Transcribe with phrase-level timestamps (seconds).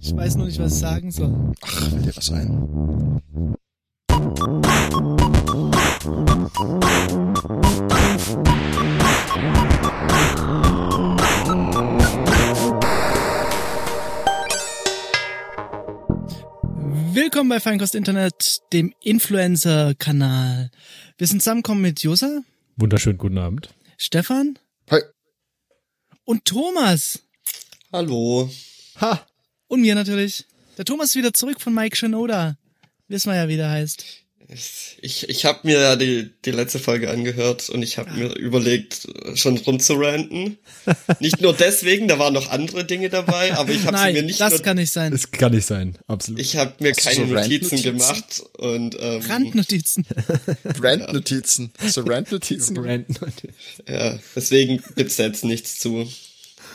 [0.00, 1.52] Ich weiß nur nicht, was ich sagen soll.
[1.62, 3.22] Ach, will dir was ein?
[17.12, 20.70] Willkommen bei Feinkost Internet, dem Influencer-Kanal.
[21.18, 22.42] Wir sind zusammengekommen mit Josa,
[22.76, 23.68] Wunderschönen guten Abend.
[23.96, 24.58] Stefan
[24.90, 25.02] Hi.
[26.24, 27.22] und Thomas.
[27.92, 28.50] Hallo.
[29.00, 29.24] Ha!
[29.68, 30.44] Und mir natürlich.
[30.78, 32.56] Der Thomas ist wieder zurück von Mike Shinoda.
[33.08, 34.04] Wissen wir ja, wie der heißt.
[34.48, 39.08] Ich, ich habe mir ja die, die letzte Folge angehört und ich habe mir überlegt,
[39.34, 40.58] schon rumzuranten.
[41.20, 44.52] Nicht nur deswegen, da waren noch andere Dinge dabei, aber ich habe mir nicht das
[44.52, 45.10] nur, kann nicht sein.
[45.10, 46.40] Das kann nicht sein, absolut.
[46.40, 47.82] ich habe mir Hast keine so Notizen Randnotizen?
[47.82, 50.06] gemacht und ähm, Randnotizen.
[50.78, 51.72] Brandnotizen.
[51.88, 52.74] So Randnotizen.
[52.74, 53.32] Brandon.
[53.88, 56.08] ja, deswegen gibt's da jetzt nichts zu.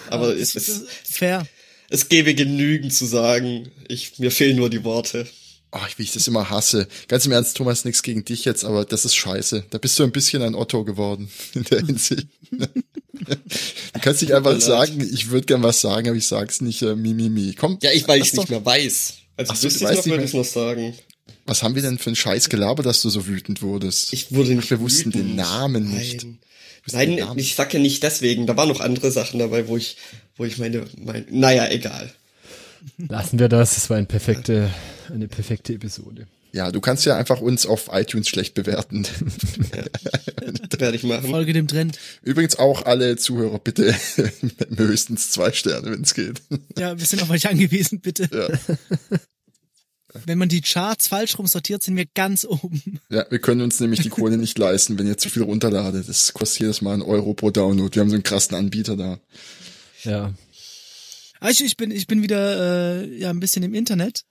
[0.09, 1.47] Aber es, es, Fair.
[1.91, 3.70] Es gäbe genügend zu sagen.
[3.88, 5.27] Ich, mir fehlen nur die Worte.
[5.73, 6.88] Oh, wie ich das immer hasse.
[7.08, 9.66] Ganz im Ernst, Thomas, nichts gegen dich jetzt, aber das ist scheiße.
[9.70, 12.28] Da bist du ein bisschen ein Otto geworden in der Hinsicht.
[12.52, 16.95] du kannst nicht einfach sagen, ich würde gern was sagen, aber ich sag's nicht, äh,
[16.95, 17.53] mi, mi, mi.
[17.58, 19.14] Komm, Ja, ich, weil ich nicht mehr weiß.
[19.38, 20.94] Also Ach so, du ich noch, würde ich noch sagen.
[21.45, 24.14] Was haben wir denn für einen Scheiß gelabert, dass du so wütend wurdest?
[24.14, 25.36] Ich wurde nicht wir wussten den wütend.
[25.38, 26.23] Namen nicht.
[26.23, 26.39] Nein.
[26.92, 28.48] Nein, ich sag ja nicht deswegen.
[28.48, 29.98] Da waren noch andere Sachen dabei, wo ich,
[30.42, 32.11] wo ich meine, mein, naja, egal.
[32.97, 33.78] Lassen wir das.
[33.78, 34.72] Es war eine perfekte,
[35.14, 36.25] eine perfekte Episode.
[36.52, 39.06] Ja, du kannst ja einfach uns auf iTunes schlecht bewerten.
[40.80, 41.30] Werde ich machen.
[41.30, 42.00] Folge dem Trend.
[42.23, 43.95] Übrigens auch alle Zuhörer bitte
[44.75, 46.42] höchstens zwei Sterne, wenn es geht.
[46.76, 48.28] Ja, wir sind auf euch angewiesen, bitte.
[48.33, 48.48] Ja.
[50.26, 53.00] Wenn man die Charts falsch rum sortiert, sind wir ganz oben.
[53.09, 56.09] Ja, wir können uns nämlich die Kohle nicht leisten, wenn ihr zu viel runterladet.
[56.09, 57.94] Das kostet jedes Mal einen Euro pro Download.
[57.95, 59.20] Wir haben so einen krassen Anbieter da.
[60.03, 60.33] Ja.
[61.39, 64.23] Also ich bin, ich bin wieder äh, ja ein bisschen im Internet,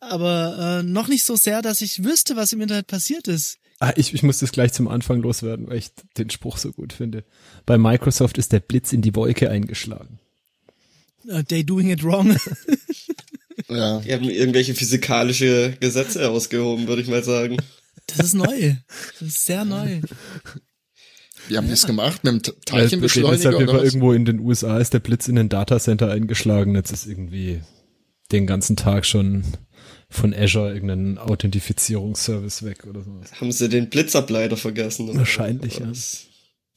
[0.00, 3.58] aber äh, noch nicht so sehr, dass ich wüsste, was im Internet passiert ist.
[3.78, 6.92] Ah, ich, ich muss das gleich zum Anfang loswerden, weil ich den Spruch so gut
[6.92, 7.24] finde.
[7.66, 10.18] Bei Microsoft ist der Blitz in die Wolke eingeschlagen.
[11.28, 12.36] Uh, they doing it wrong.
[13.68, 14.00] Ja.
[14.00, 17.56] Die haben irgendwelche physikalische Gesetze herausgehoben, würde ich mal sagen.
[18.06, 18.76] Das ist neu.
[19.18, 20.00] Das ist sehr neu.
[21.48, 23.84] Wir haben das gemacht mit dem Teilchenbeschleuniger deshalb oder was?
[23.84, 26.74] irgendwo in den USA ist der Blitz in den Datacenter eingeschlagen.
[26.74, 27.62] Jetzt ist irgendwie
[28.32, 29.44] den ganzen Tag schon
[30.08, 33.20] von Azure irgendein Authentifizierungsservice weg oder so.
[33.40, 35.08] Haben sie den Blitzableiter vergessen?
[35.08, 35.18] oder?
[35.18, 35.86] Wahrscheinlich, ja.
[35.86, 36.26] Das ist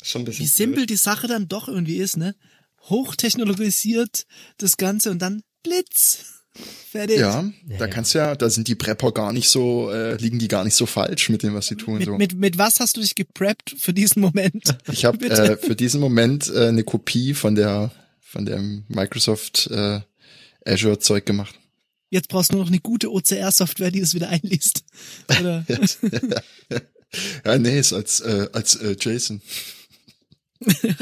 [0.01, 2.35] Schon ein bisschen Wie simpel die Sache dann doch irgendwie ist, ne?
[2.83, 4.25] Hochtechnologisiert
[4.57, 6.38] das Ganze und dann Blitz.
[6.53, 7.19] Fertig.
[7.19, 7.87] Ja, da ja.
[7.87, 10.73] kannst du ja, da sind die Prepper gar nicht so, äh, liegen die gar nicht
[10.73, 11.99] so falsch mit dem, was sie tun.
[11.99, 12.17] Mit, so.
[12.17, 14.63] mit, mit was hast du dich gepreppt für diesen Moment?
[14.91, 20.01] Ich habe äh, für diesen Moment äh, eine Kopie von der von dem Microsoft äh,
[20.65, 21.55] Azure Zeug gemacht.
[22.09, 24.83] Jetzt brauchst du nur noch eine gute OCR-Software, die das wieder einliest.
[25.39, 25.65] Oder?
[27.43, 29.41] Ja, nee, ist als äh, als äh, JSON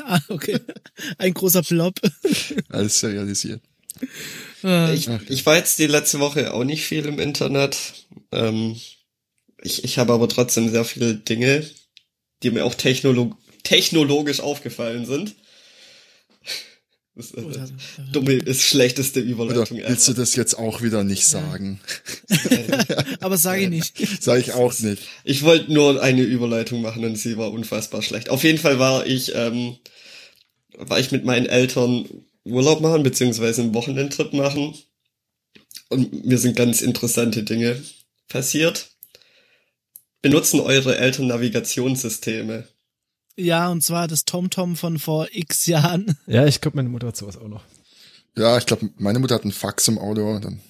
[0.05, 0.59] ah, okay.
[1.17, 1.99] Ein großer Blob.
[2.69, 3.61] alles serialisiert.
[4.63, 7.77] Äh, Ich, ich war jetzt die letzte Woche auch nicht viel im Internet.
[8.31, 8.75] Ähm,
[9.61, 11.69] ich, ich habe aber trotzdem sehr viele Dinge,
[12.43, 15.35] die mir auch technolog technologisch aufgefallen sind.
[17.15, 21.03] Das ist, Oder- äh, dumme ist schlechteste Oder Überleitung willst du das jetzt auch wieder
[21.03, 21.79] nicht sagen?
[23.21, 24.21] aber sage ich nicht.
[24.21, 25.01] Sag ich auch nicht.
[25.23, 28.29] Ich wollte nur eine Überleitung machen und sie war unfassbar schlecht.
[28.29, 29.77] Auf jeden Fall war ich, ähm,
[30.77, 32.05] war ich mit meinen Eltern
[32.51, 34.75] Urlaub machen, beziehungsweise einen Wochenendtrip machen.
[35.89, 37.81] Und mir sind ganz interessante Dinge
[38.27, 38.91] passiert.
[40.21, 42.67] Benutzen eure Eltern Navigationssysteme?
[43.37, 46.17] Ja, und zwar das TomTom von vor x Jahren.
[46.27, 47.63] Ja, ich glaube, meine Mutter hat sowas auch noch.
[48.35, 50.39] Ja, ich glaube, meine Mutter hat einen Fax im Auto.
[50.39, 50.61] Dann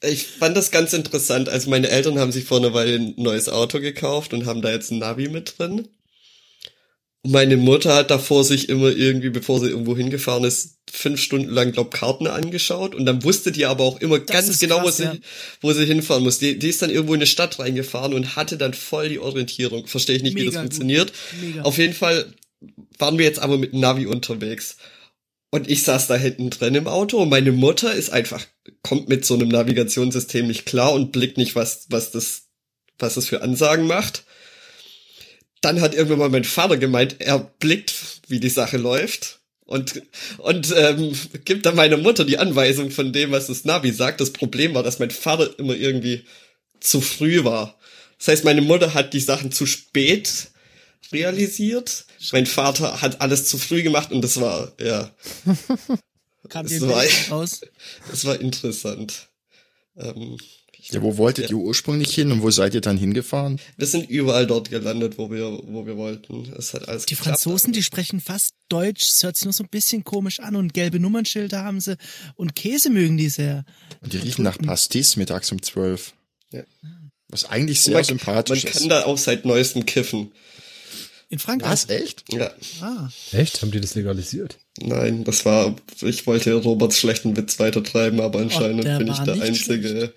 [0.00, 1.48] Ich fand das ganz interessant.
[1.48, 4.70] Also meine Eltern haben sich vor einer Weile ein neues Auto gekauft und haben da
[4.70, 5.88] jetzt ein Navi mit drin.
[7.26, 11.72] Meine Mutter hat davor sich immer irgendwie, bevor sie irgendwo hingefahren ist, fünf Stunden lang,
[11.72, 12.94] glaub, Karten angeschaut.
[12.94, 15.12] Und dann wusste die aber auch immer Das ganz genau, krass, wo, ja.
[15.12, 15.20] sie,
[15.60, 16.38] wo sie hinfahren muss.
[16.38, 19.86] Die, die ist dann irgendwo in eine Stadt reingefahren und hatte dann voll die Orientierung.
[19.88, 20.74] Verstehe ich nicht, wie Mega das gut.
[20.74, 21.12] funktioniert.
[21.62, 22.32] Auf jeden Fall
[22.98, 24.76] waren wir jetzt aber mit Navi unterwegs.
[25.50, 28.44] Und ich saß da hinten drin im Auto und meine Mutter ist einfach,
[28.82, 32.48] kommt mit so einem Navigationssystem nicht klar und blickt nicht, was, was das,
[32.98, 34.24] was das für Ansagen macht.
[35.60, 37.94] Dann hat irgendwann mal mein Vater gemeint, er blickt,
[38.28, 40.02] wie die Sache läuft und,
[40.38, 41.12] und ähm,
[41.44, 44.20] gibt dann meiner Mutter die Anweisung von dem, was das Navi sagt.
[44.20, 46.24] Das Problem war, dass mein Vater immer irgendwie
[46.80, 47.78] zu früh war.
[48.18, 50.48] Das heißt, meine Mutter hat die Sachen zu spät
[51.12, 52.04] realisiert.
[52.32, 55.10] Mein Vater hat alles zu früh gemacht und das war, ja.
[56.48, 57.60] Kam dir war- raus?
[58.10, 59.28] Das war interessant.
[59.96, 60.38] Ähm,
[60.90, 63.60] Ja, wo wolltet ihr ursprünglich hin und wo seid ihr dann hingefahren?
[63.76, 66.50] wir sind überall dort gelandet, wo wir, wo wir wollten.
[66.56, 67.40] Es hat alles Die geklappt.
[67.40, 70.72] Franzosen, die sprechen fast Deutsch, es hört sich nur so ein bisschen komisch an und
[70.72, 71.96] gelbe Nummernschilder haben sie
[72.36, 73.64] und Käse mögen die sehr.
[74.00, 76.14] Und die riechen nach Pastis mittags um zwölf.
[76.52, 76.62] Ja.
[77.28, 78.80] Was eigentlich sehr man, sympathisch man ist.
[78.80, 80.32] kann da auch seit neuestem kiffen.
[81.30, 81.70] In Frankreich.
[81.70, 82.24] Was, echt?
[82.32, 82.50] Ja.
[82.80, 83.10] Ah.
[83.32, 83.60] Echt?
[83.60, 84.56] Haben die das legalisiert?
[84.80, 89.34] Nein, das war, ich wollte Roberts schlechten Witz weitertreiben, aber anscheinend der bin ich der
[89.42, 90.14] Einzige,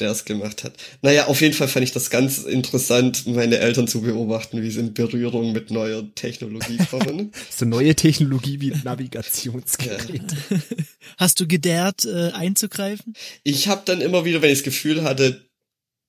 [0.00, 0.74] der es gemacht hat.
[1.02, 4.80] Naja, auf jeden Fall fand ich das ganz interessant, meine Eltern zu beobachten, wie sie
[4.80, 7.30] in Berührung mit neuer Technologie kommen.
[7.50, 10.22] So neue Technologie wie Navigationsgerät.
[11.16, 13.14] Hast du gedehrt, äh, einzugreifen?
[13.44, 15.48] ich habe dann immer wieder, wenn ich das Gefühl hatte,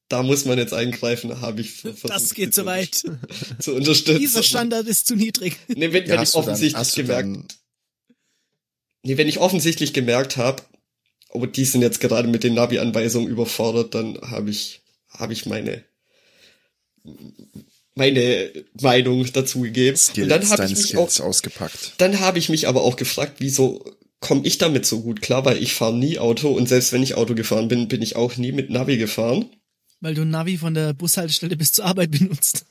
[0.10, 2.96] da muss man jetzt eingreifen, habe ich ver- versucht, Das geht zu weit.
[3.60, 4.20] zu unterstützen.
[4.20, 5.58] Dieser Standard ist zu niedrig.
[5.68, 7.48] Nee, wenn, Ja, wenn ich dann- offensichtlich du gemerkt, dann-
[9.04, 10.64] nee, wenn ich offensichtlich gemerkt habe,
[11.36, 15.84] oh, die sind jetzt gerade mit den Navi-Anweisungen überfordert, dann habe ich, habe ich meine,
[17.96, 19.98] meine Meinung dazu gegeben.
[19.98, 21.94] Skills, Und dann habe ich mich auch, ausgepackt.
[21.98, 23.84] dann habe ich mich aber auch gefragt, wieso
[24.20, 27.16] komme ich damit so gut klar, weil ich fahre nie Auto und selbst wenn ich
[27.16, 29.50] Auto gefahren bin, bin ich auch nie mit Navi gefahren.
[30.02, 32.66] Weil du Navi von der Bushaltestelle bis zur Arbeit benutzt.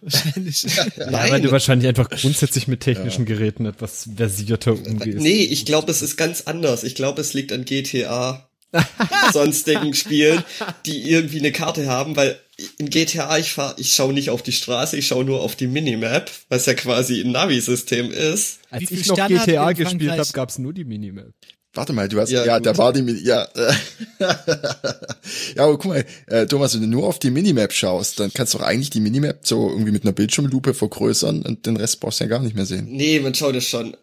[0.00, 0.66] Wahrscheinlich.
[0.96, 5.18] Ja, weil du wahrscheinlich einfach grundsätzlich mit technischen Geräten etwas versierter umgehst.
[5.18, 6.84] Nee, ich glaube, es ist ganz anders.
[6.84, 8.48] Ich glaube, es liegt an GTA,
[9.32, 10.44] sonstigen Spielen,
[10.86, 12.38] die irgendwie eine Karte haben, weil
[12.78, 15.68] in GTA ich fahr, ich schaue nicht auf die Straße, ich schaue nur auf die
[15.68, 18.60] Minimap, was ja quasi ein Navi-System ist.
[18.70, 21.32] Als Wie viel ich noch GTA gespielt habe, gab's nur die Minimap.
[21.78, 23.46] Warte mal, du hast, Ja, ja, da war die, Mi- ja,
[24.18, 28.52] ja, aber guck mal, äh, Thomas, wenn du nur auf die Minimap schaust, dann kannst
[28.54, 32.18] du doch eigentlich die Minimap so irgendwie mit einer Bildschirmlupe vergrößern und den Rest brauchst
[32.18, 32.86] du ja gar nicht mehr sehen.
[32.90, 33.96] Nee, man schaut es schon.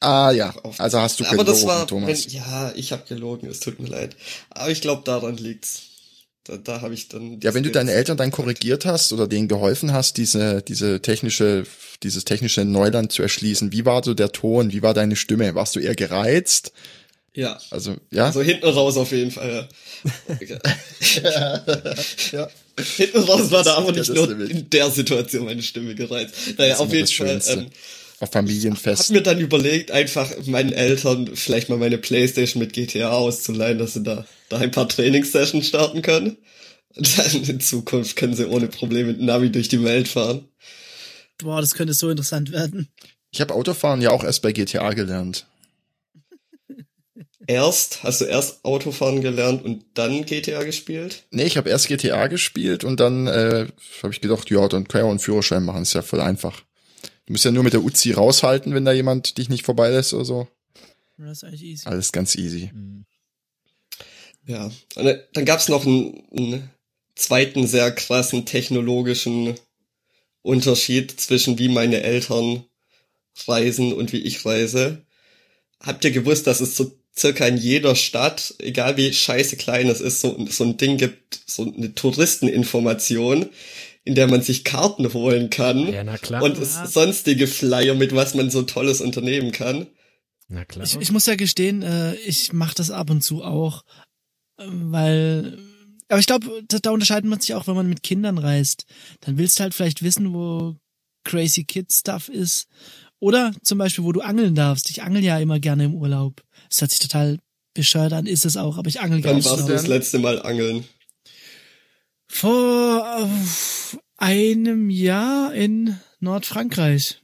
[0.00, 2.26] Ah, ja, also hast du Aber das gelogen, war, Thomas.
[2.26, 4.14] wenn, ja, ich habe gelogen, es tut mir leid.
[4.50, 5.82] Aber ich glaube, daran liegt's.
[6.44, 7.40] Da, da habe ich dann.
[7.42, 11.64] Ja, wenn du deine Eltern dann korrigiert hast oder denen geholfen hast, diese, diese technische,
[12.04, 15.54] dieses technische Neuland zu erschließen, wie war so der Ton, wie war deine Stimme?
[15.56, 16.72] Warst du eher gereizt?
[17.38, 17.56] Ja.
[17.70, 18.24] Also, ja?
[18.24, 19.68] Also hinten raus auf jeden Fall.
[20.40, 20.64] Ja.
[22.32, 22.48] ja.
[22.96, 24.50] Hinten raus war da aber nicht nur Limit.
[24.50, 26.34] in der Situation meine Stimme gereizt.
[26.58, 27.40] Naja, auf jeden Fall.
[27.46, 27.66] Ähm,
[28.16, 29.12] Auf hab Familienfest.
[29.12, 34.02] mir dann überlegt, einfach meinen Eltern vielleicht mal meine Playstation mit GTA auszuleihen, dass sie
[34.02, 36.38] da, da ein paar Trainingssessions starten können.
[36.96, 40.48] Und dann in Zukunft können sie ohne Probleme mit Navi durch die Welt fahren.
[41.40, 42.88] Boah, das könnte so interessant werden.
[43.30, 45.46] Ich habe Autofahren ja auch erst bei GTA gelernt.
[47.48, 51.24] Erst, hast du erst Autofahren gelernt und dann GTA gespielt?
[51.30, 53.66] Nee, ich habe erst GTA gespielt und dann äh,
[54.02, 56.60] habe ich gedacht, ja, dann kann ich auch einen Führerschein machen, ist ja voll einfach.
[57.24, 60.26] Du musst ja nur mit der Uzi raushalten, wenn da jemand dich nicht vorbeilässt oder
[60.26, 60.48] so.
[61.16, 61.86] Das ist eigentlich easy.
[61.88, 62.70] Alles ganz easy.
[64.46, 64.66] Ja.
[64.96, 66.70] Und dann- dann gab's noch einen, einen
[67.14, 69.54] zweiten sehr krassen technologischen
[70.42, 72.64] Unterschied zwischen wie meine Eltern
[73.46, 75.02] reisen und wie ich reise.
[75.80, 80.00] Habt ihr gewusst, dass es so circa in jeder Stadt, egal wie scheiße klein es
[80.00, 83.48] ist, so, so ein Ding gibt, so eine Touristeninformation,
[84.04, 86.42] in der man sich Karten holen kann Ja, na klar.
[86.42, 89.86] und sonstige Flyer, mit was man so tolles unternehmen kann.
[90.48, 90.84] na klar.
[90.86, 93.82] Ich, ich muss ja gestehen, äh, ich mache das ab und zu auch,
[94.56, 95.58] weil,
[96.08, 98.86] aber ich glaube, da, da unterscheidet man sich auch, wenn man mit Kindern reist.
[99.20, 100.76] Dann willst du halt vielleicht wissen, wo
[101.24, 102.66] Crazy Kid Stuff ist.
[103.20, 104.90] Oder zum Beispiel, wo du angeln darfst.
[104.90, 106.42] Ich angel ja immer gerne im Urlaub.
[106.68, 107.38] Das hört sich total
[107.74, 109.44] bescheuert an, ist es auch, aber ich angel gerne.
[109.44, 110.84] Wann warst du das letzte Mal angeln?
[112.26, 117.22] Vor äh, einem Jahr in Nordfrankreich.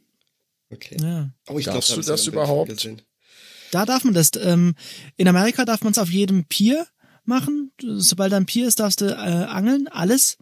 [0.71, 0.97] Okay.
[1.01, 1.31] Ja.
[1.49, 2.71] Oh, ich Darfst da du das überhaupt?
[2.71, 3.03] gesehen.
[3.71, 4.31] Da darf man das.
[4.41, 4.75] Ähm,
[5.17, 6.87] in Amerika darf man es auf jedem Pier
[7.25, 7.73] machen.
[7.83, 10.39] Sobald da ein Pier ist, darfst du äh, angeln, alles.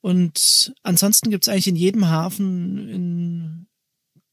[0.00, 3.66] Und ansonsten gibt's eigentlich in jedem Hafen in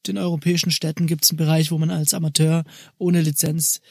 [0.07, 2.63] den europäischen Städten gibt's einen Bereich, wo man als Amateur
[2.98, 3.81] ohne Lizenz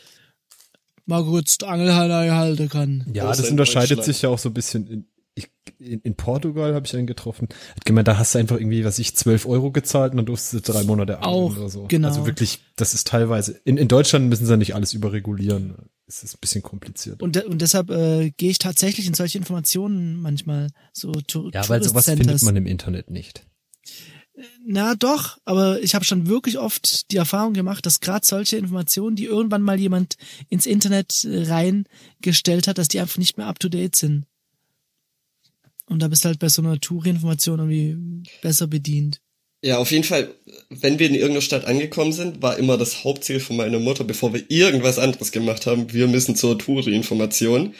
[1.06, 3.06] mal kurz Angelhalle halten kann.
[3.12, 4.86] Ja, das in unterscheidet sich ja auch so ein bisschen.
[4.86, 7.48] In, ich, in, in Portugal habe ich einen getroffen.
[7.74, 10.52] Hat gemeint, da hast du einfach irgendwie, was ich, 12 Euro gezahlt und dann durfst
[10.52, 11.86] du drei Monate angeln oder so.
[11.88, 12.08] genau.
[12.08, 13.52] Also wirklich, das ist teilweise.
[13.64, 15.74] In, in Deutschland müssen sie ja nicht alles überregulieren.
[16.06, 17.22] Es ist ein bisschen kompliziert.
[17.22, 21.66] Und, de und deshalb äh, gehe ich tatsächlich in solche Informationen manchmal so to ja,
[21.68, 23.46] weil sowas findet man im Internet nicht.
[24.64, 29.14] Na doch, aber ich habe schon wirklich oft die Erfahrung gemacht, dass gerade solche Informationen,
[29.14, 30.16] die irgendwann mal jemand
[30.48, 34.24] ins Internet äh, reingestellt hat, dass die einfach nicht mehr up to date sind.
[35.86, 39.20] Und da bist du halt bei so einer Touri-Information irgendwie besser bedient.
[39.64, 40.34] Ja, auf jeden Fall,
[40.70, 44.32] wenn wir in irgendeiner Stadt angekommen sind, war immer das Hauptziel von meiner Mutter, bevor
[44.32, 47.74] wir irgendwas anderes gemacht haben, wir müssen zur Touri-Information.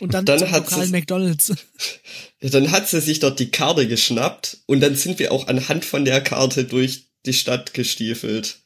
[0.00, 1.52] Und dann, dann hat sie- McDonalds.
[2.40, 6.04] Dann hat sie sich dort die Karte geschnappt und dann sind wir auch anhand von
[6.04, 8.60] der Karte durch die Stadt gestiefelt.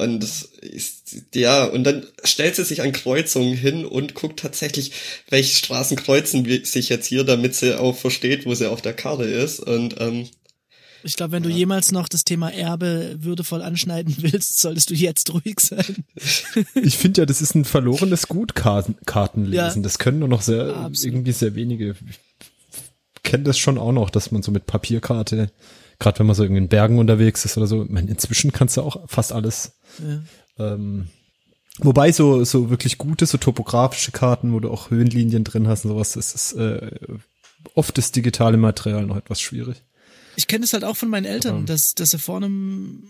[0.00, 4.92] Und ist, ja, und dann stellt sie sich an Kreuzungen hin und guckt tatsächlich,
[5.28, 9.24] welche Straßen kreuzen sich jetzt hier, damit sie auch versteht, wo sie auf der Karte
[9.24, 9.58] ist.
[9.58, 10.28] Und ähm,
[11.04, 15.32] Ich glaube, wenn du jemals noch das Thema Erbe würdevoll anschneiden willst, solltest du jetzt
[15.32, 16.04] ruhig sein.
[16.74, 19.82] Ich finde ja, das ist ein verlorenes Gut, Karten, Kartenlesen.
[19.82, 19.82] Ja.
[19.82, 21.14] Das können nur noch sehr, Absolut.
[21.14, 21.94] irgendwie sehr wenige.
[22.08, 25.50] Ich kenne das schon auch noch, dass man so mit Papierkarte,
[25.98, 28.76] gerade wenn man so irgendwie in Bergen unterwegs ist oder so, ich meine, inzwischen kannst
[28.76, 29.78] du auch fast alles.
[29.98, 30.74] Ja.
[30.74, 31.08] Ähm,
[31.78, 35.92] wobei so, so wirklich gute, so topografische Karten, wo du auch Höhenlinien drin hast und
[35.92, 36.90] sowas, das ist äh,
[37.74, 39.82] oft das digitale Material noch etwas schwierig.
[40.38, 43.02] Ich kenne es halt auch von meinen Eltern, dass, dass sie vor einem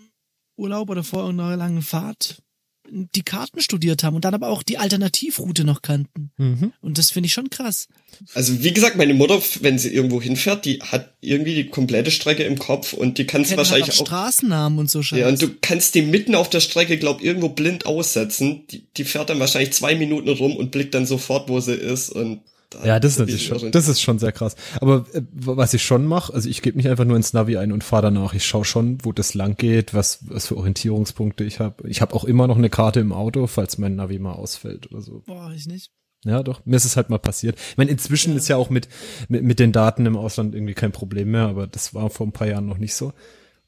[0.57, 2.43] Urlaub oder vor einer langen Fahrt
[2.91, 6.31] die Karten studiert haben und dann aber auch die Alternativroute noch kannten.
[6.39, 6.73] Mhm.
[6.81, 7.87] Und das finde ich schon krass.
[8.33, 12.45] also wie gesagt, meine Mutter, wenn sie irgendwo hinfährt, die hat irgendwie die komplette Strecke
[12.45, 15.21] im Kopf und die kannst halt wahrscheinlich auch auch Straßennamen und so Scheiße.
[15.21, 18.67] Ja, und du kannst die mitten auf der Strecke, glaub, irgendwo blind aussetzen.
[18.69, 22.09] Die, die fährt dann wahrscheinlich zwei Minuten rum und blickt dann sofort, wo sie ist.
[22.09, 22.41] Und
[22.85, 24.55] Ja, das ist natürlich schon, das ist schon sehr krass.
[24.81, 27.73] Aber äh, was ich schon mache, also ich gebe nicht einfach nur ins Navi ein
[27.73, 28.35] und fahre danach.
[28.35, 31.89] Ich schaue schon, wo das lang geht, was, was für Orientierungspunkte ich habe.
[31.89, 35.01] Ich habe auch immer noch eine Karte im Auto, falls mein Navi mal ausfällt oder
[35.01, 35.23] so.
[35.27, 35.91] Boah, ich nicht.
[36.25, 36.65] Ja, doch.
[36.67, 37.59] Mir ist es halt mal passiert.
[37.71, 38.89] Ich meine, inzwischen ist ja auch mit,
[39.29, 42.33] mit, mit den Daten im Ausland irgendwie kein Problem mehr, aber das war vor ein
[42.33, 43.07] paar Jahren noch nicht so.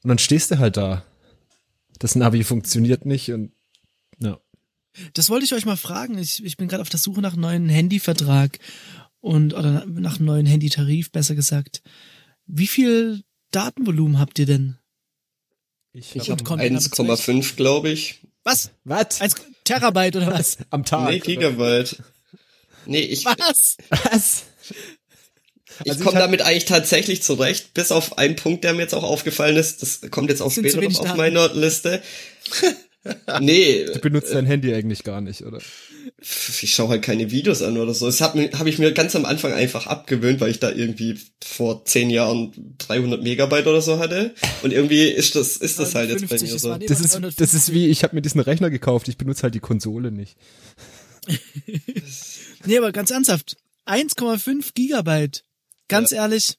[0.03, 1.03] Und dann stehst du halt da.
[1.99, 3.51] Das Navi funktioniert nicht und ja.
[5.13, 6.17] Das wollte ich euch mal fragen.
[6.17, 8.59] Ich, ich bin gerade auf der Suche nach einem neuen Handyvertrag
[9.19, 11.81] und oder nach einem neuen Handytarif, besser gesagt.
[12.45, 14.77] Wie viel Datenvolumen habt ihr denn?
[15.93, 18.21] Ich, Ich habe kommt einer mit 1,5, glaube ich.
[18.43, 18.71] Was?
[18.83, 19.21] Was?
[19.21, 20.57] Eins Terabyte oder was?
[20.69, 21.09] Am Tag.
[21.09, 22.01] nee, Gigabyte.
[22.85, 23.77] Nee, ich, Was?
[23.89, 24.43] Was?
[25.83, 29.03] ich Also komme damit eigentlich tatsächlich zurecht, bis auf einen Punkt, der mir jetzt auch
[29.03, 29.81] aufgefallen ist.
[29.81, 32.01] Das kommt jetzt auch später noch auf meiner Liste.
[33.39, 35.59] nee, Du benutzt dein Handy eigentlich gar nicht, oder?
[36.21, 38.05] ich schaue halt keine Videos an oder so.
[38.05, 41.85] Das habe hab ich mir ganz am Anfang einfach abgewöhnt, weil ich da irgendwie vor
[41.85, 44.33] zehn Jahren 300 Megabyte oder so hatte.
[44.61, 46.69] Und irgendwie ist das, ist das halt jetzt bei 50, mir das so.
[46.75, 47.35] Das ist, 350.
[47.37, 50.37] das ist wie, ich habe mir diesen Rechner gekauft, ich benutze halt die Konsole nicht.
[52.65, 53.57] Nee, aber ganz ernsthaft.
[53.87, 55.43] 1,5 Gigabyte.
[55.87, 56.57] Ganz ehrlich,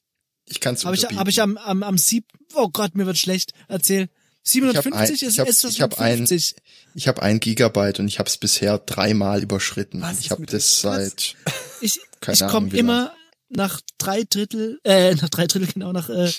[0.49, 3.17] Ich kann es habe ich, hab ich am, am, am Sieb, oh Gott, mir wird
[3.17, 3.53] schlecht.
[3.69, 4.09] Erzähl.
[4.45, 6.55] Ich hab 750 ein- ist, ich hab- ist das ich hab ein- 50.
[6.95, 10.01] Ich habe ein Gigabyte und ich habe es bisher dreimal überschritten.
[10.01, 11.35] Was ich ist habe das seit
[11.81, 13.13] Ich, keine ich komme immer
[13.49, 16.31] nach drei Drittel, äh, nach drei Drittel, genau, nach äh,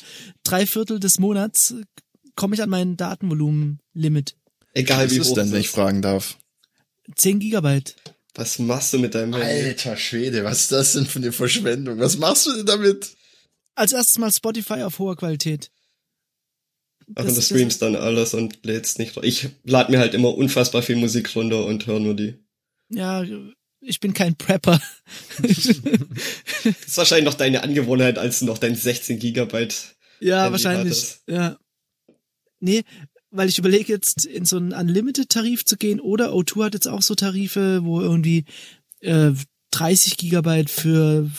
[0.43, 1.75] drei Viertel des Monats
[2.37, 4.37] komme ich an mein Datenvolumen-Limit.
[4.75, 5.75] Egal wie ist hoch denn, wenn ich ist.
[5.75, 6.37] fragen darf?
[7.15, 7.95] 10 Gigabyte.
[8.35, 9.69] Was machst du mit deinem Handy?
[9.69, 12.01] Alter Schwede, was ist das denn für eine Verschwendung?
[12.01, 13.13] Was machst du denn damit?
[13.77, 15.71] Als erstes mal Spotify auf hoher Qualität.
[17.15, 19.17] Ach, und du streamst dann alles und lädst nicht.
[19.23, 22.35] Ich lade mir halt immer unfassbar viel Musik runter und höre nur die.
[22.91, 23.25] Ja,
[23.81, 24.81] ich bin kein Prepper.
[25.43, 25.67] Das
[26.87, 29.97] ist wahrscheinlich noch deine Angewohnheit, als du noch dein 16 Gigabyte.
[30.21, 30.93] Ja, Handy wahrscheinlich.
[30.93, 31.23] hattest.
[31.29, 31.59] Ja.
[32.61, 32.83] Nee,
[33.31, 37.03] weil ich überlege jetzt in so einen Unlimited-Tarif zu gehen oder O2 hat jetzt auch
[37.03, 38.45] so Tarife, wo irgendwie
[39.01, 39.33] äh,
[39.73, 41.31] 30 Gigabyte für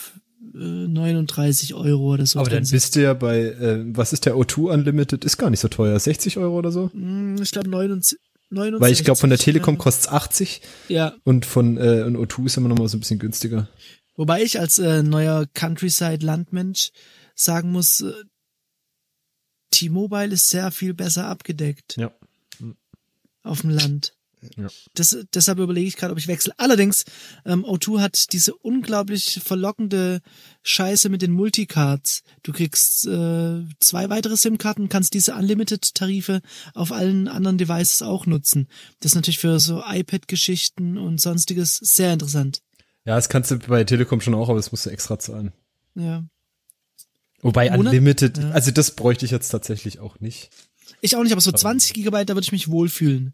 [0.58, 2.40] 39 Euro oder so.
[2.40, 5.26] Aber dann bist du ja bei, äh, was ist der O2 Unlimited?
[5.26, 6.90] Ist gar nicht so teuer, 60 Euro oder so?
[6.94, 8.20] Hm, Ich glaube 69.
[8.52, 9.80] Weil ich glaube, von der Telekom ja.
[9.82, 13.20] kostet's 80 Ja, und von äh, und O2 ist immer noch mal so ein bisschen
[13.20, 13.68] günstiger.
[14.16, 16.92] wobei ich als äh, neuer Countryside-Landmensch
[17.36, 18.14] sagen muss, äh,
[19.72, 22.12] T-Mobile ist sehr viel besser abgedeckt Ja.
[23.44, 24.14] auf dem Land.
[24.58, 24.68] Ja.
[24.94, 26.54] Das, deshalb überlege ich gerade, ob ich wechsle.
[26.58, 27.06] Allerdings,
[27.46, 30.22] ähm, O2 hat diese unglaublich verlockende
[30.64, 32.24] Scheiße mit den Multicards.
[32.44, 36.42] Du kriegst äh, zwei weitere SIM-Karten, kannst diese Unlimited-Tarife
[36.74, 38.68] auf allen anderen Devices auch nutzen.
[39.00, 42.62] Das ist natürlich für so iPad-Geschichten und sonstiges sehr interessant.
[43.06, 45.52] Ja, das kannst du bei Telekom schon auch, aber das musst du extra zahlen.
[45.96, 46.24] Ja.
[47.42, 47.86] Wobei Monat?
[47.88, 48.50] Unlimited, Ja.
[48.52, 50.50] also das bräuchte ich jetzt tatsächlich auch nicht.
[51.02, 53.34] Ich auch nicht, aber so 20 Gigabyte, da würde ich mich wohlfühlen.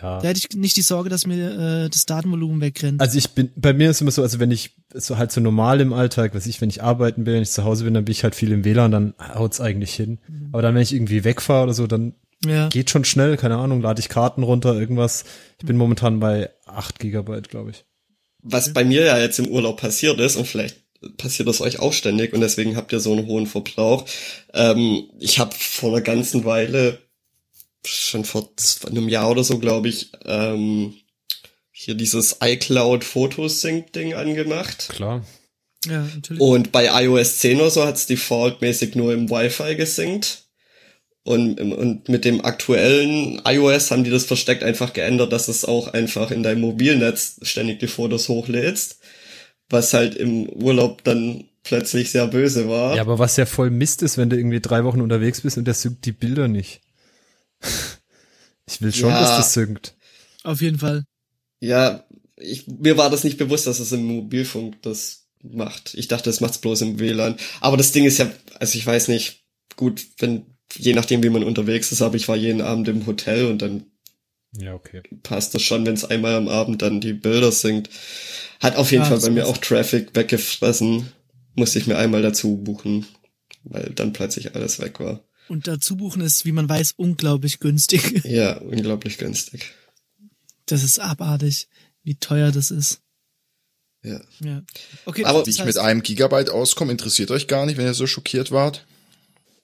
[0.00, 0.20] Ja.
[0.20, 3.00] Da hätte ich nicht die Sorge, dass mir äh, das Datenvolumen wegrennt.
[3.00, 5.80] Also ich bin, bei mir ist immer so, also wenn ich so halt so normal
[5.80, 8.12] im Alltag, was ich, wenn ich arbeiten bin, wenn ich zu Hause bin, dann bin
[8.12, 10.18] ich halt viel im WLAN, dann haut's eigentlich hin.
[10.52, 12.14] Aber dann, wenn ich irgendwie wegfahre oder so, dann
[12.46, 12.68] ja.
[12.68, 15.24] geht schon schnell, keine Ahnung, lade ich Karten runter, irgendwas.
[15.58, 17.84] Ich bin momentan bei 8 Gigabyte, glaube ich.
[18.40, 20.76] Was bei mir ja jetzt im Urlaub passiert ist, und vielleicht
[21.16, 24.04] passiert das euch auch ständig und deswegen habt ihr so einen hohen Verbrauch.
[24.52, 26.98] Ähm, ich habe vor einer ganzen Weile,
[27.88, 28.50] schon vor
[28.86, 30.94] einem Jahr oder so, glaube ich, ähm,
[31.70, 34.88] hier dieses iCloud Photosync Ding angemacht.
[34.88, 35.24] Klar.
[35.86, 36.40] Ja, natürlich.
[36.40, 40.44] Und bei iOS 10 oder so hat's defaultmäßig nur im Wi-Fi gesynkt.
[41.22, 45.88] Und, und mit dem aktuellen iOS haben die das versteckt einfach geändert, dass es auch
[45.88, 48.98] einfach in deinem Mobilnetz ständig die Fotos hochlädst.
[49.68, 52.96] Was halt im Urlaub dann plötzlich sehr böse war.
[52.96, 55.66] Ja, aber was ja voll Mist ist, wenn du irgendwie drei Wochen unterwegs bist und
[55.66, 56.80] der synkt die Bilder nicht.
[58.66, 59.18] Ich will schon, Ja.
[59.18, 59.96] dass das synkt.
[60.44, 61.04] Auf jeden Fall.
[61.60, 62.04] Ja,
[62.36, 65.94] ich, mir war das nicht bewusst, dass es im Mobilfunk das macht.
[65.94, 67.36] Ich dachte, es macht's bloß im WLAN.
[67.60, 69.44] Aber das Ding ist ja, also ich weiß nicht,
[69.76, 70.46] gut, wenn,
[70.76, 73.84] je nachdem, wie man unterwegs ist, aber ich war jeden Abend im Hotel und dann
[74.52, 75.02] Ja, okay.
[75.22, 77.90] passt das schon, wenn es einmal am Abend dann die Bilder singt.
[78.60, 81.12] Hat auf jeden Ja, Fall bei mir auch Traffic weggefressen.
[81.54, 83.06] Musste ich mir einmal dazu buchen,
[83.64, 85.20] weil dann plötzlich alles weg war.
[85.48, 88.20] Und dazu buchen ist, wie man weiß, unglaublich günstig.
[88.24, 89.72] Ja, unglaublich günstig.
[90.66, 91.68] Das ist abartig,
[92.04, 93.00] wie teuer das ist.
[94.02, 94.20] Ja.
[94.40, 94.62] Ja.
[95.06, 97.94] Okay, Aber Wie ich heißt, mit einem Gigabyte auskomme, interessiert euch gar nicht, wenn ihr
[97.94, 98.86] so schockiert wart.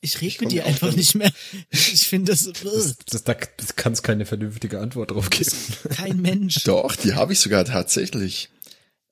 [0.00, 1.30] ich rede mit dir einfach dann- nicht mehr.
[1.70, 5.50] Ich finde das, Das, das, da kann es keine vernünftige Antwort drauf geben.
[5.90, 6.64] kein Mensch.
[6.64, 8.48] Doch, die habe ich sogar tatsächlich.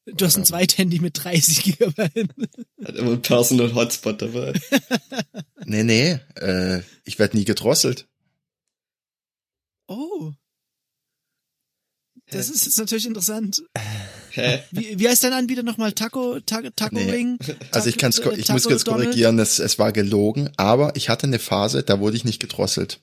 [0.06, 2.28] Du hast ein Zweithandy mit 30 Gigabyte.
[2.84, 4.52] Hat immer ein Personal Hotspot dabei.
[5.64, 8.08] Nee, nee, äh, ich werde nie gedrosselt.
[9.86, 10.32] Oh.
[12.30, 13.62] Das ist jetzt natürlich interessant.
[14.30, 14.64] Hä?
[14.72, 15.92] Wie, wie heißt dein Anbieter nochmal?
[15.92, 17.10] Taco, Taco, Taco Nee.
[17.10, 17.38] Ring?
[17.70, 19.04] Also ich kann's, Taco- ich Taco muss kurz Donald?
[19.10, 23.00] korrigieren, es, es war gelogen, aber ich hatte eine Phase, da wurde ich nicht gedrosselt.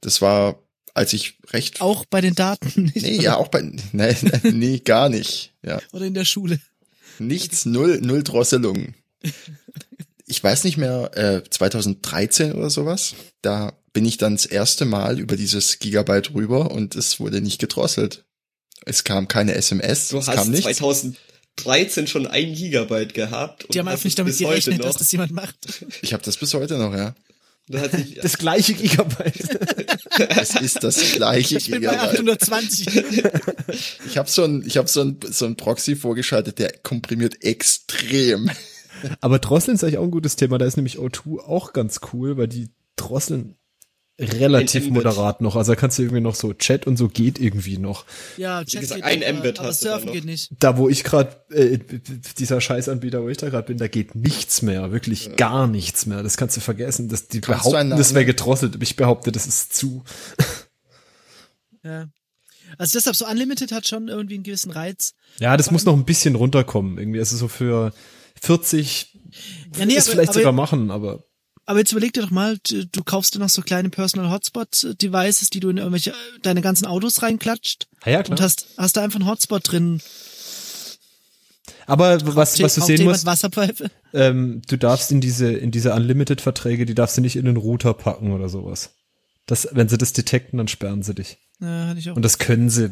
[0.00, 0.62] Das war,
[0.94, 3.02] als ich recht, Auch bei den Daten nicht.
[3.02, 5.80] nee, ja, auch bei, nee, nee, nee, gar nicht, ja.
[5.92, 6.60] Oder in der Schule.
[7.18, 8.94] Nichts, null, null Drosselung.
[10.26, 15.18] Ich weiß nicht mehr, äh, 2013 oder sowas, da bin ich dann das erste Mal
[15.18, 18.24] über dieses Gigabyte rüber und es wurde nicht gedrosselt.
[18.86, 20.78] Es kam keine SMS, Du es hast kam nichts.
[20.78, 23.64] 2013 schon ein Gigabyte gehabt.
[23.64, 24.86] und Die haben einfach nicht damit bis heute gerechnet, noch.
[24.86, 25.56] dass das jemand macht.
[26.00, 27.14] Ich habe das bis heute noch, ja.
[27.68, 29.58] Sich, Das gleiche Gigabyte.
[30.28, 32.42] Es ist das gleiche Ich bin bei Gigabyte.
[32.42, 33.24] 820.
[34.06, 38.50] Ich habe so ein, ich habe so ein, so ein Proxy vorgeschaltet, der komprimiert extrem.
[39.20, 40.58] Aber Drosseln ist eigentlich auch ein gutes Thema.
[40.58, 43.56] Da ist nämlich O2 auch ganz cool, weil die drosseln
[44.20, 45.56] relativ moderat noch.
[45.56, 48.04] Also da kannst du irgendwie noch so Chat und so geht irgendwie noch.
[48.36, 50.12] Ja, Chat gesagt, geht ein Mbit aber hast du da Surfen noch.
[50.14, 50.50] geht nicht.
[50.58, 51.78] Da, wo ich gerade, äh,
[52.38, 54.92] dieser Scheißanbieter, wo ich da gerade bin, da geht nichts mehr.
[54.92, 56.22] Wirklich gar nichts mehr.
[56.22, 57.08] Das kannst du vergessen.
[57.08, 58.76] Das, die Kannst behaupten, das wäre gedrosselt.
[58.82, 60.04] Ich behaupte, das ist zu.
[61.82, 62.06] Ja.
[62.78, 65.14] Also deshalb so Unlimited hat schon irgendwie einen gewissen Reiz.
[65.40, 66.96] Ja, das muss noch ein bisschen runterkommen.
[66.98, 67.92] Irgendwie, also so für
[68.40, 69.18] 40
[69.76, 71.24] Ja, nee, ist aber- vielleicht aber- sogar machen, aber
[71.64, 74.96] Aber jetzt überleg dir doch mal, du, du kaufst dir noch so kleine Personal Hotspot
[75.00, 78.36] Devices, die du in irgendwelche deine ganzen Autos reinklatscht ja, ja klar.
[78.36, 80.02] und hast hast da einfach einen Hotspot drin.
[81.86, 83.90] aber was, was du sehen musst, Wasserpfeife.
[84.12, 87.94] ähm, du darfst in diese, in diese Unlimited-Verträge, die darfst du nicht in den Router
[87.94, 88.90] packen oder sowas.
[89.46, 91.38] Das, wenn sie das detekten, dann sperren sie dich.
[91.60, 92.16] Ja, hatte ich auch.
[92.16, 92.88] Und das können sie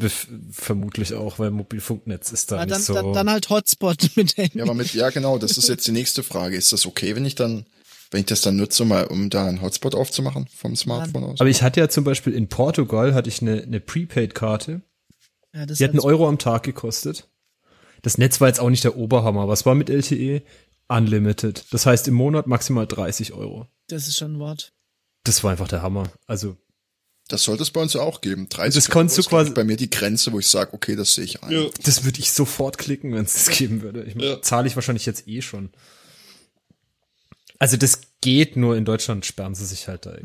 [0.51, 2.93] vermutlich auch, weil Mobilfunknetz ist da Ja, nicht dann, so.
[2.93, 4.57] dann, dann halt Hotspot mit Handy.
[4.57, 6.57] Ja, aber mit, ja genau, das ist jetzt die nächste Frage.
[6.57, 7.65] Ist das okay, wenn ich dann,
[8.11, 11.39] wenn ich das dann nutze, mal, um da einen Hotspot aufzumachen vom Smartphone aus?
[11.41, 14.81] aber ich hatte ja zum Beispiel in Portugal hatte ich eine, eine Prepaid-Karte.
[15.53, 17.27] ja, das Die hat einen Euro am Tag gekostet.
[18.03, 19.47] Das Netz war jetzt auch nicht der Oberhammer.
[19.47, 20.41] Was war mit LTE?
[20.87, 21.65] Unlimited.
[21.71, 23.67] Das heißt im Monat maximal 30 Euro.
[23.87, 24.73] das ist schon ein Wort.
[25.23, 26.11] Das war einfach der Hammer.
[26.27, 26.57] Also
[27.29, 28.49] Das sollte es bei uns ja auch geben.
[28.49, 31.23] 30 Das konntest du quasi- bei mir die Grenze, wo ich sage, okay, das sehe
[31.23, 31.51] ich ein.
[31.51, 31.65] Ja.
[31.83, 34.03] Das würde ich sofort klicken, wenn es das geben würde.
[34.03, 34.41] Ich mein, Ja.
[34.41, 35.69] zahle ich wahrscheinlich jetzt eh schon.
[37.61, 40.15] Also das geht nur in Deutschland, sperren sie sich halt da.
[40.15, 40.23] Äh,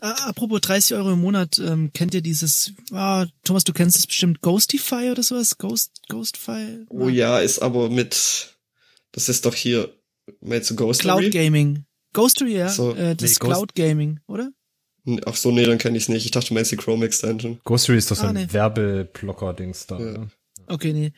[0.00, 4.40] apropos 30 Euro im Monat, ähm, kennt ihr dieses, ah, Thomas, du kennst das bestimmt,
[4.42, 5.58] Ghostify oder sowas?
[5.58, 6.86] Ghost, Ghostfy?
[6.88, 8.56] Oh ja, ist aber mit,
[9.10, 9.92] das ist doch hier,
[10.40, 11.30] meinst du Cloud Ghostory?
[11.30, 11.84] Gaming.
[12.12, 12.68] Ghostory, ja.
[12.68, 14.50] So, äh, das nee, ist Ghost- Cloud Gaming, oder?
[15.26, 16.24] Ach so, nee, dann kenne ich nicht.
[16.24, 17.60] Ich dachte, du meinst die Chrome Extension.
[17.64, 18.46] Ghostery ist doch so Ah, ein nee.
[18.52, 19.98] Werbeblocker-Dings da.
[19.98, 20.10] Ja.
[20.12, 20.28] oder?
[20.68, 21.12] Okay, nee.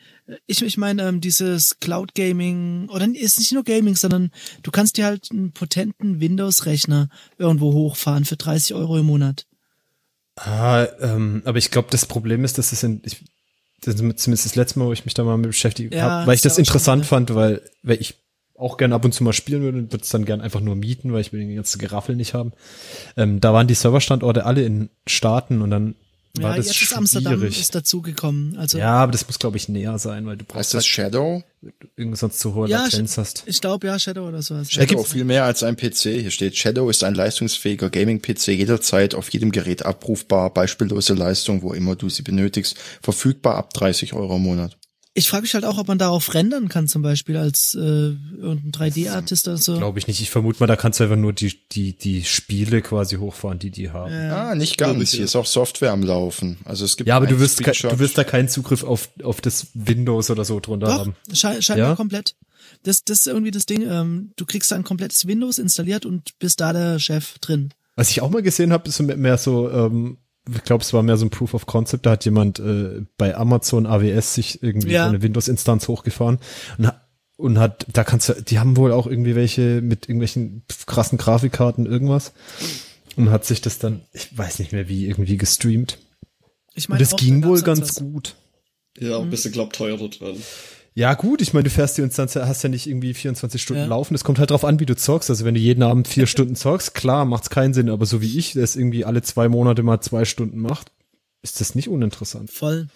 [0.45, 4.31] Ich, ich meine, ähm, dieses Cloud Gaming, oder ist nicht nur Gaming, sondern
[4.63, 9.47] du kannst dir halt einen potenten Windows-Rechner irgendwo hochfahren für 30 Euro im Monat.
[10.35, 13.25] Ah, ähm, aber ich glaube, das Problem ist, dass es in, ich,
[13.81, 16.35] das zumindest das letzte Mal, wo ich mich da mal mit beschäftigt Ja, habe, weil
[16.35, 18.15] ich das interessant schon, fand, weil, weil ich
[18.57, 20.75] auch gern ab und zu mal spielen würde und würde es dann gern einfach nur
[20.75, 22.51] mieten, weil ich will den ganzen Geraffel nicht haben.
[23.15, 25.95] Ähm, da waren die Serverstandorte alle in Staaten und dann
[26.37, 27.59] war ja, das jetzt ist Amsterdam schwierig.
[27.59, 28.57] ist dazugekommen.
[28.57, 30.85] Also Ja, aber das muss, glaube ich, näher sein, weil du Heißt brauchst das halt
[30.85, 31.43] Shadow?
[31.97, 33.43] irgend sonst zu hohe Ja, Latenz hast.
[33.45, 34.71] ich glaube ja Shadow oder sowas.
[34.71, 36.03] Shadow viel mehr als ein PC.
[36.21, 41.73] Hier steht, Shadow ist ein leistungsfähiger Gaming-PC, jederzeit auf jedem Gerät abrufbar, beispiellose Leistung, wo
[41.73, 44.77] immer du sie benötigst, verfügbar ab 30 Euro im Monat.
[45.15, 48.71] Ich frage mich halt auch, ob man darauf rendern kann, zum Beispiel als äh, irgendein
[48.91, 49.75] 3D-Artist oder so.
[49.77, 50.21] Glaube ich nicht.
[50.21, 53.71] Ich vermute mal, da kannst du einfach nur die, die, die Spiele quasi hochfahren, die
[53.71, 54.13] die haben.
[54.13, 55.11] Ja, Ah, nicht ganz.
[55.11, 56.57] Hier ist auch Software am Laufen.
[56.63, 57.91] Also es gibt aber du wirst, Screenshot.
[57.91, 61.15] du wirst da keinen Zugriff auf, auf das Windows oder so drunter Doch, haben.
[61.33, 61.95] schei scheinbar Ja?
[61.95, 62.35] komplett.
[62.83, 66.37] Das, das ist irgendwie das Ding, ähm, du kriegst da ein komplettes Windows installiert und
[66.39, 67.73] bist da der Chef drin.
[67.95, 70.17] Was ich auch mal gesehen habe, ist mehr so, ähm,
[70.55, 72.05] ich glaube, es war mehr so ein Proof of Concept.
[72.05, 75.03] Da hat jemand äh, bei Amazon AWS sich irgendwie Ja.
[75.05, 76.39] so eine Windows-Instanz hochgefahren
[76.77, 76.91] und,
[77.37, 81.85] und hat, da kannst du, die haben wohl auch irgendwie welche mit irgendwelchen krassen Grafikkarten
[81.85, 82.33] irgendwas
[83.15, 85.97] und hat sich das dann, ich weiß nicht mehr wie, irgendwie gestreamt.
[86.75, 87.95] Ich Und meine, das ging wohl ganz was.
[87.95, 88.35] gut.
[88.97, 90.35] Ja, bist du glaubt teurer dran.
[90.99, 93.87] Ja, gut, ich meine, du fährst die Instanz, hast ja nicht irgendwie 24 Stunden Ja.
[93.87, 94.15] laufen.
[94.15, 95.29] Es kommt halt drauf an, wie du zockst.
[95.29, 98.37] Also wenn du jeden Abend vier Stunden zockst, klar, macht's keinen Sinn, aber so wie
[98.37, 100.91] ich, der es irgendwie alle zwei Monate mal zwei Stunden macht,
[101.41, 102.51] ist das nicht uninteressant.
[102.51, 102.89] Voll.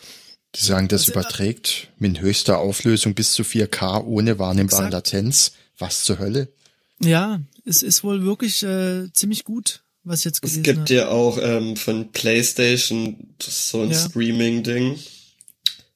[0.55, 4.93] Die sagen, das Also, überträgt mit höchster Auflösung bis zu 4K ohne wahrnehmbare Exakt.
[4.93, 5.53] Latenz.
[5.79, 6.49] Was zur Hölle?
[7.01, 10.93] Ja, es ist wohl wirklich äh, ziemlich gut, was jetzt Es gelesen gibt habe.
[10.93, 13.97] ja auch ähm, von PlayStation so ein Ja.
[13.97, 14.99] Streaming-Ding.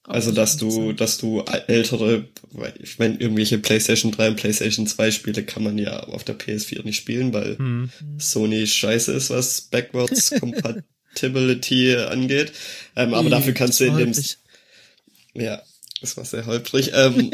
[0.07, 5.11] Also, dass du, dass du ältere, weil ich meine, irgendwelche PlayStation 3 und PlayStation 2
[5.11, 7.89] Spiele kann man ja auf der PS4 nicht spielen, weil Hm.
[8.17, 12.53] Sony scheiße ist, was Backwards Compatibility angeht.
[12.95, 14.13] Ähm, aber dafür kannst du in dem,
[15.33, 15.61] ja,
[15.99, 16.91] das war sehr holprig.
[16.93, 17.31] Ähm,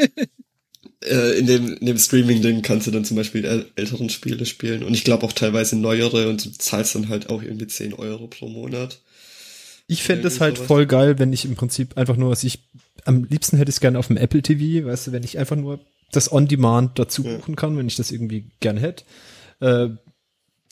[1.04, 4.82] äh, in dem, in dem Streaming-Ding kannst du dann zum Beispiel äl älteren Spiele spielen
[4.82, 8.26] und ich glaube auch teilweise neuere und du zahlst dann halt auch irgendwie 10 Euro
[8.26, 8.98] pro Monat.
[9.86, 10.66] Ich fände es halt sowas.
[10.68, 12.68] voll geil, wenn ich im Prinzip einfach nur, was ich,
[13.04, 15.56] am liebsten hätte ich es gerne auf dem Apple TV, weißt du, wenn ich einfach
[15.56, 15.80] nur
[16.12, 17.36] das On-Demand dazu Ja.
[17.36, 19.04] buchen kann, wenn ich das irgendwie gern hätte.
[19.60, 19.88] Äh,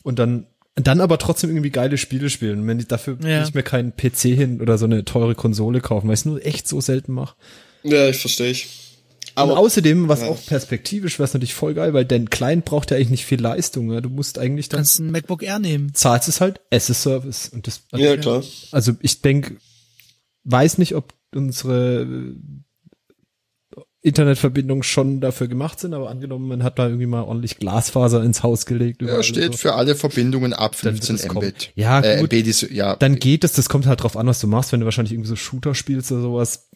[0.03, 0.47] und dann,
[0.77, 2.61] dann aber trotzdem irgendwie geile Spiele spielen.
[2.61, 3.41] Und wenn ich dafür Ja.
[3.41, 6.25] will ich mir keinen PC hin oder so eine teure Konsole kaufen, weil ich es
[6.27, 7.37] nur echt so selten mache.
[7.83, 8.92] Ja, ich verstehe ich.
[9.35, 10.29] Und Aber außerdem, was ja.
[10.29, 13.41] auch perspektivisch wäre, ist natürlich voll geil, weil dein Client braucht ja eigentlich nicht viel
[13.41, 13.91] Leistung.
[13.93, 14.01] Ja?
[14.01, 15.95] Du musst eigentlich Du dann kannst ein MacBook Air nehmen.
[15.95, 17.49] zahlst es halt as a Service.
[17.49, 18.43] Und das, ja, klar.
[18.73, 19.57] also ich denke,
[20.45, 22.35] weiß nicht, ob unsere
[24.03, 28.43] Internetverbindungen schon dafür gemacht sind, aber angenommen, man hat da irgendwie mal ordentlich Glasfaser ins
[28.43, 29.01] Haus gelegt.
[29.01, 31.47] Ja, steht so, für alle Verbindungen ab Dann wird 15 es kommen.
[31.49, 31.73] Mbit.
[31.77, 32.33] Ja, äh, gut.
[32.33, 34.81] MB, die, ja, Dann geht es, das kommt halt drauf an, was du machst, wenn
[34.81, 36.69] du wahrscheinlich irgendwie so Shooter spielst oder sowas.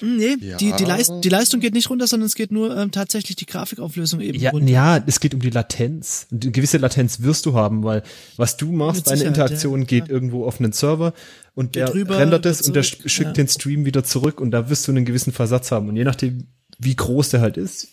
[0.00, 0.56] Nee, Ja.
[0.56, 3.46] die, die, Leist die Leistung geht nicht runter, sondern es geht nur ähm, tatsächlich die
[3.46, 4.70] Grafikauflösung eben Ja, runter.
[4.70, 6.26] ja, es geht um die Latenz.
[6.30, 8.02] Und eine gewisse Latenz wirst du haben, weil
[8.36, 9.86] was du machst, deine Interaktion ja.
[9.86, 10.14] geht Ja.
[10.14, 11.12] irgendwo auf einen Server
[11.54, 13.32] und Geht der rüber, rendert es und der schickt ja.
[13.32, 15.88] den Stream wieder zurück und da wirst du einen gewissen Versatz haben.
[15.88, 16.46] Und je nachdem,
[16.78, 17.88] wie groß der halt ist,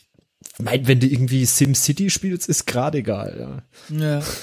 [0.59, 3.63] mein, wenn du irgendwie SimCity spielst, ist gerade egal.
[3.89, 4.19] Ja.
[4.19, 4.23] Ja.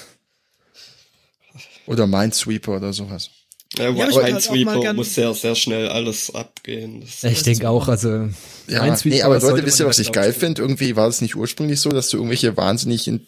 [1.86, 3.30] oder Minesweeper oder sowas.
[3.78, 7.00] Ja, Ja, ein halt muss sehr, sehr schnell alles abgehen.
[7.00, 8.28] Das, Ich denke auch, also
[8.68, 10.60] Ja, Minesweeper nee, aber Leute, wisst ihr, was ich geil finde?
[10.60, 13.26] Irgendwie war es nicht ursprünglich so, dass du irgendwelche wahnsinnig, in,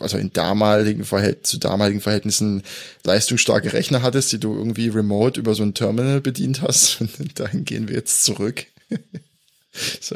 [0.00, 2.62] also in damaligen Verhält zu damaligen Verhältnissen
[3.04, 7.00] leistungsstarke Rechner hattest, die du irgendwie remote über so ein Terminal bedient hast.
[7.18, 8.66] Und dahin gehen wir jetzt zurück.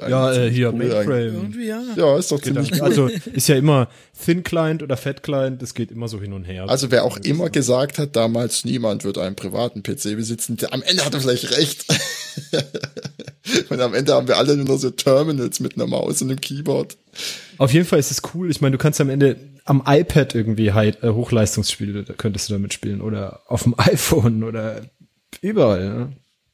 [0.09, 0.79] Ja, äh, hier, cool.
[0.79, 1.35] Mainframe.
[1.35, 1.83] Irgendwie ja.
[1.97, 2.81] Ja, ist doch Geht ziemlich cool.
[2.81, 3.89] Also ist ja immer
[4.25, 6.69] Thin Client oder Fat Client, das geht immer so hin und her.
[6.69, 10.83] Also wer auch immer gesagt hat damals, niemand wird einen privaten PC besitzen, der, am
[10.83, 11.85] Ende hat er vielleicht recht.
[13.71, 16.41] und am Ende haben wir alle nur noch so Terminals mit einer Maus und einem
[16.41, 16.97] Keyboard.
[17.59, 18.51] Auf jeden Fall ist es cool.
[18.51, 22.55] Ich meine, du kannst am Ende am iPad irgendwie halt, äh, Hochleistungsspiele, da könntest du
[22.55, 24.83] damit spielen oder auf dem iPhone oder
[25.43, 25.85] überall.
[25.85, 26.09] Ja?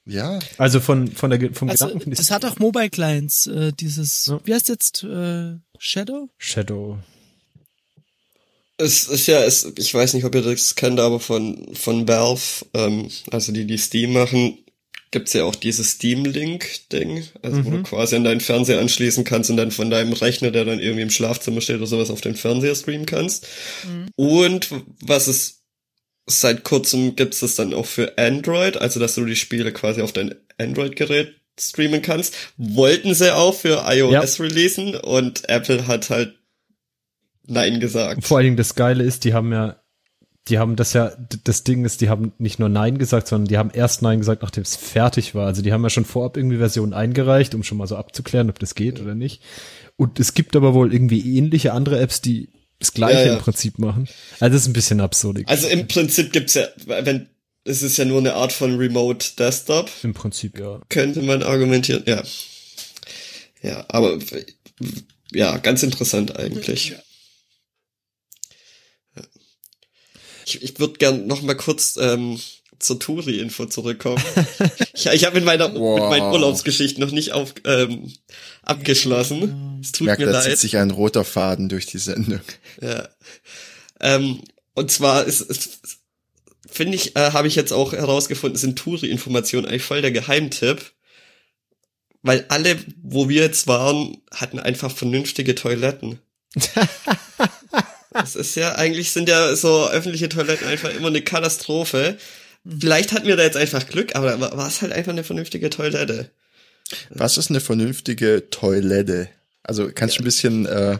[0.07, 4.27] Ja, Also von von der vom Also, Gedanken das hat auch Mobile Clients, äh, dieses,
[4.27, 4.41] Ja.
[4.45, 6.29] wie heißt jetzt, äh, Shadow?
[6.39, 6.99] Shadow.
[8.79, 12.67] Es ist ja, es, ich weiß nicht, ob ihr das kennt, aber von, von Valve,
[12.75, 14.59] ähm, also die, die Steam machen,
[15.11, 19.57] gibt's ja auch dieses Steam-Link-Ding, also wo du quasi an deinen Fernseher anschließen kannst und
[19.57, 22.75] dann von deinem Rechner, der dann irgendwie im Schlafzimmer steht oder sowas, auf den Fernseher
[22.75, 23.47] streamen kannst.
[24.17, 24.69] Und
[25.01, 25.56] was es
[26.27, 30.13] seit kurzem gibt's das dann auch für Android, also dass du die Spiele quasi auf
[30.13, 32.35] dein Android-Gerät streamen kannst.
[32.57, 36.37] Wollten sie auch für iOS releasen und Apple hat halt
[37.47, 38.27] Nein gesagt.
[38.27, 39.77] Vor allen Dingen das Geile ist, die haben ja,
[40.49, 41.13] die haben das ja,
[41.45, 44.43] das Ding ist, die haben nicht nur Nein gesagt, sondern die haben erst Nein gesagt,
[44.43, 45.47] nachdem es fertig war.
[45.47, 48.59] Also die haben ja schon vorab irgendwie Versionen eingereicht, um schon mal so abzuklären, ob
[48.59, 49.43] das geht oder nicht.
[49.97, 53.33] Und es gibt aber wohl irgendwie ähnliche andere Apps, die das Gleiche Ja, ja.
[53.35, 54.09] im Prinzip machen.
[54.41, 55.39] Also das ist ein bisschen absurd.
[55.47, 57.29] Also im Prinzip gibt's ja, wenn
[57.65, 60.81] es ist ja nur eine Art von Remote Desktop, Im Prinzip, ja.
[60.89, 62.05] könnte man argumentieren.
[62.07, 62.23] Ja.
[63.61, 64.19] Ja, aber
[65.33, 66.91] ja, ganz interessant eigentlich.
[66.91, 66.97] Ja.
[70.45, 72.39] Ich, ich würde gern noch mal kurz ähm,
[72.79, 74.23] zur Touri-Info zurückkommen.
[74.95, 76.01] ich ich habe in meiner Wow.
[76.01, 78.13] mit meinen Urlaubsgeschichten noch nicht auf, ähm,
[78.63, 79.79] abgeschlossen.
[79.83, 80.59] Es tut Merkt, mir da zieht leid.
[80.59, 82.41] sich ein roter Faden durch die Sendung.
[82.81, 83.09] Ja.
[84.01, 84.43] Ähm,
[84.75, 85.81] und zwar ist, ist
[86.77, 90.93] finde ich, äh, habe ich jetzt auch herausgefunden, sind Touri-Informationen eigentlich voll der Geheimtipp.
[92.23, 96.19] Weil alle, wo wir jetzt waren, hatten einfach vernünftige Toiletten.
[98.11, 102.19] das ist ja, eigentlich sind ja so öffentliche Toiletten einfach immer eine Katastrophe.
[102.81, 105.71] Vielleicht hatten wir da jetzt einfach Glück, aber da war es halt einfach eine vernünftige
[105.71, 106.31] Toilette.
[107.11, 109.29] Was ist eine vernünftige Toilette?
[109.63, 110.99] Also kannst du ein bisschen, äh,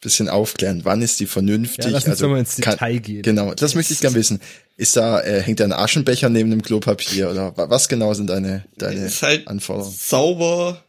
[0.00, 0.80] bisschen aufklären.
[0.84, 1.84] Wann ist die vernünftig?
[1.84, 3.22] Ja, lass uns also, mal ins kann- Detail gehen.
[3.22, 4.40] Genau, das möchte ich gerne wissen.
[4.76, 8.28] Ist da, äh, hängt da ein Aschenbecher neben dem Klopapier oder wa- was genau sind
[8.28, 9.94] deine, deine ist halt Anforderungen?
[9.94, 10.82] sauber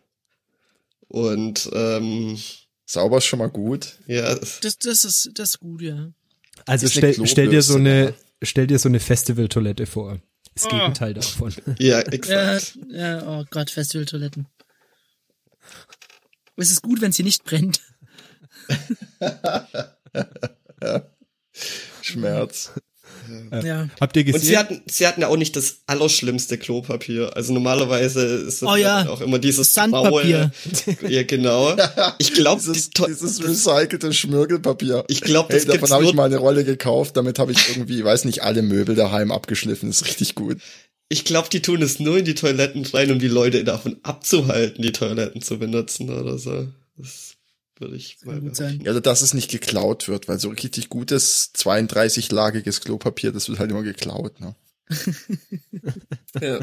[1.07, 2.39] und ähm,
[2.85, 3.95] Sauber ist schon mal gut.
[4.07, 6.11] ja, Das, das ist, das ist gut, ja.
[6.65, 10.19] Also stell, stell dir so eine, stell dir so eine Festivaltoilette vor.
[10.55, 11.53] Das Gegenteil davon.
[11.79, 12.77] ja, Ja, exakt.
[12.89, 14.47] ja, oh Gott, Festivaltoiletten.
[16.57, 17.79] Es ist gut, wenn sie nicht brennt.
[22.01, 22.73] Schmerz.
[23.63, 23.87] Ja.
[23.99, 24.47] Habt ihr Und gesehen?
[24.47, 27.35] sie hatten, sie hatten ja auch nicht das allerschlimmste Klopapier.
[27.35, 30.51] Also normalerweise ist das Oh ja, auch immer dieses Sandpapier.
[30.85, 30.97] Graue.
[31.11, 31.75] Ja, genau.
[32.17, 35.05] Ich glaube, Dieses, dieses recycelte Schmirgelpapier.
[35.07, 37.15] ich glaube, Hey, davon habe ich mal eine Rolle gekauft.
[37.17, 39.89] Damit habe ich irgendwie, weiß nicht, alle Möbel daheim abgeschliffen.
[39.89, 40.57] Das ist richtig gut.
[41.09, 44.81] ich glaube, die tun es nur in die Toiletten rein, um die Leute davon abzuhalten,
[44.81, 46.67] die Toiletten zu benutzen oder so.
[46.97, 47.30] Das
[47.81, 48.79] würde ich mal Kann gut sein.
[48.83, 53.59] Ja, oder dass es nicht geklaut wird, weil so richtig gutes 32-lagiges Klopapier, das wird
[53.59, 54.39] halt immer geklaut.
[54.39, 54.55] Ne?
[56.41, 56.59] Ja.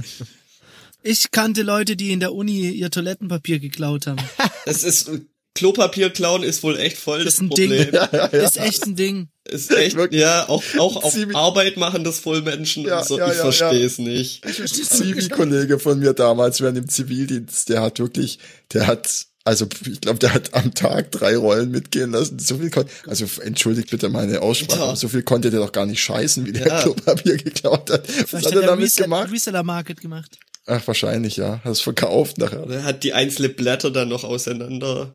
[1.03, 4.19] Ich kannte Leute, die in der Uni ihr Toilettenpapier geklaut haben.
[4.67, 5.11] Es ist
[5.55, 7.91] Klopapier klauen ist wohl echt voll das, Das ist ein Problem.
[7.91, 8.41] Ding.
[8.43, 9.29] Ist echt ein Ding.
[9.45, 10.21] Ist echt, Wirklich.
[10.21, 13.19] ja, auch, auch auf Ziemlich- Arbeit machen das voll Menschen Ja, und so.
[13.19, 13.87] ja, ich ja, verstehe ja.
[13.87, 14.45] es nicht.
[14.45, 18.39] Es Zivilkollege von mir damals während im Zivildienst, der hat wirklich,
[18.73, 22.39] der hat, also ich glaube, der hat am Tag drei Rollen mitgehen lassen.
[22.39, 24.85] So viel konnte, also entschuldigt bitte meine Aussprache, Ja.
[24.89, 26.83] aber so viel konnte der doch gar nicht scheißen, wie der Ja.
[26.83, 28.07] Klopapier geklaut hat.
[28.07, 29.33] Was Vielleicht hat hat er damit Resell- gemacht?
[29.33, 30.39] Reseller Market gemacht.
[30.67, 31.61] Ach, wahrscheinlich, ja.
[31.65, 32.69] Hat es verkauft nachher.
[32.69, 35.15] Er hat die einzelnen Blätter dann noch auseinander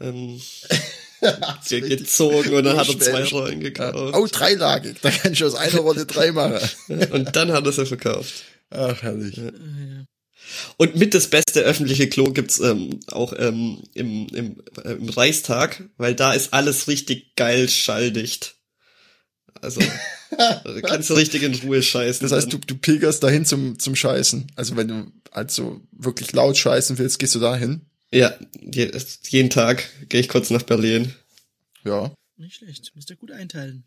[0.00, 0.40] ähm,
[1.68, 3.24] ge- gezogen und dann hat er zwei.
[3.24, 3.70] Rollen Ja.
[3.70, 4.14] gekauft.
[4.16, 4.98] Oh, dreilagig.
[5.02, 6.60] Da kann ich aus einer Rolle drei machen.
[7.10, 8.32] Und dann hat er sie verkauft.
[8.70, 9.40] Ach, herrlich.
[10.76, 15.84] Und mit das beste öffentliche Klo gibt's ähm, auch ähm, im, im, äh, im Reichstag,
[15.96, 18.56] weil da ist alles richtig geil schalldicht.
[19.60, 19.80] Also
[20.82, 22.28] kannst du richtig in Ruhe scheißen.
[22.28, 24.52] Das heißt, du, du pilgerst dahin zum, zum Scheißen.
[24.56, 27.86] Also wenn du also wirklich laut scheißen willst, gehst du dahin.
[28.10, 28.90] ja, je,
[29.28, 31.14] jeden Tag gehe ich kurz nach Berlin.
[31.84, 32.12] Ja.
[32.36, 32.92] Nicht schlecht.
[32.94, 33.84] Müsst ihr gut einteilen.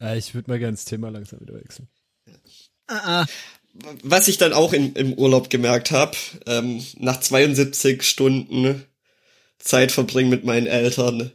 [0.00, 1.88] Äh, ich würde mal gerne das Thema langsam wieder wechseln.
[2.86, 3.26] Ah, ah.
[4.02, 8.84] Was ich dann auch in, im Urlaub gemerkt habe, ähm, nach 72 Stunden
[9.58, 11.32] Zeit verbringen mit meinen Eltern,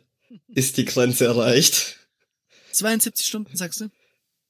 [0.48, 1.98] ist die Grenze erreicht.
[2.72, 3.90] 72 Stunden, sagst du?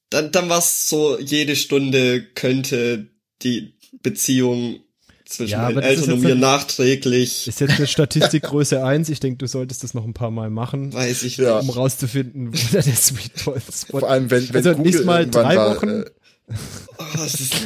[0.09, 3.07] Dann, dann war es so, jede Stunde könnte
[3.41, 3.73] die
[4.03, 4.81] Beziehung
[5.25, 9.09] zwischen Ja, meinen ist Eltern und mir ein- nachträglich, Ist jetzt eine Statistik Größe 1.
[9.09, 11.59] Ich denke, du solltest das noch ein paar Mal machen, weiß ich Ja.
[11.59, 15.55] um rauszufinden, wo der Sweet Spot Vor allem, wenn, wenn Also Google nicht mal drei
[15.55, 15.89] war, Wochen?
[15.89, 16.05] Äh,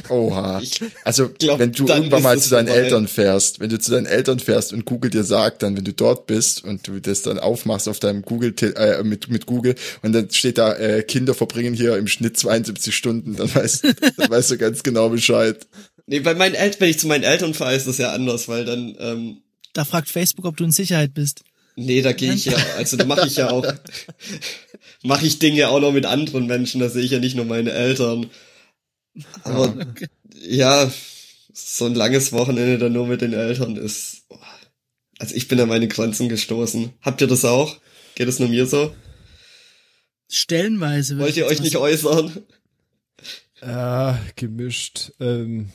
[0.10, 0.62] Oh, oha.
[1.04, 2.82] Also, glaub, wenn du irgendwann mal zu deinen vorbei.
[2.82, 5.94] Eltern fährst, wenn du zu deinen Eltern fährst und Google dir sagt, dann, wenn du
[5.94, 10.14] dort bist und du das dann aufmachst auf deinem Google, äh, mit, mit Google und
[10.14, 13.84] dann steht da, äh, Kinder verbringen hier im Schnitt 72 Stunden, dann weißt,
[14.18, 15.66] dann weißt du ganz genau Bescheid.
[16.06, 18.66] nee, bei meinen Eltern, wenn ich zu meinen Eltern fahre, ist das ja anders, weil
[18.66, 19.38] dann, ähm,
[19.74, 21.44] Da fragt Facebook, ob du in Sicherheit bist.
[21.76, 23.66] nee, da gehe ich ja, also da mache ich ja auch,
[25.04, 27.72] mache ich Dinge auch noch mit anderen Menschen, da sehe ich ja nicht nur meine
[27.72, 28.30] Eltern.
[29.44, 29.74] Aber
[30.42, 30.92] ja,
[31.54, 34.24] so ein langes Wochenende dann nur mit den Eltern ist,
[35.20, 36.94] also ich bin an meine Grenzen gestoßen.
[37.02, 37.78] Habt ihr das auch?
[38.16, 38.94] Geht es nur mir so?
[40.30, 41.20] Stellenweise.
[41.20, 41.86] Wollt ihr euch nicht sagen.
[41.86, 42.44] äußern?
[43.62, 45.14] Ah, gemischt.
[45.20, 45.70] Ähm,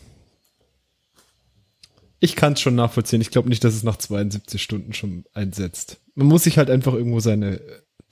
[2.20, 3.20] ich kann es schon nachvollziehen.
[3.20, 6.00] Ich glaube nicht, dass es nach 72 Stunden schon einsetzt.
[6.14, 7.60] Man muss sich halt einfach irgendwo seine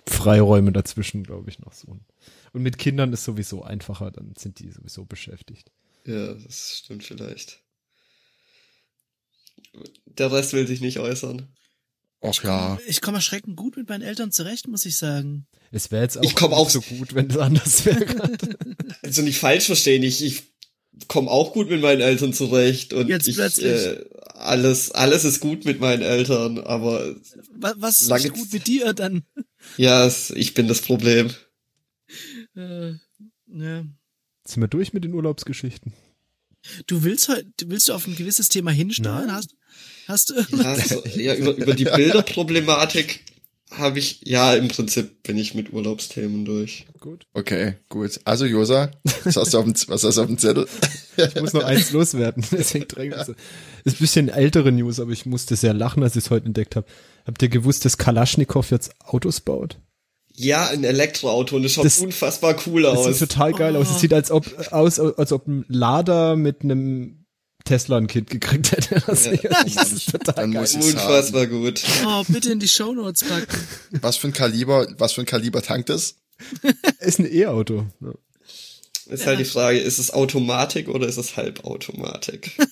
[0.07, 2.05] Freiräume dazwischen, glaube ich, noch suchen.
[2.57, 5.71] Und mit Kindern ist sowieso einfacher, dann sind die sowieso beschäftigt.
[6.07, 7.61] Ja, das stimmt vielleicht.
[10.07, 11.49] Der Rest will sich nicht äußern.
[12.23, 12.79] Och ja.
[12.88, 15.47] Ich komme erschreckend gut mit meinen Eltern zurecht, muss ich sagen.
[15.71, 18.07] Es wäre jetzt auch, Ich komm nicht auch- so gut, wenn es anders wäre.
[19.03, 20.45] Also nicht falsch verstehen, ich, ich
[21.09, 23.66] komme auch gut mit meinen Eltern zurecht und Jetzt ich, plötzlich.
[23.66, 27.14] äh, alles, alles ist gut mit meinen Eltern, aber
[27.51, 29.25] Was, was ist gut mit dir dann?
[29.77, 31.31] ja, es- ich bin das Problem.
[32.57, 32.95] Äh,
[33.47, 33.85] ja.
[34.45, 35.92] Sind wir durch mit den Urlaubsgeschichten?
[36.87, 39.31] Du willst heute, willst du auf ein gewisses Thema hinsteuern?
[39.31, 39.55] Hast,
[40.09, 43.21] hast du, Ja, so, ja über, über die Bilderproblematik
[43.71, 46.87] habe ich, ja, im Prinzip bin ich mit Urlaubsthemen durch.
[47.01, 47.27] Gut.
[47.35, 48.21] Okay, gut.
[48.25, 48.90] Also Josa,
[49.25, 50.69] was hast du auf dem, was hast du auf dem Zettel?
[51.16, 52.45] Ich muss noch eins loswerden.
[52.53, 53.29] Deswegen drängt es.
[53.85, 56.77] Ist ein bisschen ältere News, aber ich musste sehr lachen, als ich es heute entdeckt
[56.77, 56.87] habe.
[57.25, 59.79] Habt ihr gewusst, dass Kalaschnikow jetzt Autos baut?
[60.38, 63.18] Ja, ein Elektroauto und es schaut Das- unfassbar cool Das aus.
[63.18, 63.90] sieht total geil aus.
[63.90, 67.25] Es sieht als ob, aus, als ob ein Lader mit einem
[67.64, 69.03] Tesla ein Kind gekriegt hätte.
[69.07, 69.33] Das, Ja.
[69.75, 70.61] das ist total Dann geil.
[70.62, 70.94] muss ich's haben.
[70.94, 71.83] Unfassbar gut.
[72.07, 73.46] oh, bitte in die Shownotes packen.
[74.03, 76.16] Was für ein Kaliber, was für ein Kaliber tankt das?
[77.01, 77.87] Ist ein E-Auto.
[78.03, 78.12] Ja.
[79.09, 82.51] Ist halt die Frage, ist es Automatik oder ist es Halbautomatik?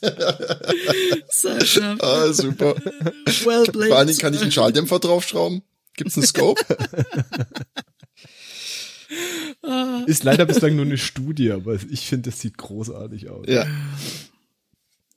[1.28, 2.74] Sascha, Ah, super.
[3.44, 4.18] well Vor allen Dingen played.
[4.20, 5.62] kann ich einen Schalldämpfer draufschrauben.
[5.94, 6.60] Gibt's einen Scope?
[10.06, 13.46] Ist leider bislang nur eine Studie, aber ich finde, das sieht großartig aus.
[13.48, 13.66] Ja.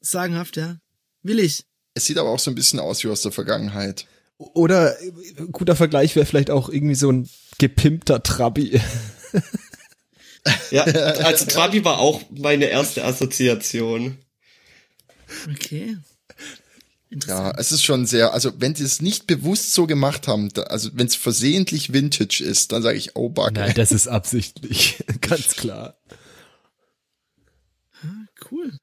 [0.01, 0.77] Sagenhaft, ja.
[1.23, 1.65] Will ich.
[1.93, 4.05] Es sieht aber auch so ein bisschen aus wie aus der Vergangenheit.
[4.37, 5.11] Oder äh,
[5.51, 8.79] guter Vergleich wäre vielleicht auch irgendwie so ein gepimpter Trabi.
[10.71, 14.17] Ja, also Trabi war auch meine erste Assoziation.
[15.51, 15.97] Okay.
[17.27, 20.63] Ja, es ist schon sehr, also wenn die es nicht bewusst so gemacht haben, da,
[20.63, 23.51] also wenn es versehentlich Vintage ist, dann sage ich, oh Bugger.
[23.51, 25.03] Nein, das ist absichtlich.
[25.21, 25.97] Ganz klar.
[28.51, 28.77] Cool.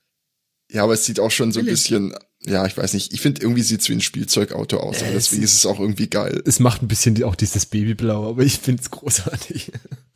[0.71, 3.41] Ja, aber es sieht auch schon so ein bisschen, ja, ich weiß nicht, ich finde
[3.43, 6.43] irgendwie sieht's wie ein Spielzeugauto aus, aber Äh, deswegen es ist es auch irgendwie geil.
[6.45, 9.71] Es macht ein bisschen die- auch dieses Babyblau, aber ich finde es großartig.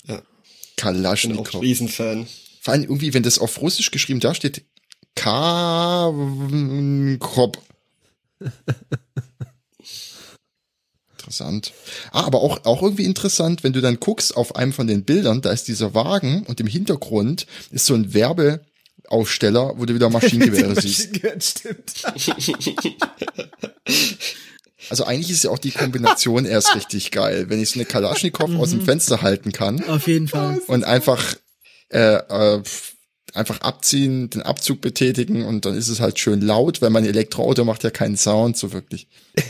[0.07, 0.20] Ja,
[0.81, 1.62] bin auch Kalaschnikow.
[1.62, 2.27] Riesenfan.
[2.61, 4.64] Vor allem irgendwie, wenn das auf Russisch geschrieben da steht,
[7.19, 7.59] Kop.
[11.19, 11.73] Interessant.
[12.12, 15.43] Ah, aber auch, auch irgendwie interessant, wenn du dann guckst auf einem von den Bildern,
[15.43, 20.81] da ist dieser Wagen und im Hintergrund ist so ein Werbeaufsteller, wo du wieder Maschinengewehre
[20.81, 21.11] siehst.
[21.40, 22.05] Stimmt.
[24.90, 28.50] Also eigentlich ist ja auch die Kombination erst richtig geil, wenn ich so eine Kalaschnikow
[28.57, 30.61] aus dem Fenster halten kann Auf jeden Fall.
[30.66, 31.35] und einfach
[31.90, 32.62] äh, äh,
[33.33, 37.64] einfach abziehen, den Abzug betätigen und dann ist es halt schön laut, weil mein Elektroauto
[37.64, 39.07] macht ja keinen Sound so wirklich.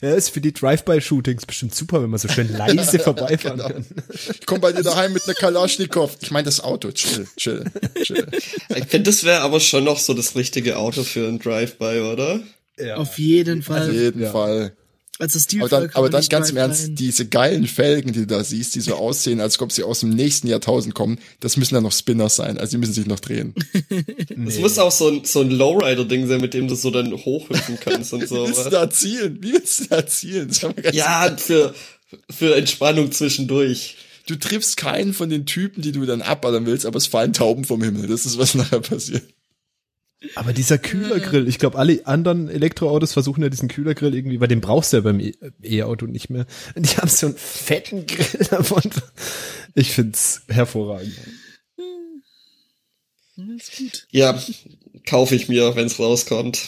[0.00, 3.68] Ja, ist für die Drive-by-Shootings bestimmt super, wenn man so schön leise vorbeifahren Genau.
[3.68, 3.86] kann.
[4.38, 6.16] Ich komme bei dir daheim mit einer Kalaschnikow.
[6.20, 7.64] Ich meine das Auto, chill, chill,
[8.02, 8.26] chill.
[8.76, 12.40] Ich finde, das wäre aber schon noch so das richtige Auto für ein Drive-by, oder?
[12.84, 12.96] Ja.
[12.96, 13.92] Auf jeden Auf Fall.
[13.92, 14.30] jeden Ja.
[14.32, 14.72] Fall.
[15.18, 18.42] Also Stil Aber dann, aber dann ganz im Ernst, diese geilen Felgen, die du da
[18.42, 21.82] siehst, die so aussehen, als ob sie aus dem nächsten Jahrtausend kommen, das müssen ja
[21.82, 22.56] noch Spinners sein.
[22.56, 23.54] Also die müssen sich noch drehen.
[24.48, 27.78] Es muss auch so ein, so ein Lowrider-Ding sein, mit dem du so dann hochhüpfen
[27.78, 28.46] kannst und Wie so.
[28.46, 29.38] willst du da zielen?
[29.42, 30.48] Wie willst du da zielen?
[30.48, 31.74] Das Ja, für,
[32.30, 33.96] für Entspannung zwischendurch.
[34.26, 37.64] Du triffst keinen von den Typen, die du dann abballern willst, aber es fallen Tauben
[37.64, 38.06] vom Himmel.
[38.06, 39.24] Das ist, was nachher passiert.
[40.34, 44.60] Aber dieser Kühlergrill, ich glaube, alle anderen Elektroautos versuchen ja diesen Kühlergrill irgendwie, weil den
[44.60, 46.46] brauchst du ja beim E- E-Auto nicht mehr.
[46.74, 48.82] Und die haben so einen fetten Grill davon.
[49.74, 51.14] Ich find's hervorragend.
[53.56, 54.06] ist gut.
[54.10, 54.38] Ja,
[55.06, 56.60] kaufe ich mir, wenn's rauskommt.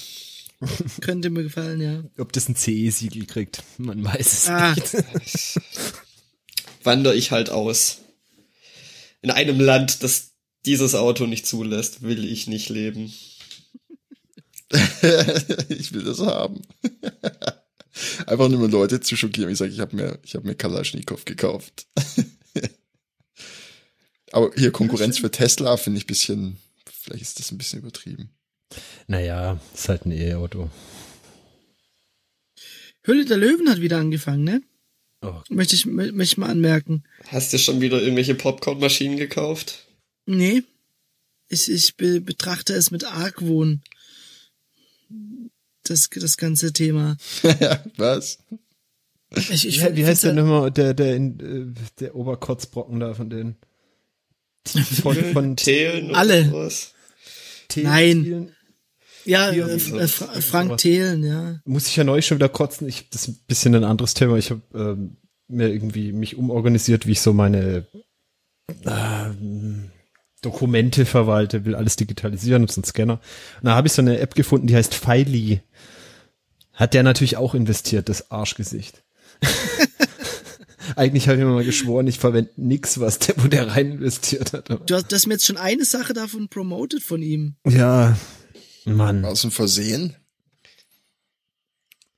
[1.00, 2.04] Könnte mir gefallen, ja.
[2.22, 4.74] Ob das ein CE-Siegel kriegt, man weiß es Ah.
[4.74, 5.58] nicht.
[6.84, 7.98] Wandere ich halt aus.
[9.22, 10.30] In einem Land, das
[10.64, 13.12] dieses Auto nicht zulässt, will ich nicht leben.
[15.68, 16.62] ich will das haben.
[18.26, 19.50] Einfach nur Leute zu schockieren.
[19.50, 21.86] Ich sage, ich habe mir, ich habe mir Kalaschnikow gekauft.
[24.32, 26.56] aber hier Konkurrenz für Tesla finde ich bisschen,
[26.90, 28.30] vielleicht ist das ein bisschen übertrieben.
[29.06, 30.70] Naja, ist halt ein E-Auto.
[33.04, 34.62] Höhle der Löwen hat wieder angefangen, ne?
[35.20, 35.40] Oh.
[35.50, 37.04] Möchte ich, mö- möchte ich mal anmerken.
[37.28, 39.86] Hast du schon wieder irgendwelche Popcornmaschinen gekauft?
[40.26, 40.62] Nee.
[41.48, 43.82] Ich, ich be betrachte es mit Argwohn.
[45.84, 47.16] Das, das ganze Thema.
[47.96, 48.38] Was?
[49.34, 51.40] Ich, ich, Wie, wie heißt der nochmal, der, der, in,
[51.74, 53.56] äh, der Oberkotzbrocken da von denen?
[54.66, 56.44] Von, von Thelen Alle.
[56.50, 56.92] sowas?
[57.68, 58.22] Thelen- Nein.
[58.24, 58.52] Thelen-
[59.24, 61.60] Ja, äh, äh, Fra Frank Thelen, ja.
[61.64, 62.88] Muss ich ja neu schon wieder kotzen.
[62.88, 64.36] Ich, das ist ein bisschen ein anderes Thema.
[64.36, 65.16] Ich habe ähm,
[65.48, 67.86] mir irgendwie mich umorganisiert, wie ich so meine
[68.84, 69.91] ähm,
[70.42, 73.20] Dokumente verwalte, will alles digitalisieren, ist ein Scanner.
[73.60, 75.62] Und da habe ich so eine App gefunden, die heißt Filey.
[76.72, 79.02] Hat der natürlich auch investiert, das Arschgesicht.
[80.96, 84.52] Eigentlich habe ich mir mal geschworen, ich verwende nix, was der, wo der rein investiert
[84.52, 84.68] hat.
[84.68, 87.56] Du hast, das mir jetzt schon eine Sache davon promoted von ihm.
[87.66, 88.16] Ja,
[88.84, 89.24] Mann.
[89.24, 90.16] Aus dem Versehen?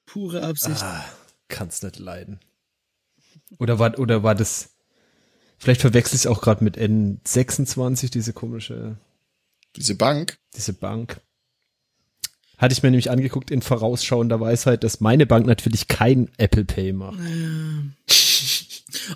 [0.06, 0.82] Pure Absicht.
[0.82, 1.04] Ah,
[1.48, 2.40] kann's nicht leiden.
[3.58, 4.70] Oder war, oder war das,
[5.64, 8.96] vielleicht verwechsel ich es auch gerade mit N26, diese komische,
[9.76, 10.38] Diese Bank?
[10.54, 11.20] diese Bank.
[12.58, 16.92] Hatte ich mir nämlich angeguckt in vorausschauender Weisheit, dass meine Bank natürlich kein Apple Pay
[16.92, 17.18] macht.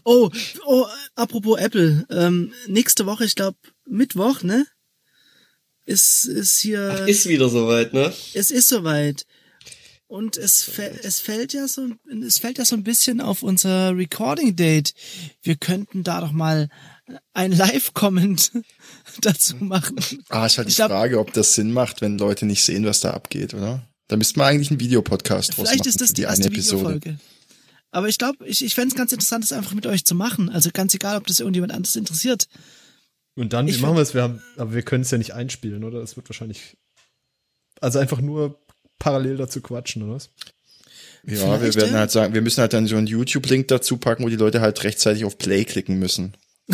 [0.04, 0.28] Oh,
[0.66, 2.04] oh, apropos Apple.
[2.10, 4.66] Ähm, nächste Woche, ich glaube Mittwoch, ne?
[5.86, 7.06] Ist, ist hier.
[7.06, 8.12] Ist wieder soweit, ne?
[8.34, 9.24] es ist soweit.
[10.08, 11.86] Und es, fä- es fällt ja so,
[12.26, 14.94] es fällt ja so ein bisschen auf unser Recording Date.
[15.42, 16.70] Wir könnten da doch mal
[17.34, 18.52] ein Live-Comment
[19.20, 19.96] dazu machen.
[20.30, 23.00] Ah, ist halt die glaub- Frage, ob das Sinn macht, wenn Leute nicht sehen, was
[23.00, 23.86] da abgeht, oder?
[24.08, 26.48] Da müsste man eigentlich einen Videopodcast draus Vielleicht machen ist das die die eine erste
[26.48, 26.80] Episode.
[26.94, 27.18] Videofolge.
[27.90, 30.48] Aber ich glaube, ich, ich fände es ganz interessant, das einfach mit euch zu machen.
[30.48, 32.46] Also ganz egal, ob das irgendjemand anderes interessiert.
[33.34, 34.14] Und dann, Ich wie machen wir es?
[34.14, 36.02] Wir haben, aber wir können es ja nicht einspielen, oder?
[36.02, 36.76] Es wird wahrscheinlich,
[37.82, 38.58] also einfach nur
[38.98, 40.30] parallel dazu quatschen, oder was?
[41.24, 41.98] Ja, wir Vielleicht, werden ja.
[42.00, 44.82] halt sagen, wir müssen halt dann so einen YouTube-Link dazu packen, wo die Leute halt
[44.84, 46.36] rechtzeitig auf Play klicken müssen.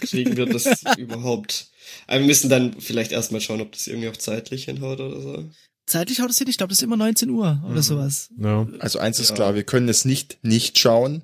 [0.00, 1.68] Kriegen wir das überhaupt?
[2.06, 5.50] Aber wir müssen dann vielleicht erstmal schauen, ob das irgendwie auch zeitlich hinhaut oder so.
[5.86, 8.28] Zeitlich haut es hin, ich glaube, das ist immer 19 Uhr oder sowas.
[8.38, 8.68] Ja.
[8.78, 9.34] Also eins ist Ja.
[9.34, 11.22] klar, wir können es nicht nicht schauen.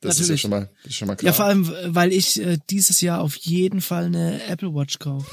[0.00, 1.26] Das ist ja schon mal, das ist schon mal klar.
[1.30, 5.26] Ja, vor allem, weil ich äh, dieses Jahr auf jeden Fall eine Apple Watch kaufe.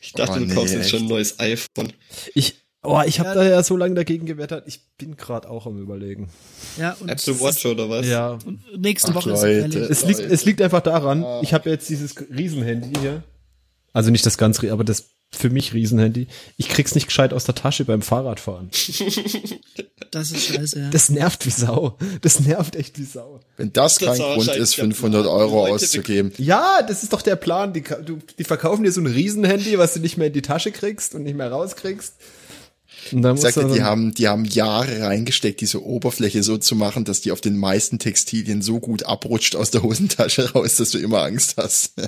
[0.00, 1.92] Ich dachte, Oh, du kaufst nee, jetzt schon ein neues iPhone.
[2.34, 2.54] Ich,
[2.86, 3.34] oh, ich habe Ja.
[3.34, 4.64] da ja so lange dagegen gewettert.
[4.66, 6.28] Ich bin gerade auch am überlegen.
[6.78, 8.06] Ja, und Apple es Watch oder was?
[8.06, 8.38] Ja.
[8.44, 9.78] Und nächste Ach, Woche ist Leute.
[9.80, 10.32] es liegt, Leute.
[10.34, 13.22] es liegt einfach daran, ich habe jetzt dieses Riesenhandy hier.
[13.92, 16.28] Also nicht das ganz, rie- aber das für mich Riesenhandy.
[16.56, 18.70] Ich krieg's nicht gescheit aus der Tasche beim Fahrradfahren.
[20.12, 20.90] Das ist scheiße, ja.
[20.90, 21.98] Das nervt wie Sau.
[22.22, 23.40] Das nervt echt wie Sau.
[23.56, 25.34] Wenn das Das kein ist Grund ist, der 500 Plan.
[25.36, 26.32] Euro Leute, auszugeben.
[26.38, 27.72] Ja, das ist doch der Plan.
[27.74, 27.82] Die,
[28.38, 31.24] die verkaufen dir so ein Riesenhandy, was du nicht mehr in die Tasche kriegst und
[31.24, 32.14] nicht mehr rauskriegst.
[33.12, 36.58] Und dann Ich sagte, du die dann- haben, die haben Jahre reingesteckt, diese Oberfläche so
[36.58, 40.76] zu machen, dass die auf den meisten Textilien so gut abrutscht aus der Hosentasche raus,
[40.76, 41.92] dass du immer Angst hast.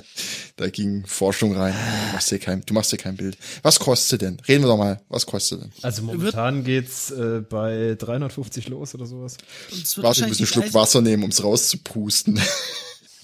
[0.57, 1.73] Da ging Forschung rein.
[1.73, 3.37] Du machst dir kein, du machst dir kein Bild.
[3.63, 4.41] Was kostet denn?
[4.45, 4.99] Reden wir doch mal.
[5.07, 5.71] Was kostet denn?
[5.81, 9.37] Also momentan geht's äh, bei 350 los oder sowas.
[9.97, 12.41] Warte, ich muss einen Schluck Wasser nehmen, ums rauszupusten.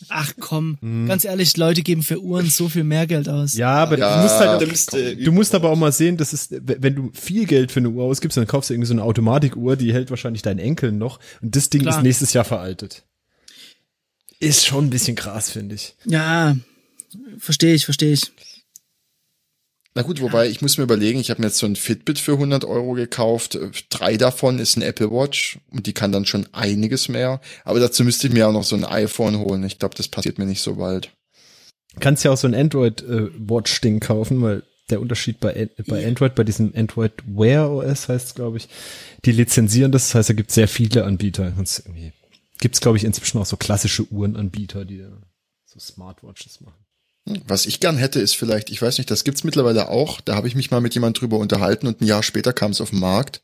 [0.10, 1.08] Ach komm, Mhm.
[1.08, 3.54] ganz ehrlich, Leute geben für Uhren so viel mehr Geld aus.
[3.56, 6.56] Ja, aber Ja, du musst halt, Dümmste du musst aber auch mal sehen, das ist,
[6.62, 9.76] wenn du viel Geld für eine Uhr ausgibst, dann kaufst du irgendwie so eine Automatikuhr,
[9.76, 11.98] die hält wahrscheinlich deinen Enkeln noch und das Ding Klar.
[11.98, 13.04] ist nächstes Jahr veraltet.
[14.40, 15.96] Ist schon ein bisschen krass, finde ich.
[16.06, 16.56] Ja,
[17.38, 18.32] verstehe ich, verstehe ich.
[19.98, 22.34] Na gut, wobei ich muss mir überlegen, ich habe mir jetzt so ein Fitbit für
[22.34, 23.58] 100 Euro gekauft.
[23.90, 27.40] Drei davon ist ein Apple Watch und die kann dann schon einiges mehr.
[27.64, 29.64] Aber dazu müsste ich mir auch noch so ein iPhone holen.
[29.64, 31.12] Ich glaube, das passiert mir nicht so bald.
[32.02, 36.44] Kannst ja auch so ein Android-Watch-Ding kaufen, weil der Unterschied bei, An- bei Android, bei
[36.44, 38.68] diesem Android Wear OS heißt es, glaube ich,
[39.24, 40.10] die lizenzieren das.
[40.10, 41.54] Das heißt, da gibt es sehr viele Anbieter.
[42.60, 45.06] Gibt es, glaube ich, inzwischen auch so klassische Uhrenanbieter, die
[45.66, 46.85] so Smartwatches machen.
[47.48, 50.22] Was ich gern hätte, ist vielleicht, ich weiß nicht, das gibt's mittlerweile auch.
[50.22, 52.82] Da habe ich mich mal mit jemand drüber unterhalten und ein Jahr später kam es
[52.82, 53.42] auf den Markt.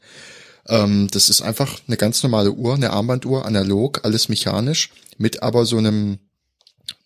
[0.68, 5.66] Ähm, das ist einfach eine ganz normale Uhr, eine Armbanduhr, analog, alles mechanisch, mit aber
[5.66, 6.20] so einem,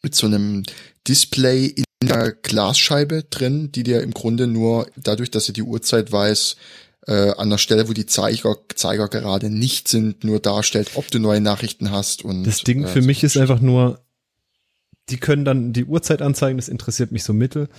[0.02, 0.64] mit so einem
[1.08, 6.12] Display in der Glasscheibe drin, die dir im Grunde nur dadurch, dass sie die Uhrzeit
[6.12, 6.58] weiß,
[7.08, 11.20] äh, an der Stelle, wo die Zeiger, Zeiger gerade nicht sind, nur darstellt, ob du
[11.20, 12.26] neue Nachrichten hast.
[12.26, 14.05] Und Das Ding äh, für so mich ist einfach nur,
[15.10, 17.70] die können dann die Uhrzeit anzeigen, das interessiert mich so mittel.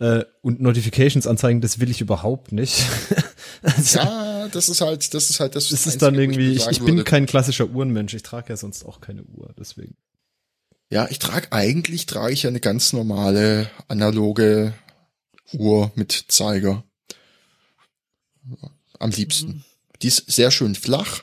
[0.00, 2.84] Äh, und Notifications anzeigen, das will ich überhaupt nicht.
[3.62, 5.68] also, Ja, das ist halt, das ist halt das.
[5.68, 8.56] das ist Einzige, dann irgendwie, ich, ich bin würde, kein klassischer Uhrenmensch, ich trage ja
[8.56, 9.96] sonst auch keine Uhr, deswegen.
[10.90, 14.74] Ja, ich trage eigentlich trage ich ja eine ganz normale analoge
[15.52, 16.84] Uhr mit Zeiger.
[18.98, 19.64] Am liebsten.
[20.02, 21.22] Die ist sehr schön flach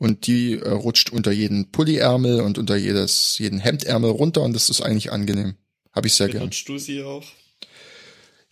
[0.00, 4.70] und die äh, rutscht unter jeden Pulliärmel und unter jedes jeden Hemdärmel runter und das
[4.70, 5.54] ist eigentlich angenehm.
[5.92, 6.40] Habe ich sehr gern.
[6.40, 7.24] Benutzt du sie auch?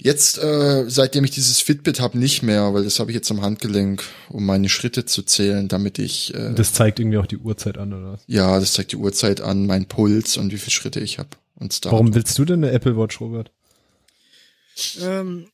[0.00, 3.40] Jetzt, äh, seitdem ich dieses Fitbit habe, nicht mehr, weil das habe ich jetzt am
[3.40, 7.78] Handgelenk, um meine Schritte zu zählen, damit ich äh, Das zeigt irgendwie auch die Uhrzeit
[7.78, 8.12] an, oder?
[8.12, 8.20] was?
[8.26, 11.30] ja, das zeigt die Uhrzeit an, mein Puls und wie viele Schritte ich habe.
[11.56, 11.92] Und Start.
[11.92, 13.50] Warum willst du denn eine Apple Watch, Robert?
[15.00, 15.48] Ähm,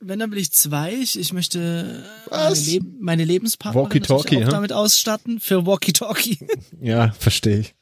[0.00, 0.94] wenn, dann will ich zwei.
[0.94, 2.54] Ich, ich möchte meine?
[2.66, 4.44] Leb meine Lebenspartnerin auch hä?
[4.44, 6.38] damit ausstatten für Walkie-Talkie.
[6.80, 7.74] Ja, verstehe ich.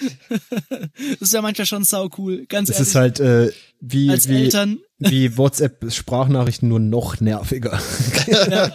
[0.28, 2.88] das ist ja manchmal schon sau cool, ganz Es ehrlich.
[2.88, 4.78] ist halt, äh, wie, als wie, Eltern.
[4.98, 7.80] wie WhatsApp-Sprachnachrichten nur noch nerviger.
[8.26, 8.72] Ja,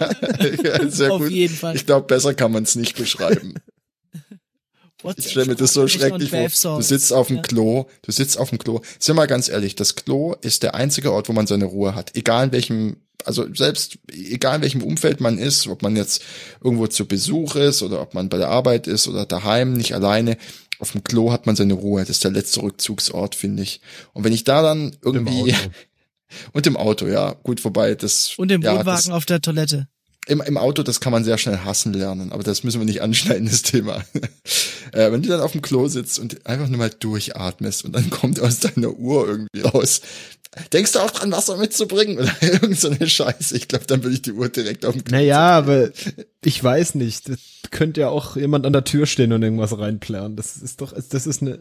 [0.89, 1.31] Sehr Auf gut.
[1.31, 1.75] jeden Fall.
[1.75, 3.55] Ich glaube, besser kann man es nicht beschreiben.
[5.15, 6.77] Ich stelle mir das so schrecklich vor.
[6.77, 7.41] Du sitzt auf dem Ja.
[7.41, 8.81] Klo, du sitzt auf dem Klo.
[8.99, 11.95] Sind wir mal ganz ehrlich, das Klo ist der einzige Ort, wo man seine Ruhe
[11.95, 12.15] hat.
[12.15, 16.23] Egal in welchem, also selbst, egal in welchem Umfeld man ist, ob man jetzt
[16.63, 20.37] irgendwo zu Besuch ist oder ob man bei der Arbeit ist oder daheim, nicht alleine.
[20.79, 22.01] Auf dem Klo hat man seine Ruhe.
[22.01, 23.81] Das ist der letzte Rückzugsort, finde ich.
[24.13, 25.55] Und wenn ich da dann irgendwie,
[26.53, 29.87] und im Auto, ja, gut, wobei das, Und im ja, Wohnwagen das, auf der Toilette.
[30.27, 33.01] Im, im Auto, das kann man sehr schnell hassen lernen, aber das müssen wir nicht
[33.01, 34.03] anschneiden, das Thema.
[34.91, 38.09] äh, wenn du dann auf dem Klo sitzt und einfach nur mal durchatmest und dann
[38.09, 40.01] kommt aus deiner Uhr irgendwie raus,
[40.71, 43.55] denkst du auch dran, Wasser mitzubringen oder irgend so eine Scheiße?
[43.55, 45.89] Ich glaube, dann würde ich die Uhr direkt auf dem Klo Naja, aber
[46.43, 47.29] ich weiß nicht.
[47.29, 47.39] Das
[47.71, 50.35] könnte ja auch jemand an der Tür stehen und irgendwas reinplären.
[50.35, 51.57] Das ist doch, das ist eine,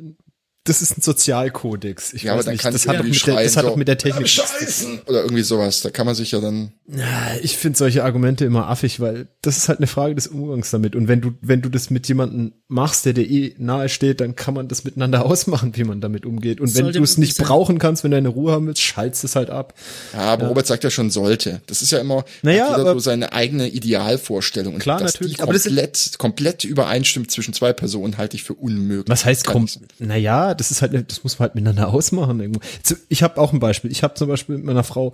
[0.71, 2.12] das ist ein Sozialkodex.
[2.12, 2.64] Ich Ja, aber weiß dann nicht.
[2.64, 4.29] Das hat, mit der, das hat so, doch mit der Technik.
[4.29, 5.01] Scheißen!
[5.07, 5.81] Oder irgendwie sowas.
[5.83, 9.57] Da kann man sich ja dann, Ja, ich finde solche Argumente immer affig, weil das
[9.57, 10.95] ist halt eine Frage des Umgangs damit.
[10.95, 14.37] Und wenn du, wenn du das mit jemandem machst, der dir eh nahe steht, dann
[14.37, 16.61] kann man das miteinander ausmachen, wie man damit umgeht.
[16.61, 17.47] Und wenn du es nicht sein.
[17.47, 19.75] brauchen kannst, wenn du eine Ruhe haben willst, schaltest es halt ab.
[20.12, 21.61] ja, aber Robert sagt ja schon sollte.
[21.66, 24.75] Das ist ja immer, Naja, jeder aber- so seine eigene Idealvorstellung.
[24.75, 28.45] Und Klar, dass natürlich, Die aber das- komplett, komplett übereinstimmt zwischen zwei Personen halte ich
[28.45, 29.09] für unmöglich.
[29.11, 32.38] Was heißt Kann kom ich- Naja, das ist halt, das muss man halt miteinander ausmachen
[32.40, 32.61] irgendwo.
[33.08, 33.90] Ich habe auch ein Beispiel.
[33.90, 35.12] Ich habe zum Beispiel mit meiner Frau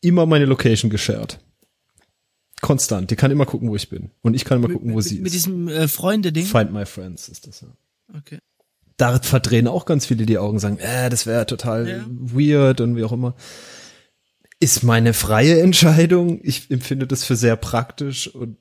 [0.00, 1.38] immer meine Location geshared.
[2.60, 3.10] Konstant.
[3.10, 4.10] Die kann immer gucken, wo ich bin.
[4.22, 5.32] Und ich kann immer gucken, wo mit, sie mit ist.
[5.32, 6.46] diesem äh, Freunde-Ding.
[6.46, 7.68] Find my friends ist das ja.
[8.16, 8.38] Okay.
[8.98, 12.06] Da verdrehen auch ganz viele die Augen, sagen, äh, das wäre total Ja.
[12.08, 13.34] weird und wie auch immer.
[14.60, 16.38] Ist meine freie Entscheidung.
[16.44, 18.58] Ich empfinde das für sehr praktisch und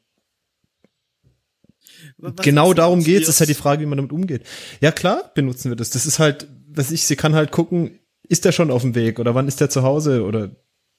[2.22, 3.28] Was genau darum geht's.
[3.28, 4.44] ist halt die Frage, wie man damit umgeht.
[4.80, 5.90] Ja, klar, benutzen wir das.
[5.90, 9.20] Das ist halt, was ich, sie kann halt gucken, ist der schon auf dem Weg
[9.20, 10.52] oder wann ist der zu Hause oder,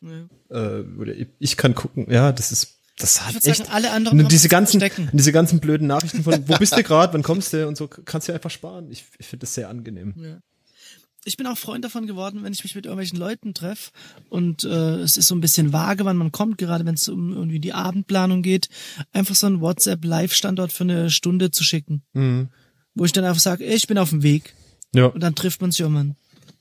[0.02, 0.26] Ja.
[0.50, 2.06] äh, oder ich- kann gucken.
[2.10, 3.56] Ja, das ist, das hat echt.
[3.58, 5.08] sagen, alle anderen Und diese ganzen, Verstecken.
[5.12, 8.28] diese ganzen blöden Nachrichten von, wo bist du gerade, wann kommst du und so, kannst
[8.28, 8.90] du einfach sparen.
[8.90, 10.14] Ich, ich finde das sehr angenehm.
[10.16, 10.38] Ja.
[11.24, 13.92] Ich bin auch Freund davon geworden, wenn ich mich mit irgendwelchen Leuten treffe
[14.28, 17.32] und äh, es ist so ein bisschen vage, wann man kommt, gerade wenn es um
[17.32, 18.68] irgendwie die Abendplanung geht,
[19.12, 22.48] einfach so einen WhatsApp-Live-Standort für eine Stunde zu schicken, Mhm.
[22.94, 24.54] wo ich dann einfach sage, ey, ich bin auf dem Weg
[24.94, 26.16] Ja, und dann trifft man sich irgendwann.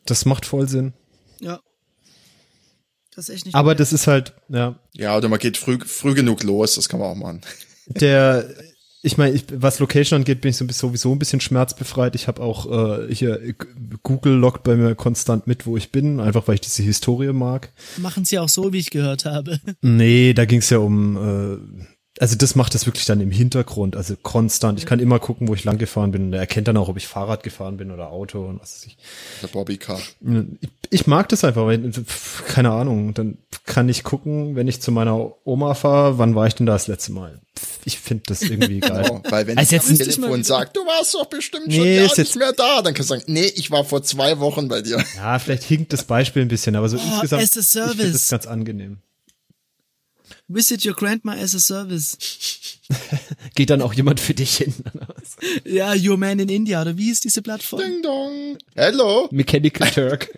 [0.06, 0.94] das macht voll Sinn.
[1.40, 1.60] Ja.
[3.16, 6.14] Das ist echt nicht Aber das ist halt, ja, Ja, oder man geht früh, früh
[6.14, 7.42] genug los, das kann man auch machen.
[7.88, 8.48] der
[9.04, 12.14] ich meine, ich, was Location angeht, bin ich sowieso ein bisschen schmerzbefreit.
[12.14, 13.54] Ich habe auch äh, hier äh,
[14.04, 17.72] Google loggt bei mir konstant mit, wo ich bin, einfach weil ich diese Historie mag.
[17.98, 19.60] machen sie auch so, wie ich gehört habe.
[19.82, 21.86] Nee, da ging es ja um, äh,
[22.22, 24.78] also das macht das wirklich dann im Hintergrund, also konstant.
[24.78, 26.26] Ich kann immer gucken, wo ich lang gefahren bin.
[26.28, 28.86] Und er erkennt dann auch, ob ich Fahrrad gefahren bin oder Auto und was weiß
[28.86, 28.98] ich.
[29.42, 30.00] Der Bobbycar.
[30.62, 31.92] Ich, ich mag das einfach, weil,
[32.48, 36.54] keine Ahnung, dann kann ich gucken, wenn ich zu meiner Oma fahre, wann war ich
[36.54, 37.42] denn da das letzte Mal?
[37.86, 39.02] Ich finde das irgendwie geil.
[39.04, 41.96] Genau, weil wenn Also ich jetzt am Telefon sagt, du warst doch bestimmt schon Nee,
[41.98, 44.38] ja ist nicht jetzt- mehr da, dann kannst du sagen, nee, ich war vor zwei
[44.40, 45.04] Wochen bei dir.
[45.16, 48.12] Ja, vielleicht hinkt das Beispiel ein bisschen, aber so insgesamt finde service.
[48.12, 49.00] das ganz angenehm.
[50.54, 52.18] Visit your grandma as a service.
[53.56, 54.74] Geht dann auch jemand für dich hin?
[55.64, 57.82] Ja, Your Man in India, oder wie hieß diese Plattform?
[57.82, 58.58] Ding dong.
[58.76, 59.30] Hello.
[59.32, 60.30] Mechanical Turk.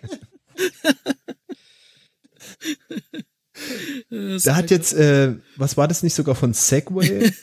[4.10, 7.32] Der hat jetzt, äh, was war das nicht sogar von Segway?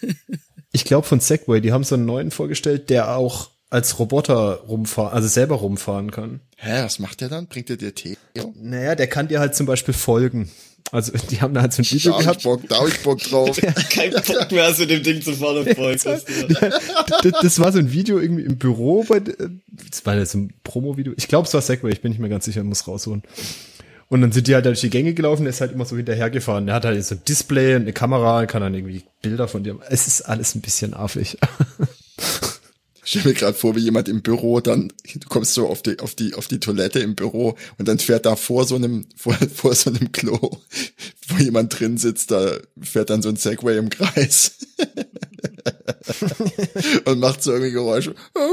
[0.73, 5.11] Ich glaube von Segway, die haben so einen neuen vorgestellt, der auch als Roboter rumfahren,
[5.11, 6.39] also selber rumfahren kann.
[6.55, 7.47] Hä, was macht der dann?
[7.47, 8.17] Bringt er dir Tee?
[8.55, 10.49] Naja, der kann dir halt zum Beispiel folgen.
[10.91, 12.43] Also die haben da halt so ein Da Video ich gehabt.
[12.43, 13.57] Bock, da hab ich Bock drauf.
[13.89, 16.05] Kein Bock mehr, als mit dem Ding zu fahren und folgt.
[17.23, 21.13] das, das war so ein Video irgendwie im Büro bei, das war jetzt ein Promo-Video.
[21.15, 23.23] Ich glaube, es war Segway, ich bin nicht mehr ganz sicher, muss rausholen.
[24.09, 26.65] Und dann sind die halt durch die Gänge gelaufen, der ist halt immer so hinterhergefahren.
[26.65, 29.79] Der hat halt so ein Display, eine Kamera, kann dann irgendwie Bilder von dir.
[29.89, 31.37] Es ist alles ein bisschen affig.
[33.11, 36.15] Stell mir gerade vor, wie jemand im Büro dann, du kommst so auf die, auf
[36.15, 39.75] die, auf die Toilette im Büro und dann fährt da vor so einem, vor, vor
[39.75, 40.39] so einem Klo,
[41.27, 44.59] wo jemand drin sitzt, da fährt dann so ein Segway im Kreis.
[47.03, 48.15] und macht so irgendwie Geräusche.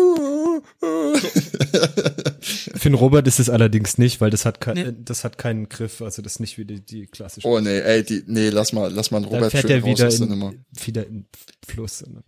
[2.41, 4.93] Für den Robert ist es allerdings nicht, weil das hat, kein, Nee.
[5.05, 6.03] das hat keinen Griff.
[6.03, 7.47] Also das ist nicht wie die, die klassische.
[7.47, 9.83] Oh nee, ey, die, nee, lass mal, lass mal einen dann Robert fährt schön er
[9.83, 10.51] raus wieder aus der Nummer.
[10.51, 11.27] in, wieder in
[11.65, 12.05] Fluss.
[12.05, 12.25] ne?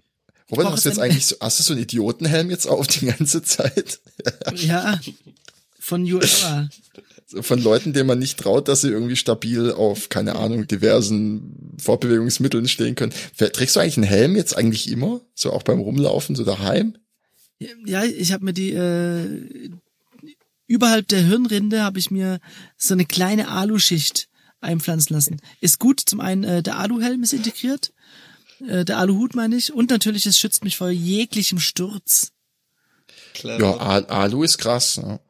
[0.50, 3.42] Auch hast du jetzt eigentlich so, hast du so einen Idiotenhelm jetzt auf die ganze
[3.42, 4.00] Zeit?
[4.54, 5.00] Ja,
[5.78, 6.06] von.
[7.26, 11.74] So Von Leuten, denen man nicht traut, dass sie irgendwie stabil auf, keine Ahnung, diversen
[11.78, 13.12] Fortbewegungsmitteln stehen können.
[13.36, 15.20] Trägst du eigentlich einen Helm jetzt eigentlich immer?
[15.34, 16.96] So auch beim Rumlaufen, so daheim?
[17.86, 19.70] Ja, ich habe mir die äh,
[20.66, 22.40] überhalb der Hirnrinde habe ich mir
[22.76, 24.28] so eine kleine Aluschicht
[24.60, 25.40] einpflanzen lassen.
[25.60, 27.92] Ist gut, zum einen äh, der Aluhelm ist integriert,
[28.66, 32.32] äh, der Aluhut meine ich, und natürlich es schützt mich vor jeglichem Sturz.
[33.34, 33.60] Clever.
[33.64, 34.96] Ja, Al- Alu ist krass.
[35.02, 35.20] Ja.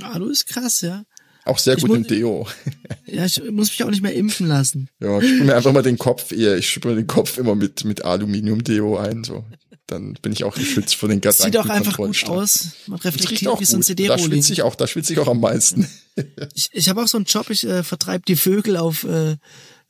[0.00, 1.04] Alu ist krass, ja.
[1.44, 2.46] Auch sehr Ich gut im Deo.
[3.06, 4.90] Ja, ich muss mich auch nicht mehr impfen lassen.
[5.00, 7.54] Ja, ich spüre mir einfach mal den Kopf, eher, ich spüre mir den Kopf immer
[7.54, 9.46] mit, mit Aluminium-Deo ein, so.
[9.86, 12.72] Dann bin ich auch geschützt vor den Sieht auch einfach gut aus.
[12.86, 13.84] Man reflektiert auch wie so ein gut.
[13.88, 14.26] Da CD-Rohling.
[14.26, 15.88] schwitze ich auch, da schwitze ich auch am meisten.
[16.54, 19.36] Ich, ich habe auch so einen Job, ich äh, vertreibe die Vögel auf äh,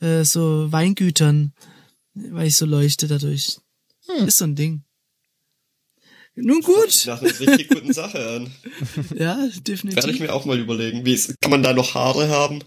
[0.00, 1.54] äh, so Weingütern,
[2.30, 3.58] weil ich so leuchte dadurch.
[4.06, 4.28] Hm.
[4.28, 4.84] Ist so ein Ding.
[6.34, 8.52] Nun gut, Nach einer richtig guten Sache an.
[9.18, 10.20] ja, Werde ich definitiv.
[10.20, 11.04] mir auch mal überlegen.
[11.04, 12.60] Wie ist, kann man da noch Haare haben?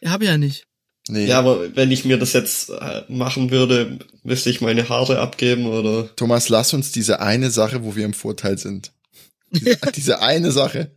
[0.00, 0.66] Ich ja nicht.
[1.08, 5.18] Nee, Ja, aber wenn ich mir das jetzt äh, machen würde, müsste ich meine Haare
[5.18, 6.14] abgeben oder?
[6.14, 8.92] Thomas, lass uns diese eine Sache, wo wir im Vorteil sind.
[9.50, 10.92] Diese, diese eine Sache.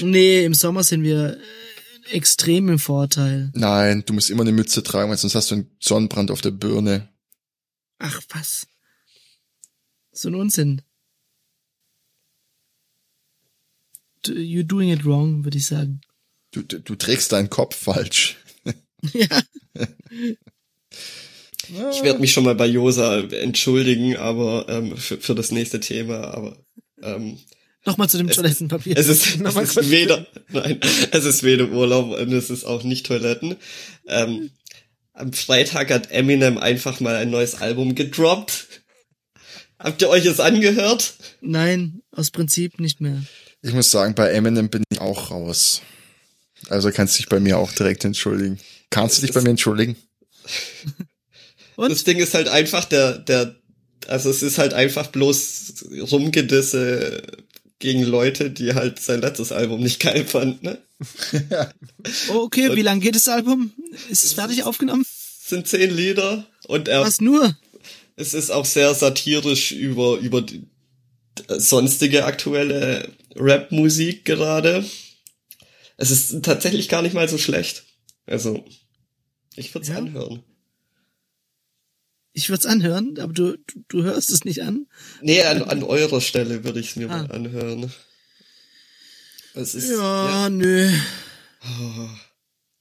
[0.00, 1.38] Nee, im Sommer sind wir äh,
[2.10, 3.50] extrem im Vorteil.
[3.54, 6.50] Nein, du musst immer eine Mütze tragen, weil sonst hast du einen Sonnenbrand auf der
[6.50, 7.08] Birne.
[7.98, 8.66] Ach, was?
[10.12, 10.82] So ein Unsinn.
[14.26, 16.00] You're doing it wrong, würde ich sagen.
[16.52, 18.38] Du, du, du trägst deinen Kopf falsch.
[19.12, 19.42] ja.
[21.90, 26.32] Ich werde mich schon mal bei Josa entschuldigen, aber ähm, für, für das nächste Thema.
[26.34, 26.64] Aber
[27.02, 27.38] ähm,
[27.86, 28.96] Nochmal zu dem Es- Toilettenpapier.
[28.96, 30.80] es ist, es ist weder, nein,
[31.10, 33.56] es ist weder Urlaub und es ist auch nicht Toiletten.
[34.06, 34.50] Ähm,
[35.12, 38.66] am Freitag hat Eminem einfach mal ein neues Album gedroppt.
[39.78, 41.14] Habt ihr euch es angehört?
[41.40, 43.22] Nein, aus Prinzip nicht mehr.
[43.62, 45.82] Ich muss sagen, bei Eminem bin ich auch raus.
[46.68, 48.58] Also kannst dich bei mir auch direkt entschuldigen.
[48.90, 49.96] Kannst du dich bei mir entschuldigen?
[51.76, 51.90] Und?
[51.90, 53.54] Das Ding ist halt einfach der, der,
[54.06, 57.22] also es ist halt einfach bloß Rumgedisse
[57.84, 60.78] gegen Leute, die halt sein letztes Album nicht geil fanden, ne?
[62.30, 63.72] Oh, okay, wie lang geht das Album?
[64.08, 65.02] Ist es fertig aufgenommen?
[65.02, 67.54] Es sind zehn Lieder und er, Was nur?
[68.16, 70.62] es ist auch sehr satirisch über, über die
[71.58, 74.82] sonstige aktuelle Rap-Musik gerade.
[75.98, 77.84] Es ist tatsächlich gar nicht mal so schlecht.
[78.24, 78.64] Also,
[79.56, 79.98] ich würde es Ja?
[79.98, 80.42] anhören.
[82.36, 84.86] Ich würde es anhören, aber du, du, du hörst es nicht an.
[85.22, 87.22] Nee, an, an eurer Stelle würde ich es mir Ah.
[87.22, 87.92] mal anhören.
[89.54, 90.90] Es ist, Ja, nö.
[91.62, 92.08] Oh,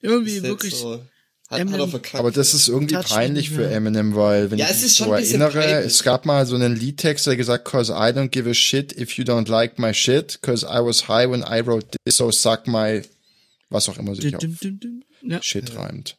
[0.01, 0.73] Irgendwie wirklich.
[0.75, 1.03] So,
[1.49, 2.19] hat, hat er.
[2.19, 3.69] Aber das ist irgendwie Touch peinlich für.
[3.69, 5.85] Eminem, weil wenn Ja, ich es mich so erinnere, peinlich.
[5.85, 9.13] es gab mal so einen Liedtext, der gesagt, cause I don't give a shit if
[9.17, 12.65] you don't like my shit, cause I was high when I wrote this, so suck
[12.67, 13.03] my,
[13.69, 14.43] was auch immer sich auf.
[15.21, 15.41] Ja.
[15.43, 16.17] Shit reimt.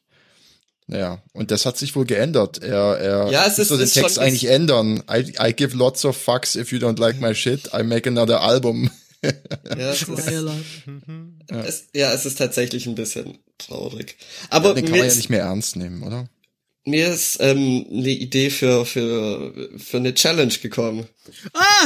[0.86, 2.62] Naja, und das hat sich wohl geändert.
[2.62, 5.02] Er, er Ja, es ist- müsste den ist schon- Text eigentlich ändern.
[5.10, 7.70] I, I give lots of fucks if you don't like my shit.
[7.72, 8.90] I make another album.
[9.22, 10.28] ja, es ist,
[11.48, 14.16] es, ja, es ist tatsächlich ein bisschen traurig.
[14.50, 16.28] Aber Den kann mir, man ja nicht mehr ernst nehmen, oder?
[16.86, 21.06] Mir ist ähm, eine Idee für, für, für eine Challenge gekommen.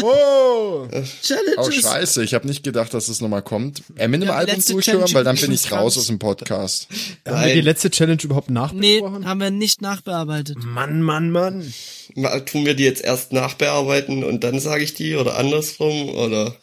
[0.03, 0.89] Oh!
[1.23, 1.57] Challenges.
[1.59, 2.25] Oh, scheiße.
[2.25, 3.81] Ich habe nicht gedacht, dass es nochmal kommt.
[3.97, 6.89] Ja, Eminem-Album letzte durchhören, Challenge weil dann bin ich raus aus dem Podcast.
[7.25, 9.25] Haben wir die letzte Challenge überhaupt Nee, nachbesprochen?
[9.27, 10.57] haben wir nicht nachbearbeitet.
[10.65, 11.73] Mann, Mann, Mann.
[12.17, 16.57] Ma- Tun wir die jetzt erst nachbearbeiten und dann sage ich die oder andersrum oder?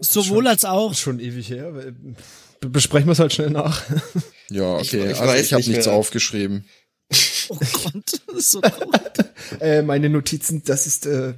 [0.00, 0.94] Sowohl als auch.
[0.94, 1.72] Schon ewig her.
[1.76, 1.92] äh,
[2.66, 3.82] Besprechen wir es halt schnell nach.
[4.50, 5.10] Ja, Ich- okay.
[5.12, 5.94] ich also weiß ich habe nicht nichts mehr.
[5.94, 6.68] aufgeschrieben.
[7.48, 9.60] Oh Gott, das ist so traurig.
[9.60, 11.34] äh, meine Notizen, das ist, äh,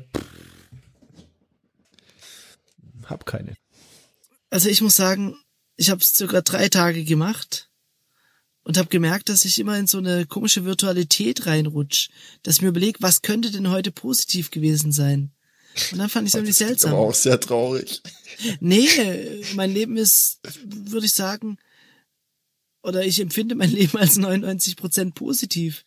[3.05, 3.57] hab keine.
[4.51, 5.37] Also ich muss sagen,
[5.77, 7.69] ich habe es sogar drei Tage gemacht
[8.63, 12.09] und habe gemerkt, dass ich immer in so eine komische Virtualität reinrutsch,
[12.43, 15.33] dass ich mir überlege, was könnte denn heute positiv gewesen sein?
[15.93, 16.93] Und dann fand ich es irgendwie Das ist seltsam.
[16.93, 18.03] aber auch sehr traurig.
[18.61, 18.89] Nee,
[19.55, 21.59] mein Leben ist, würde ich sagen,
[22.89, 25.85] oder ich empfinde mein Leben als 99 Prozent positiv.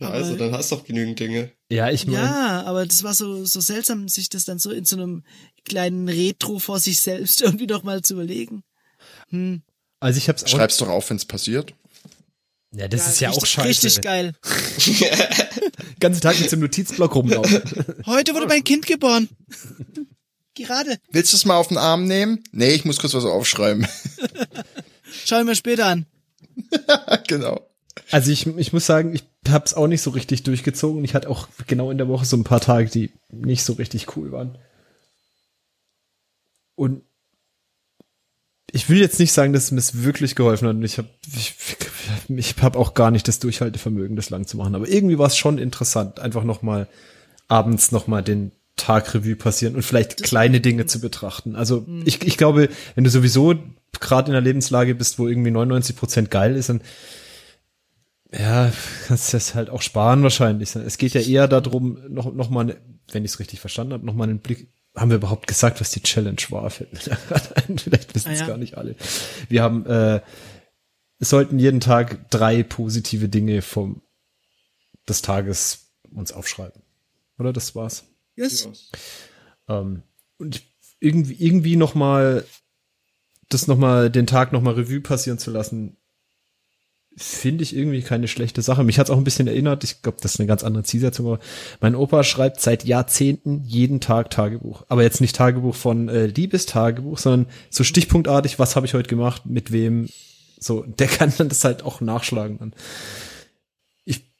[0.00, 1.52] Ja, Aber- also dann hast du doch genügend Dinge.
[1.70, 4.84] Ja, ich meine, Ja, aber das war so, so seltsam, sich das dann so in
[4.84, 5.22] so einem
[5.64, 8.62] kleinen Retro vor sich selbst irgendwie noch mal zu überlegen.
[9.30, 9.62] Hm.
[10.00, 11.72] also ich hab's auch, Schreib's doch auf, wenn's passiert.
[12.72, 13.68] ja, das ist ja richtig, auch scheiße.
[13.86, 14.34] Richtig geil.
[16.00, 17.62] ganzen Tag mit dem Notizblock rumlaufen.
[18.06, 19.28] Heute wurde mein Kind geboren.
[20.54, 20.98] Gerade.
[21.12, 22.42] Willst du es mal auf den Arm nehmen?
[22.52, 23.86] Nee, ich muss kurz was aufschreiben.
[25.24, 26.06] Schau ich mir später an.
[27.28, 27.60] genau.
[28.10, 31.04] Also ich, ich muss sagen, ich hab's auch nicht so richtig durchgezogen.
[31.04, 34.16] Ich hatte auch genau in der Woche so ein paar Tage, die nicht so richtig
[34.16, 34.58] cool waren.
[36.74, 37.02] Und
[38.72, 40.76] ich will jetzt nicht sagen, dass es mir wirklich geholfen hat.
[40.76, 41.54] Und ich habe ich,
[42.28, 44.74] ich hab auch gar nicht das Durchhaltevermögen, das lang zu machen.
[44.74, 46.88] Aber irgendwie war es schon interessant, einfach noch mal
[47.48, 51.56] abends noch mal den Tagrevue passieren und vielleicht kleine Dinge zu betrachten.
[51.56, 53.54] Also ich, ich glaube, wenn du sowieso
[53.98, 56.80] gerade in einer Lebenslage bist, wo irgendwie 99 Prozent geil ist, dann
[58.32, 58.72] ja,
[59.08, 60.74] kannst du das halt auch sparen wahrscheinlich.
[60.76, 62.76] Es geht ja eher darum, noch, noch mal,
[63.10, 64.68] wenn ich es richtig verstanden habe, noch mal einen Blick.
[64.96, 66.70] Haben wir überhaupt gesagt, was die Challenge war?
[66.70, 68.46] Vielleicht wissen es Ah, ja.
[68.46, 68.96] gar nicht alle.
[69.48, 70.20] Wir haben, äh,
[71.18, 74.02] es sollten jeden Tag drei positive Dinge vom
[75.08, 76.82] des Tages uns aufschreiben.
[77.38, 78.04] Oder das war's.
[78.36, 78.68] Yes.
[79.68, 80.02] Ähm,
[80.38, 80.62] und
[81.00, 82.44] irgendwie, irgendwie noch mal
[83.50, 85.96] das noch mal den Tag noch mal Revue passieren zu lassen,
[87.16, 88.84] finde ich irgendwie keine schlechte Sache.
[88.84, 91.40] Mich hat's auch ein bisschen erinnert, ich glaube, das ist eine ganz andere Zielsetzung, aber
[91.80, 94.84] mein Opa schreibt seit Jahrzehnten jeden Tag Tagebuch.
[94.88, 99.44] Aber jetzt nicht Tagebuch von äh, Liebestagebuch, sondern so stichpunktartig, was habe ich heute gemacht,
[99.44, 100.08] mit wem.
[100.60, 102.58] So, der kann dann das halt auch nachschlagen.
[102.58, 102.74] Dann.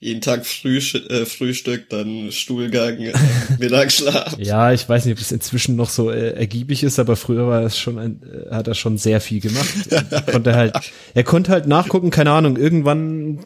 [0.03, 3.13] Jeden Tag Frühsch äh, Frühstück, dann Stuhlgang, äh,
[3.59, 4.39] Mittagsschlaf.
[4.39, 7.63] Ja, ich weiß nicht, ob es inzwischen noch so äh, ergiebig ist, aber früher war
[7.63, 9.69] es schon ein, äh, hat er schon sehr viel gemacht.
[9.91, 10.75] Und konnte halt,
[11.13, 13.45] er konnte halt nachgucken, keine Ahnung, irgendwann,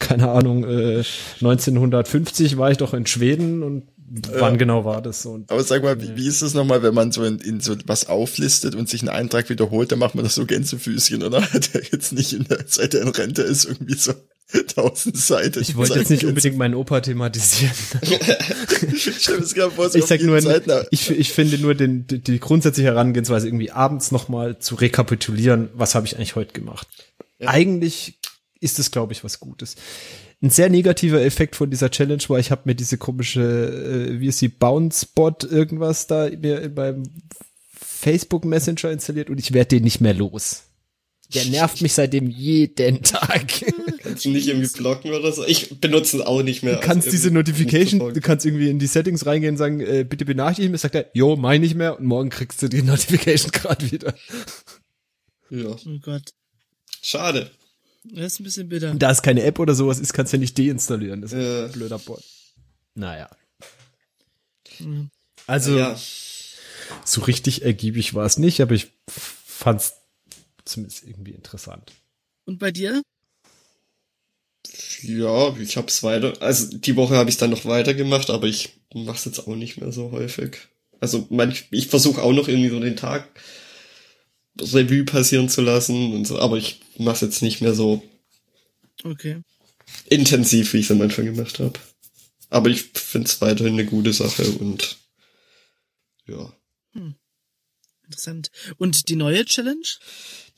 [0.00, 1.04] keine Ahnung, äh,
[1.40, 5.24] 1950 war ich doch in Schweden und wann genau war das?
[5.24, 7.76] Und Aber sag mal, wie, wie ist es nochmal, wenn man so in, in so
[7.86, 11.42] was auflistet und sich einen Eintrag wiederholt, dann macht man das so Gänsefüßchen, oder?
[11.52, 14.12] Hat er jetzt nicht in der Zeit, der in Rente ist, irgendwie so
[14.74, 15.60] tausend Seiten.
[15.60, 17.72] ich wollte jetzt nicht unbedingt meinen Opa thematisieren.
[19.38, 22.40] Das gerade vor, so Ich sag nur, Seiten- ich, ich finde nur den, die, die
[22.40, 26.88] grundsätzliche Herangehensweise irgendwie abends nochmal zu rekapitulieren, was habe ich eigentlich heute gemacht.
[27.44, 28.18] Eigentlich
[28.60, 29.76] ist es, glaube ich, was Gutes.
[30.42, 33.42] Ein sehr negativer Effekt von dieser Challenge war, ich habe mir diese komische,
[34.10, 37.02] äh, wie ist die, Bounce-Bot irgendwas da mir beim
[37.72, 40.64] Facebook Messenger installiert und ich werde den nicht mehr los.
[41.34, 43.64] Der nervt mich seitdem jeden Tag.
[44.02, 45.44] Kannst du nicht irgendwie blocken oder so?
[45.44, 46.76] Ich benutze es auch nicht mehr.
[46.76, 50.24] Du kannst diese Notification, du kannst irgendwie in die Settings reingehen und sagen, äh, bitte
[50.24, 53.90] benachrichtigen mich, sagt er, jo, mein nicht mehr und morgen kriegst du die Notification gerade
[53.90, 54.14] wieder.
[55.50, 55.68] Ja.
[55.68, 56.32] Oh Gott.
[57.02, 57.50] Schade.
[58.04, 58.94] Das ist ein bisschen bitter.
[58.94, 61.20] Da es keine App oder sowas ist, kannst du ja nicht deinstallieren.
[61.22, 61.66] Das ist Ja.
[61.66, 62.22] ein blöder Bot.
[62.94, 63.28] Naja.
[64.78, 65.10] Mhm.
[65.46, 65.98] Also, ja.
[67.04, 69.94] so richtig ergiebig war es nicht, aber ich fand's
[70.64, 71.92] zumindest irgendwie interessant.
[72.46, 73.02] Und bei dir?
[75.02, 76.34] Ja, ich hab's weiter.
[76.40, 79.92] Also die Woche habe ich dann noch weitergemacht, aber ich mach's jetzt auch nicht mehr
[79.92, 80.58] so häufig.
[81.00, 83.26] Also manch, ich versuche auch noch irgendwie so den Tag
[84.58, 88.02] Revue passieren zu lassen und so, aber ich mach's jetzt nicht mehr so
[89.04, 89.40] Okay.
[90.08, 91.78] intensiv, wie ich es am Anfang gemacht habe.
[92.50, 94.98] Aber ich find's weiterhin eine gute Sache und
[96.26, 96.52] ja.
[98.04, 98.50] Interessant.
[98.76, 99.86] Und die neue Challenge?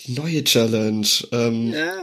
[0.01, 1.07] Die neue Challenge.
[1.33, 2.03] Ähm, Ja.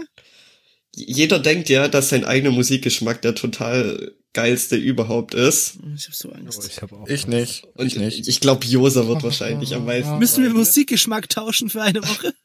[0.95, 5.80] Jeder denkt ja, dass sein eigener Musikgeschmack der total geilste überhaupt ist.
[5.95, 6.67] Ich hab so Angst.
[6.69, 7.07] ich habe auch.
[7.07, 7.63] Ich nicht.
[7.75, 8.27] Und Ich nicht.
[8.27, 10.17] ich glaube, Josa wird wahrscheinlich am meisten.
[10.19, 10.51] Müssen wir?
[10.51, 12.34] Musikgeschmack tauschen für eine Woche?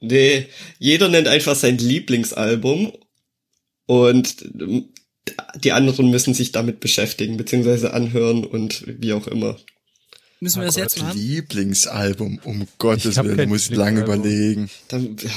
[0.00, 0.48] Nee,
[0.78, 2.92] jeder nennt einfach sein Lieblingsalbum
[3.86, 4.88] und ähm,
[5.56, 9.56] die anderen müssen sich damit beschäftigen, beziehungsweise anhören und wie auch immer.
[10.40, 11.16] Müssen wir das jetzt machen?
[11.18, 14.68] Lieblingsalbum, um Gottes hab Willen, kein muss ich lange überlegen.
[14.88, 15.30] Dann, ja,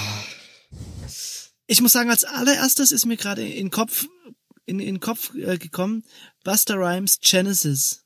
[1.67, 4.07] Ich muss sagen, als allererstes ist mir gerade in den Kopf,
[4.67, 6.03] in, in den Kopf äh, gekommen,
[6.43, 8.03] Buster Rhymes Genesis.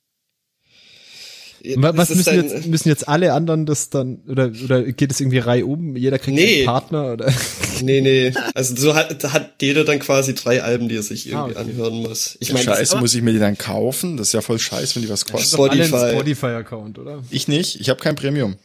[1.75, 5.37] Wa- Was müssen jetzt, müssen jetzt alle anderen das dann, oder, oder geht es irgendwie
[5.37, 5.95] Reihe um?
[5.95, 6.57] Jeder kriegt Nee.
[6.59, 7.33] einen Partner oder?
[7.83, 8.31] Nee, nee.
[8.53, 11.69] Also so hat, hat jeder dann quasi drei Alben, die er sich irgendwie Ah, okay.
[11.71, 12.37] anhören muss.
[12.39, 14.17] Ich meine, scheiße, muss ich mir die dann kaufen?
[14.17, 15.55] Das ist ja voll scheiße, wenn die was kosten.
[15.55, 16.11] Spotify.
[16.11, 17.23] Spotify-Account, oder?
[17.31, 18.57] Ich nicht, ich habe kein Premium.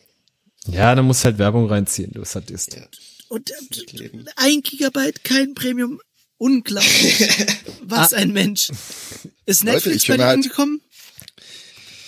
[0.71, 2.77] Ja, dann musst du halt Werbung reinziehen, du Sadist.
[2.77, 2.83] Ja.
[3.29, 5.99] Und äh, ein Gigabyte, kein Premium.
[6.39, 7.28] Unglaublich.
[7.82, 8.70] Was ein Mensch.
[9.47, 10.80] Ist Leute, Netflix ich bei dir mir halt- angekommen?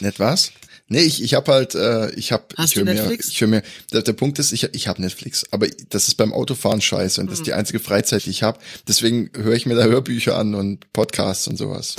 [0.00, 0.52] Nicht was?
[0.90, 3.28] Nee, ich, ich habe halt, äh, ich habe, Hast ich du höre mir, Netflix?
[3.28, 3.62] ich höre mir,
[3.92, 7.26] der, der Punkt ist, ich, ich habe Netflix, aber das ist beim Autofahren scheiße und
[7.26, 7.44] das ist Mhm.
[7.44, 8.58] die einzige Freizeit, die ich habe.
[8.86, 11.96] Deswegen höre ich mir da Hörbücher an und Podcasts und sowas.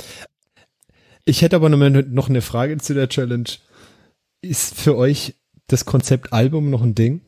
[1.24, 3.48] Ich hätte aber noch eine Frage zu der Challenge.
[4.42, 5.34] Ist für euch
[5.68, 7.20] das Konzept Album noch ein Ding?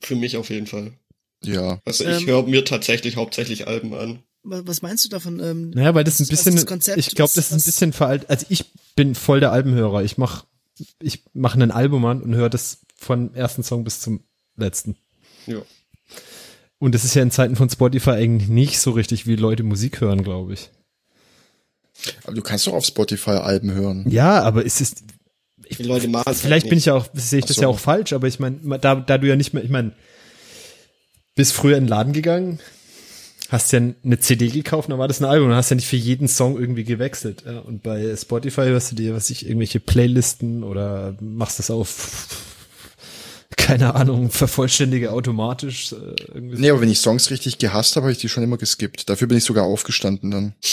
[0.00, 0.92] Für mich auf jeden Fall.
[1.46, 1.80] Ja.
[1.84, 4.20] Also Ähm, ich höre mir tatsächlich hauptsächlich Alben an.
[4.42, 5.40] Was meinst du davon?
[5.40, 6.98] Ähm, Naja, weil das ein Was ist bisschen, das Konzept?
[6.98, 8.28] ich glaube, das ist ein bisschen veraltet.
[8.28, 10.02] Also ich bin voll der Albenhörer.
[10.04, 10.44] Ich mach,
[11.00, 14.22] ich mache ein Album an und höre das von ersten Song bis zum
[14.56, 14.96] letzten.
[15.46, 15.62] Ja.
[16.78, 20.00] Und das ist ja in Zeiten von Spotify eigentlich nicht so richtig, wie Leute Musik
[20.02, 20.70] hören, glaube ich.
[22.24, 24.04] Aber du kannst doch auf Spotify Alben hören.
[24.10, 25.04] Ja, aber es ist,
[25.78, 26.82] Die Leute machen es vielleicht halt bin nicht.
[26.82, 27.62] ich ja auch, sehe ich Ach das so.
[27.62, 29.92] ja auch falsch, aber ich meine, da, da du ja nicht mehr, ich meine,
[31.34, 32.60] bist früher in den Laden gegangen,
[33.48, 35.96] hast ja eine CD gekauft, dann war das ein Album, dann hast ja nicht für
[35.96, 37.44] jeden Song irgendwie gewechselt.
[37.46, 37.58] Ja.
[37.60, 42.28] Und bei Spotify hörst du dir, was ich, irgendwelche Playlisten oder machst das auf,
[43.56, 45.92] keine Ahnung, vervollständige automatisch.
[45.92, 45.96] Äh,
[46.34, 49.08] irgendwie Nee, aber wenn ich Songs richtig gehasst habe, habe ich die schon immer geskippt.
[49.08, 50.54] Dafür bin ich sogar aufgestanden dann.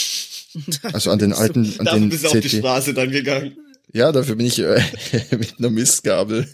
[0.92, 2.58] Also an den alten, an Dafür den bist du auf die CD.
[2.58, 3.56] Straße dann gegangen.
[3.94, 4.82] Ja, dafür bin ich äh,
[5.30, 6.46] mit einer Mistgabel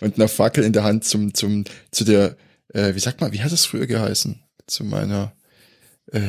[0.00, 2.36] und einer Fackel in der Hand zum, zum, zu der,
[2.74, 4.42] äh, wie sagt man, wie hat das früher geheißen?
[4.66, 5.34] Zu meiner,
[6.12, 6.20] äh,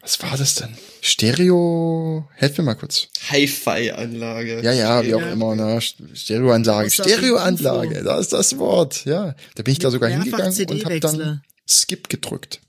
[0.00, 0.76] was war das denn?
[1.00, 3.08] Stereo, helf mir mal kurz.
[3.30, 4.62] Hi-Fi-Anlage.
[4.62, 5.32] Ja, ja, wie auch Ja.
[5.32, 5.80] immer, ne?
[5.80, 9.34] Stereoanlage, Stereoanlage, da ist das Wort, ja.
[9.54, 11.42] Da bin ich da sogar hingegangen und habe dann.
[11.68, 12.60] Skip gedrückt.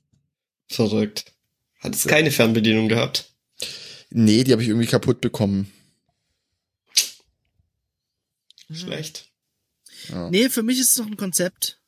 [0.68, 1.26] Verrückt.
[1.80, 3.32] Hat es keine Fernbedienung gehabt?
[4.10, 5.72] Nee, die habe ich irgendwie kaputt bekommen.
[8.72, 9.30] Schlecht.
[10.30, 11.79] Nee, für mich ist es noch ein Konzept.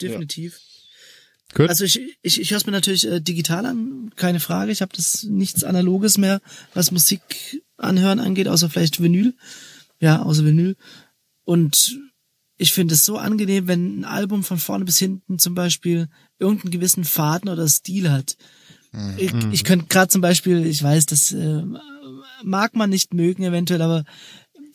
[0.00, 0.60] Definitiv.
[1.54, 1.68] Gut.
[1.68, 4.72] Also ich, ich, ich höre es mir natürlich äh, digital an, keine Frage.
[4.72, 6.40] Ich habe das nichts Analoges mehr,
[6.72, 9.34] was Musik anhören angeht, außer vielleicht Vinyl.
[10.00, 10.76] Ja, außer Vinyl.
[11.44, 11.98] Und
[12.56, 16.70] ich finde es so angenehm, wenn ein Album von vorne bis hinten zum Beispiel irgendeinen
[16.70, 18.36] gewissen Faden oder Stil hat.
[19.16, 21.62] Ich, ich könnte gerade zum Beispiel, ich weiß, das äh,
[22.42, 24.04] mag man nicht mögen eventuell, aber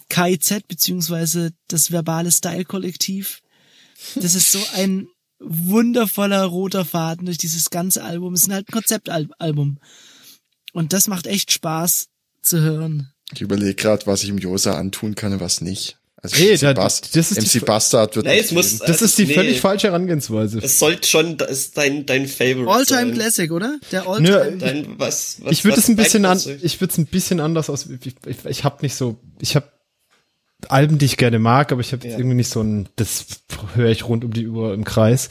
[0.09, 3.41] KIZ beziehungsweise das verbale Style-Kollektiv,
[4.15, 5.07] das ist so ein
[5.39, 8.33] wundervoller roter Faden durch dieses ganze Album.
[8.33, 9.79] Es ist halt ein Konzeptalbum.
[10.73, 12.07] Und das macht echt Spaß
[12.41, 13.11] zu hören.
[13.33, 15.97] Ich überlege gerade, was ich im Josa antun kann und was nicht.
[16.19, 19.05] Also Hey, MC, da- Bas das ist die MC Bastard wird es muss, das also,
[19.05, 20.59] ist die nee, völlig falsche Herangehensweise.
[20.59, 23.13] Es sollte schon das dein, dein Favorite Alltime.
[23.13, 23.79] Classic, oder?
[23.91, 24.57] Der Alltime.
[24.57, 27.69] Dein, was, was, ich würde es ein bisschen an, ich würde es ein bisschen anders
[27.69, 27.85] aus.
[27.85, 29.71] Ich, ich, ich habe nicht so, ich habe
[30.69, 32.17] Alben, die ich gerne mag, aber ich habe Ja.
[32.17, 33.25] irgendwie nicht so ein, das
[33.75, 35.29] höre ich rund um die Uhr im Kreis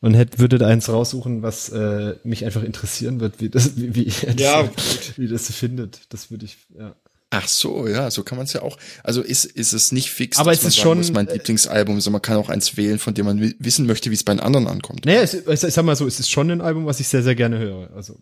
[0.00, 3.94] und hätte würde da eins raussuchen, was äh, mich einfach interessieren wird, wie das, wie,
[3.94, 4.70] wie, er das, Ja,
[5.16, 6.00] wie das findet.
[6.10, 6.94] Das würde ich, ja.
[7.34, 8.76] Ach so, ja, so kann man es ja auch.
[9.02, 11.26] Also ist, ist es nicht fix, Aber dass es man ist sagen schon- muss, mein
[11.28, 14.22] Lieblingsalbum, sondern man kann auch eins wählen, von dem man wi- wissen möchte, wie es
[14.22, 15.06] bei den anderen ankommt.
[15.06, 17.34] Naja, es, ich sag mal so, es ist schon ein Album, was ich sehr, sehr
[17.34, 17.90] gerne höre.
[17.94, 18.20] Also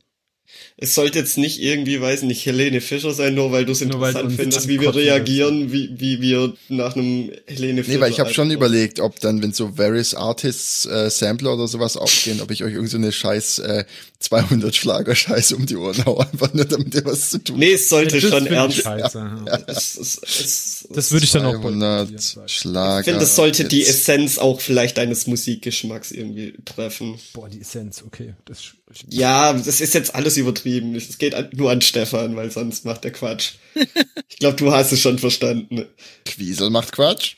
[0.77, 4.33] Es sollte jetzt nicht irgendwie, weiß nicht, Helene Fischer sein, nur weil du es interessant
[4.33, 7.97] findest, wie wir reagieren, wie, wie wir nach einem Helene Fischer.
[7.97, 11.69] Nee, weil ich habe schon überlegt, ob dann, wenn so Various Artists äh, Sampler oder
[11.69, 13.85] sowas aufgehen, ob ich euch irgendeine so scheiß äh,
[14.21, 17.73] 200 Schlager Scheiße um die Ohren hau, einfach nur damit ihr was zu tun Nee,
[17.73, 18.83] es sollte das schon ernst.
[18.83, 19.19] scheiße.
[19.47, 19.59] Ja.
[19.67, 23.01] Es, es, es, Das würde ich dann auch 200 Schlager.
[23.01, 23.91] ich finde, es sollte die jetzt.
[23.91, 27.19] Essenz auch vielleicht deines Musikgeschmacks irgendwie treffen.
[27.33, 28.35] Boah, die Essenz, okay.
[28.45, 28.73] Das,
[29.09, 30.95] Ja, das ist jetzt alles übertrieben.
[30.97, 33.53] Es geht nur an Stefan, weil sonst macht er Quatsch.
[34.29, 35.85] Ich glaube, du hast es schon verstanden.
[36.25, 37.37] Quiesel macht Quatsch.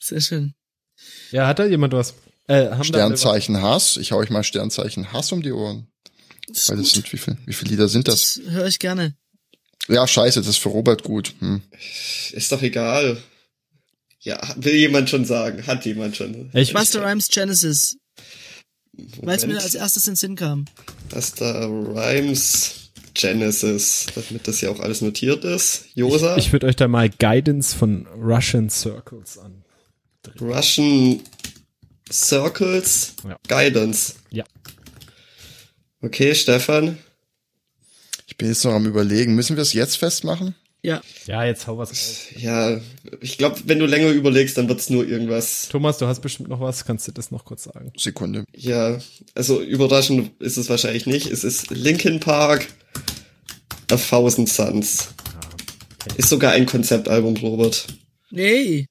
[0.00, 0.54] Sehr schön.
[1.30, 2.14] ja, hat da jemand was?
[2.48, 2.82] Äh?
[2.82, 3.96] Sternzeichen Hass.
[3.96, 5.86] Ich hau euch mal Sternzeichen Hass um die Ohren.
[6.48, 6.94] Das Weil das gut.
[6.94, 8.40] sind, wie viel, wie viele Lieder sind das?
[8.44, 9.14] Das höre ich gerne.
[9.88, 11.34] Ja, scheiße, das ist für Robert gut.
[11.38, 11.62] Hm.
[12.32, 13.22] Ist doch egal.
[14.20, 15.64] Ja, will jemand schon sagen?
[15.66, 16.50] Hat jemand schon?
[16.54, 17.96] Ich, Buster Rhymes Genesis,
[19.22, 20.64] weil es mir als erstes in den Sinn kam.
[21.10, 25.86] Buster Rhymes Genesis, damit das ja auch alles notiert ist.
[25.94, 29.64] Josa, ich würde euch da mal Guidance von Russian Circles an.
[30.40, 31.20] Russian
[32.10, 33.38] Circles Ja.
[33.48, 34.14] Guidance.
[34.30, 34.44] Ja.
[36.02, 36.98] Okay, Stefan.
[38.26, 40.54] Ich bin jetzt noch am überlegen, müssen wir es jetzt festmachen?
[40.86, 42.26] Ja, Ja, jetzt hau was raus.
[42.36, 42.80] Ja,
[43.20, 45.68] ich glaube, wenn du länger überlegst, dann wird's nur irgendwas.
[45.68, 46.84] Thomas, du hast bestimmt noch was.
[46.84, 47.92] Kannst du das noch kurz sagen?
[47.96, 48.44] Sekunde.
[48.54, 48.98] Ja,
[49.34, 51.26] also überraschend ist es wahrscheinlich nicht.
[51.26, 52.68] Es ist Linkin Park,
[53.90, 55.08] A Thousand Suns.
[56.16, 57.88] Ist sogar ein Konzeptalbum, Robert.
[58.30, 58.86] nee.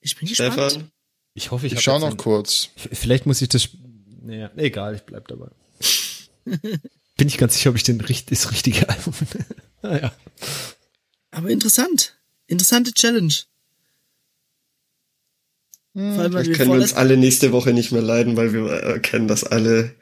[0.00, 0.54] Ich bin gespannt.
[0.54, 0.90] Stefan?
[1.34, 2.70] Ich hoffe, ich, Ich schau noch ein- kurz.
[2.76, 3.68] Vielleicht muss ich das.
[4.22, 5.48] Naja, egal, ich bleib dabei.
[7.18, 9.12] Bin ich ganz sicher, ob ich den richt- das richtige Album.
[9.82, 10.14] naja.
[11.30, 12.16] Aber interessant.
[12.46, 13.34] Interessante Challenge.
[15.94, 18.52] Vor allem, weil Vielleicht wir können wir uns alle nächste Woche nicht mehr leiden, weil
[18.54, 19.94] wir erkennen, dass alle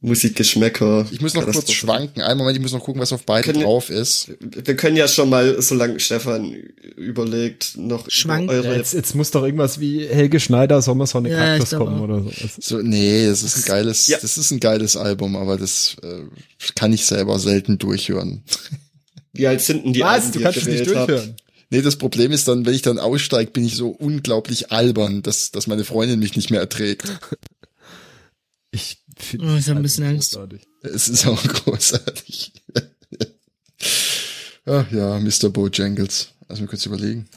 [0.00, 1.06] Musikgeschmäcker.
[1.10, 2.20] Ich muss noch kurz schwanken.
[2.20, 4.30] Einen Moment, ich muss noch gucken, was auf beiden Können- drauf ist.
[4.40, 6.52] Wir können ja schon mal, solange Stefan
[6.96, 11.30] überlegt, noch Schwank- über Ja, eure jetzt, jetzt muss doch irgendwas wie Helge Schneider, Sommersonne
[11.30, 12.04] Ja, ich Kaktus kommen auch.
[12.04, 12.30] oder so.
[12.60, 14.18] So, nee, das ist ein geiles, Ja.
[14.20, 16.22] das ist ein geiles Album, aber das äh,
[16.74, 18.42] kann ich selber selten durchhören.
[19.32, 21.34] Wie alt sind denn die Alben, die ihr gewählt habt?
[21.70, 25.50] Nee, das Problem ist dann, wenn ich dann aussteige, bin ich so unglaublich albern, dass,
[25.50, 27.04] dass meine Freundin mich nicht mehr erträgt.
[28.70, 28.98] Ich
[29.38, 30.38] Oh, ich hab ein bisschen Angst.
[30.82, 32.52] Es ist auch großartig.
[34.66, 35.48] Ach ja, Mr.
[35.50, 36.28] Bojangles.
[36.48, 37.28] Lass mich kurz überlegen.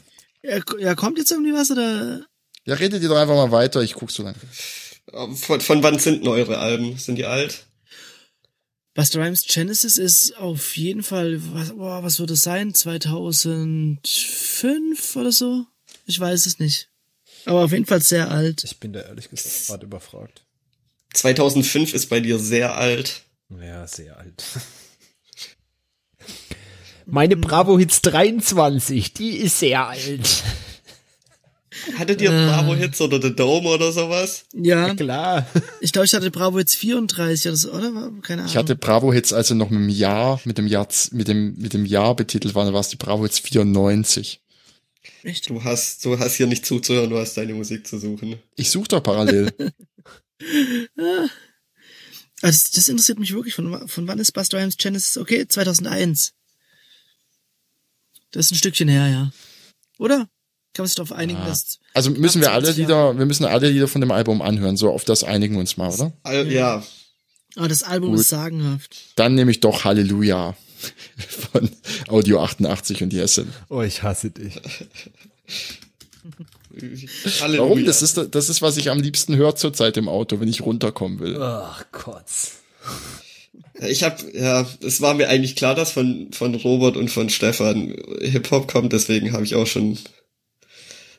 [0.42, 2.24] Ja, ja, kommt jetzt irgendwie was oder?
[2.64, 4.36] Ja, redet ihr doch einfach mal weiter, ich guck so lange.
[5.36, 6.96] Von, von wann sind denn eure Alben?
[6.98, 7.64] Sind die alt?
[8.94, 12.74] Buster Rhymes Genesis ist auf jeden Fall, was, boah, was wird es sein?
[12.74, 15.64] 2005 oder so?
[16.06, 16.88] Ich weiß es nicht.
[17.46, 18.64] Aber auf jeden Fall sehr alt.
[18.64, 20.44] Ich bin da ehrlich gesagt gerade überfragt.
[21.14, 23.22] 2005 ist bei dir sehr alt.
[23.60, 24.42] Ja, sehr alt.
[27.06, 30.44] Meine Bravo Hits 23, die ist sehr alt.
[31.96, 32.46] Hattet ihr Äh.
[32.46, 34.44] Bravo Hits oder The Dome oder sowas?
[34.52, 35.46] Ja, Klar.
[35.80, 38.12] ich glaube, ich hatte Bravo jetzt 34 oder so, oder?
[38.22, 38.50] Keine Ahnung.
[38.50, 41.72] Ich hatte Bravo Hits also noch mit dem Jahr, mit dem Jahr, mit dem, mit
[41.72, 44.40] dem Jahr betitelt waren, da war es die Bravo Hits 94.
[45.22, 45.48] Echt?
[45.48, 48.36] Du hast, du hast hier nicht zuzuhören, du hast deine Musik zu suchen.
[48.56, 49.50] Ich suche doch parallel.
[52.42, 53.54] Also das, das interessiert mich wirklich.
[53.54, 55.18] Von, von wann ist Buster Rhymes Genesis?
[55.18, 56.32] Okay, 2001.
[58.30, 59.32] Das ist ein Stückchen her, ja.
[59.98, 60.28] Oder?
[60.72, 61.78] Kann man sich darauf einigen, dass...
[61.94, 64.90] Also müssen wir alle 20 Lieder, wir müssen alle Lieder von dem Album anhören, so
[64.90, 66.12] auf das einigen wir uns mal, oder?
[66.22, 66.84] Al ja.
[67.56, 68.20] Ah, das Album Gut.
[68.20, 68.96] ist sagenhaft.
[69.16, 70.56] Dann nehme ich doch Halleluja
[71.52, 71.68] von
[72.06, 73.52] Audio 88 und Jessen.
[73.68, 74.60] Oh, ich hasse dich.
[77.40, 77.62] Halleluja.
[77.62, 77.84] Warum?
[77.84, 81.20] Das ist, das ist, was ich am liebsten höre zurzeit im Auto, wenn ich runterkommen
[81.20, 81.36] will.
[81.40, 82.24] Ach Gott.
[83.88, 87.94] Ich hab, ja, es war mir eigentlich klar, dass von, von Robert und von Stefan
[88.20, 89.98] Hip-Hop kommt, deswegen habe ich auch schon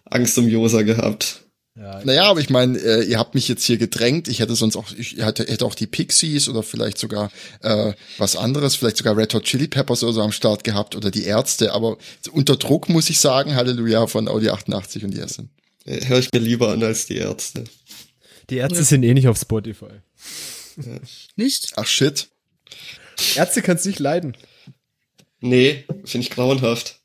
[0.06, 1.42] Angst um Josa gehabt.
[1.76, 4.28] Ja, Naja, aber ich meine, äh, ihr habt mich jetzt hier gedrängt.
[4.28, 8.36] Ich hätte sonst auch, ich hätte, hätte auch die Pixies oder vielleicht sogar äh, was
[8.36, 11.72] anderes, vielleicht sogar Red Hot Chili Peppers oder so am Start gehabt oder die Ärzte.
[11.72, 11.98] Aber
[12.32, 15.50] unter Druck muss ich sagen, Halleluja von Audi 88 und Jessen.
[15.86, 17.64] Äh, Hör ich mir lieber an als die Ärzte.
[18.50, 20.02] die Ärzte sind eh nicht auf Spotify.
[21.38, 21.72] Nicht?
[21.78, 22.30] Ach shit.
[23.36, 24.36] Ärzte kannst nicht leiden.
[25.40, 27.00] Nee, finde ich grauenhaft.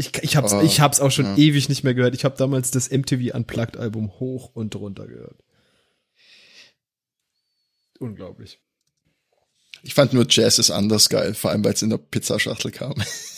[0.00, 1.36] Ich, ich hab's, Oh, ich hab's auch schon ja.
[1.36, 2.14] ewig nicht mehr gehört.
[2.14, 5.36] Ich habe damals das MTV Unplugged Album hoch und runter gehört.
[7.98, 8.58] Unglaublich.
[9.82, 12.94] Ich fand nur Jazz ist anders geil, vor allem weil es in der Pizzaschachtel kam.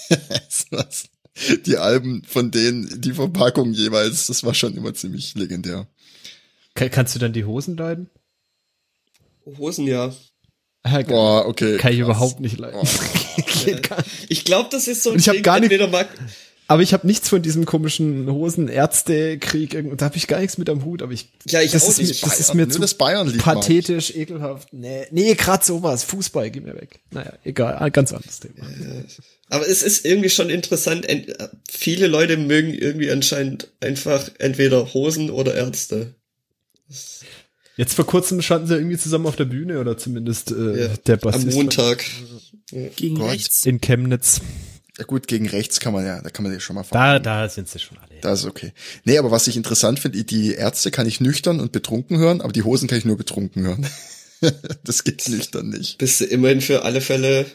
[1.66, 5.88] Die Alben von denen, die Verpackung jeweils, das war schon immer ziemlich legendär.
[6.74, 8.10] Kann, kannst du dann die Hosen leiden?
[9.46, 10.14] Hosen ja.
[10.82, 11.00] Ah.
[11.02, 11.78] Boah, okay.
[11.78, 12.06] Kann ich krass.
[12.08, 12.86] überhaupt nicht leiden.
[13.64, 16.08] Geht gar- Ich glaube, das ist so ein ich hab Ding, gar nicht- entweder mag,
[16.68, 19.76] aber ich habe nichts von diesem komischen Hosen-Ärzte-Krieg.
[19.96, 21.02] Da habe ich gar nichts mit am Hut.
[21.02, 22.24] Aber ich, Ja, ich das ist mir, nicht.
[22.24, 24.72] das ist mir Nur zu das pathetisch, ekelhaft.
[24.72, 26.04] Nee, nee, grad sowas.
[26.04, 27.00] Fußball, geh mir weg.
[27.10, 28.64] Naja, egal, ein ganz anderes Thema.
[29.50, 31.06] aber es ist irgendwie schon interessant.
[31.08, 31.26] äh,
[31.70, 36.14] Viele Leute mögen irgendwie anscheinend einfach entweder Hosen oder Ärzte.
[37.76, 41.14] Jetzt vor kurzem standen sie irgendwie zusammen auf der Bühne oder zumindest äh, Ja, der
[41.14, 42.04] Am Bassist Montag.
[42.96, 43.30] Gegen Gott.
[43.30, 43.66] rechts.
[43.66, 44.40] in Chemnitz.
[44.98, 47.48] Ja gut, gegen rechts kann man ja, da kann man ja schon mal Da, da
[47.48, 48.20] sind sie schon alle.
[48.20, 48.72] Das ist okay.
[49.04, 52.52] Nee, aber was ich interessant finde, die Ärzte kann ich nüchtern und betrunken hören, aber
[52.52, 53.86] die Hosen kann ich nur betrunken hören.
[54.84, 55.98] das geht nüchtern nicht.
[55.98, 57.46] Bist du immerhin für alle Fälle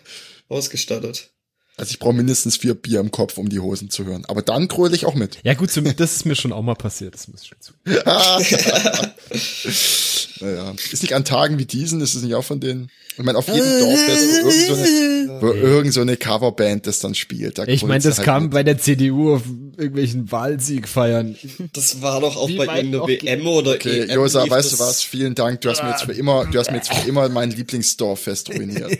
[0.49, 1.29] ausgestattet.
[1.77, 4.25] Also ich brauche mindestens vier Bier im Kopf, um die Hosen zu hören.
[4.25, 5.37] Aber dann gröle ich auch mit.
[5.43, 7.13] Ja gut, das ist mir schon auch mal passiert.
[7.13, 7.73] Das muss ich schon zu.
[10.39, 10.73] Naja.
[10.91, 12.89] Ist nicht an Tagen wie diesen, ist es nicht auch von denen?
[13.17, 17.15] Ich meine, auf jedem Dorffest, wo irgend so wo irgend so eine Coverband das dann
[17.15, 17.57] spielt.
[17.57, 18.51] Da Ich meine, das halt kam mit.
[18.51, 19.41] bei der CDU auf
[19.75, 21.35] irgendwelchen Wahlsieg feiern.
[21.73, 25.01] Das war doch auch Wie bei irgendeiner WM oder Okay, EM Josa, weißt du was?
[25.01, 25.61] Vielen Dank.
[25.61, 28.97] Du hast mir jetzt für immer, du hast mir jetzt für immer mein Lieblingsdorffest ruiniert.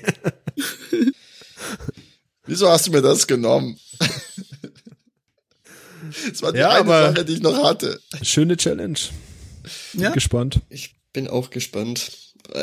[2.45, 3.77] Wieso hast du mir das genommen?
[6.29, 7.99] Das war die Ja, eine Sache, die ich noch hatte.
[8.21, 8.97] Schöne Challenge.
[9.93, 10.11] Ja.
[10.11, 10.61] Gespannt.
[10.69, 12.11] Ich bin auch gespannt.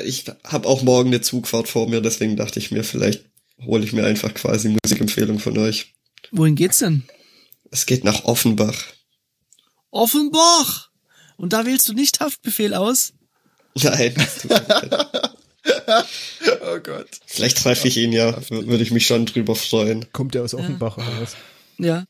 [0.05, 3.25] Ich habe auch morgen eine Zugfahrt vor mir, deswegen dachte ich mir, vielleicht
[3.67, 5.95] hole ich mir einfach quasi Musikempfehlung von euch.
[6.31, 7.03] Wohin geht's denn?
[7.73, 8.81] Es geht nach Offenbach.
[9.91, 10.91] Offenbach!
[11.37, 13.13] Und da wählst du nicht Haftbefehl aus?
[13.83, 14.15] Nein.
[16.67, 17.09] Oh Gott.
[17.27, 20.05] vielleicht treffe ich ihn ja, wür- würde ich mich schon drüber freuen.
[20.13, 21.37] Kommt der aus Offenbach oder was?
[21.79, 22.05] Ja.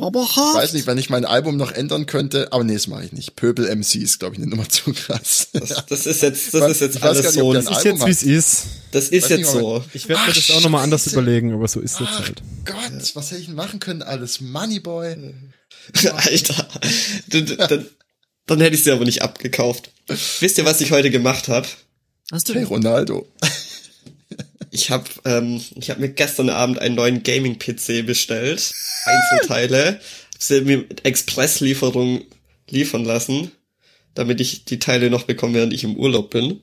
[0.00, 0.54] Barbarhaft.
[0.54, 3.12] Ich weiß nicht, wenn ich mein Album noch ändern könnte, aber nee, das mache ich
[3.12, 3.36] nicht.
[3.36, 5.48] Pöbel MC ist, glaube ich, eine Nummer zu krass.
[5.52, 7.52] Das, das ist jetzt, das ist jetzt alles gar nicht, so.
[7.52, 8.66] der Ist jetzt, wie es ist.
[8.92, 9.84] Das ist Weiß jetzt nicht, so.
[9.92, 12.42] Ich werde mir das auch nochmal anders überlegen, aber so ist jetzt Ach halt.
[12.64, 14.40] Gott, was hätte ich denn machen können alles?
[14.40, 15.34] Moneyboy.
[16.12, 16.68] Alter.
[17.28, 17.86] Dann, dann,
[18.46, 19.90] dann hätte ich sie aber nicht abgekauft.
[20.40, 21.68] Wisst ihr, was ich heute gemacht habe?
[22.32, 23.26] Hast du Hey, Ronaldo.
[24.70, 28.72] Ich habe ähm, ich hab mir gestern Abend einen neuen Gaming-PC bestellt.
[29.04, 30.00] Einzelteile.
[30.34, 32.22] Hab sie mir mit Expresslieferung
[32.68, 33.50] liefern lassen,
[34.14, 36.62] damit ich die Teile noch bekomme, während ich im Urlaub bin.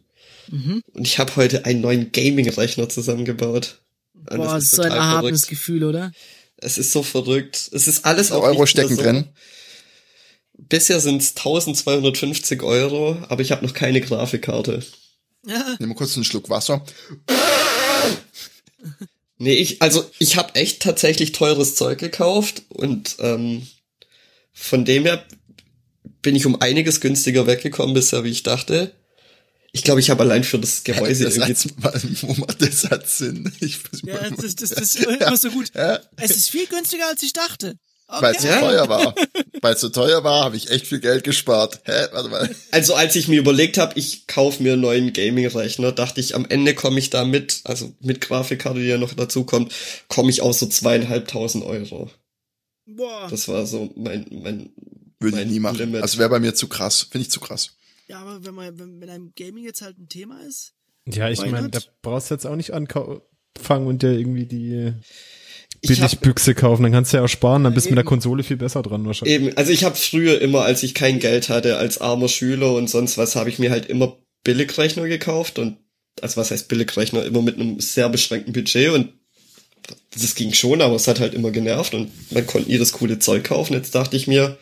[0.49, 0.81] Mhm.
[0.93, 3.81] Und ich habe heute einen neuen Gaming-Rechner zusammengebaut.
[4.29, 5.49] Und Boah, das ist so ein erhabenes verrückt.
[5.49, 6.11] Gefühl, oder?
[6.57, 7.69] Es ist so verrückt.
[7.73, 9.01] Es ist alles Der auch Euro stecken so.
[9.01, 9.25] drin.
[10.57, 14.81] bisher sind's 1250 Euro, aber ich habe noch keine Grafikkarte.
[15.45, 16.83] Ja, Nimm mal kurz einen Schluck Wasser.
[19.39, 23.67] Nee, ich, also ich habe echt tatsächlich teures Zeug gekauft und ähm,
[24.51, 25.23] von dem her
[26.21, 28.93] bin ich um einiges günstiger weggekommen bisher, wie ich dachte.
[29.71, 33.51] Ich glaube, ich habe allein für das Gehäuse das irgendwie macht der Satz Sinn?
[33.59, 35.71] Ich ja das, das, das ist immer so gut.
[35.75, 35.99] Ja.
[36.15, 37.77] Es ist viel günstiger, als ich dachte.
[38.07, 38.59] Weil es so Okay.
[38.59, 39.15] teuer war.
[39.61, 41.81] Weil es so teuer war, habe ich echt viel Geld gespart.
[41.83, 42.07] Hä?
[42.11, 42.55] Warte mal.
[42.71, 46.45] Also als ich mir überlegt habe, ich kaufe mir einen neuen Gaming-Rechner, dachte ich, am
[46.47, 49.73] Ende komme ich da mit, also mit Grafikkarte, die ja noch dazu kommt,
[50.07, 52.09] komme ich auf so zweieinhalbtausend Euro.
[52.85, 53.27] Boah.
[53.29, 54.69] Das war so mein, mein,
[55.19, 55.77] Würde ich mein nie machen.
[55.77, 56.01] Limit.
[56.01, 57.07] Also wäre bei mir zu krass.
[57.11, 57.71] Finde ich zu krass.
[58.07, 60.73] Ja, aber wenn man, wenn, wenn einem Gaming jetzt halt ein Thema ist.
[61.05, 64.93] Ja, ich meine, da brauchst du jetzt auch nicht anfangen und dir irgendwie die
[65.81, 66.83] ich hab, Billigbüchse kaufen.
[66.83, 69.05] Dann kannst du ja auch sparen, dann bist du mit der Konsole viel besser dran
[69.05, 69.35] wahrscheinlich.
[69.35, 72.89] eben, also ich habe früher immer, als ich kein Geld hatte, als armer Schüler und
[72.89, 75.77] sonst was, habe ich mir halt immer Billigrechner gekauft und,
[76.21, 79.09] also was heißt Billigrechner, immer mit einem sehr beschränkten Budget und
[80.13, 83.19] das ging schon, aber es hat halt immer genervt und man konnte nie das coole
[83.19, 83.73] Zeug kaufen.
[83.73, 84.57] Jetzt dachte ich mir,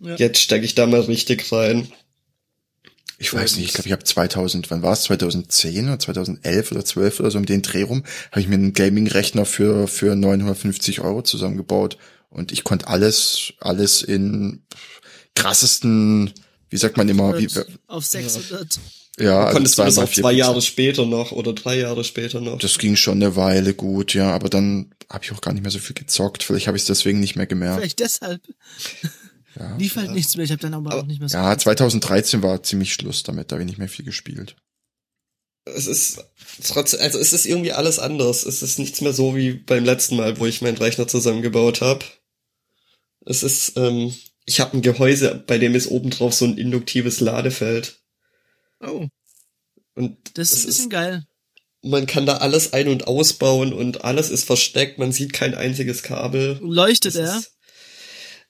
[0.00, 0.14] Ja.
[0.16, 1.88] jetzt stecke ich da mal richtig rein.
[3.20, 5.02] Ich weiß nicht, ich glaube, ich habe 2000, wann war es?
[5.02, 8.74] 2010 oder 2011 oder 12 oder so um den Dreh rum, habe ich mir einen
[8.74, 11.98] Gaming-Rechner für, für 950 Euro zusammengebaut.
[12.30, 14.62] Und ich konnte alles, alles in
[15.34, 16.32] krassesten,
[16.70, 17.48] wie sagt man immer, wie,
[17.88, 18.78] auf 600.
[19.18, 20.36] ja, also Konntest du das auch zwei 4%.
[20.36, 22.58] Jahre später noch oder drei Jahre später noch?
[22.58, 25.72] Das ging schon eine Weile gut, ja, aber dann habe ich auch gar nicht mehr
[25.72, 26.44] so viel gezockt.
[26.44, 27.78] Vielleicht habe ich es deswegen nicht mehr gemerkt.
[27.78, 28.42] Vielleicht deshalb.
[29.58, 29.76] Ja.
[29.76, 30.44] Lief halt nichts mehr.
[30.44, 31.36] Ich habe dann aber auch nicht mehr so.
[31.36, 34.54] Ja, 2013 war ziemlich Schluss damit, da habe ich nicht mehr viel gespielt.
[35.64, 36.24] es ist
[36.64, 38.46] trotz, also es ist irgendwie alles anders.
[38.46, 42.04] Es ist nichts mehr so wie beim letzten Mal, wo ich meinen Rechner zusammengebaut habe.
[43.26, 44.14] Es ist, ähm,
[44.46, 48.00] ich habe ein Gehäuse, bei dem ist obendrauf so ein induktives Ladefeld.
[48.80, 49.08] Oh,
[49.94, 51.26] Und das ist ein bisschen geil.
[51.82, 54.98] man kann da alles ein- und ausbauen und alles ist versteckt.
[54.98, 56.58] Man sieht kein einziges Kabel.
[56.62, 57.38] Leuchtet Es er?
[57.40, 57.57] ist-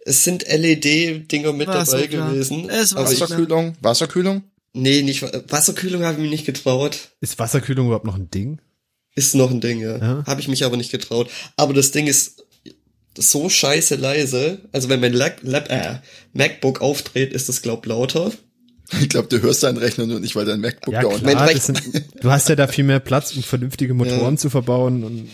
[0.08, 2.30] Es sind LED-Dinger mit War so dabei klar.
[2.32, 2.68] gewesen.
[2.70, 4.42] Es war so Wasserkühlung, Wasserkühlung?
[4.72, 7.10] nee, nicht Wasserkühlung habe ich mir nicht getraut.
[7.20, 8.60] Ist Wasserkühlung überhaupt noch ein Ding?
[9.14, 9.98] Ist noch ein Ding, ja.
[9.98, 10.24] Ja.
[10.26, 11.28] Habe ich mich aber nicht getraut.
[11.56, 12.44] Aber das Ding ist
[13.16, 14.60] so scheiße leise.
[14.72, 15.96] Also wenn mein Lab, Lab, äh,
[16.32, 18.32] MacBook aufdreht, ist das glaub lauter.
[19.02, 21.82] Ich glaube, du hörst deinen Rechner nur nicht, weil dein MacBook Ja, da klar, sind,
[22.22, 24.36] du hast ja da viel mehr Platz, um vernünftige Motoren Ja.
[24.36, 25.28] zu verbauen und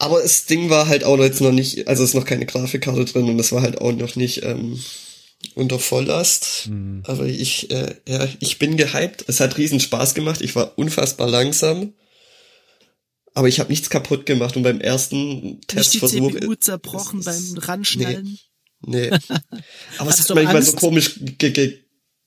[0.00, 3.04] Aber das Ding war halt auch jetzt noch nicht, also es ist noch keine Grafikkarte
[3.04, 4.82] drin und das war halt auch noch nicht ähm,
[5.54, 6.70] unter Volllast.
[7.04, 9.24] Aber ich, äh, ja, ich bin gehypt.
[9.28, 10.40] Es hat riesen Spaß gemacht.
[10.40, 11.92] Ich war unfassbar langsam.
[13.34, 16.32] Aber ich habe nichts kaputt gemacht und beim ersten Nicht die Testversuch.
[16.32, 18.38] CPU zerbrochen beim Ranschnallen.
[18.80, 19.10] Nee.
[19.98, 20.72] Aber es hat manchmal Angst?
[20.72, 21.78] so komisch ge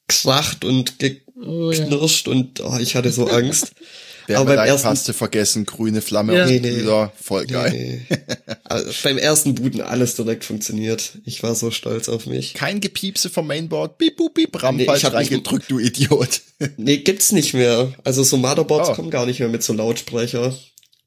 [0.07, 0.93] gekracht und
[1.35, 1.83] Oh, ja.
[1.83, 3.73] geknirscht und oh, ich hatte so Angst.
[4.29, 6.43] Aber beim ersten- Paste vergessen, grüne Flamme Ja.
[6.43, 6.69] auf Nee, nee.
[6.71, 7.71] Kühler, voll geil.
[8.09, 8.17] Nee.
[8.63, 11.17] Also beim ersten Booten alles direkt funktioniert.
[11.25, 12.53] Ich war so stolz auf mich.
[12.53, 16.41] Kein Gepiepse vom Mainboard, bip, bup, bip, Ram Nee, ich falsch reingedrückt, du Idiot.
[16.77, 17.93] Nee, gibt's nicht mehr.
[18.05, 18.93] Also so Motherboards Oh.
[18.93, 20.57] kommen gar nicht mehr mit so Lautsprecher.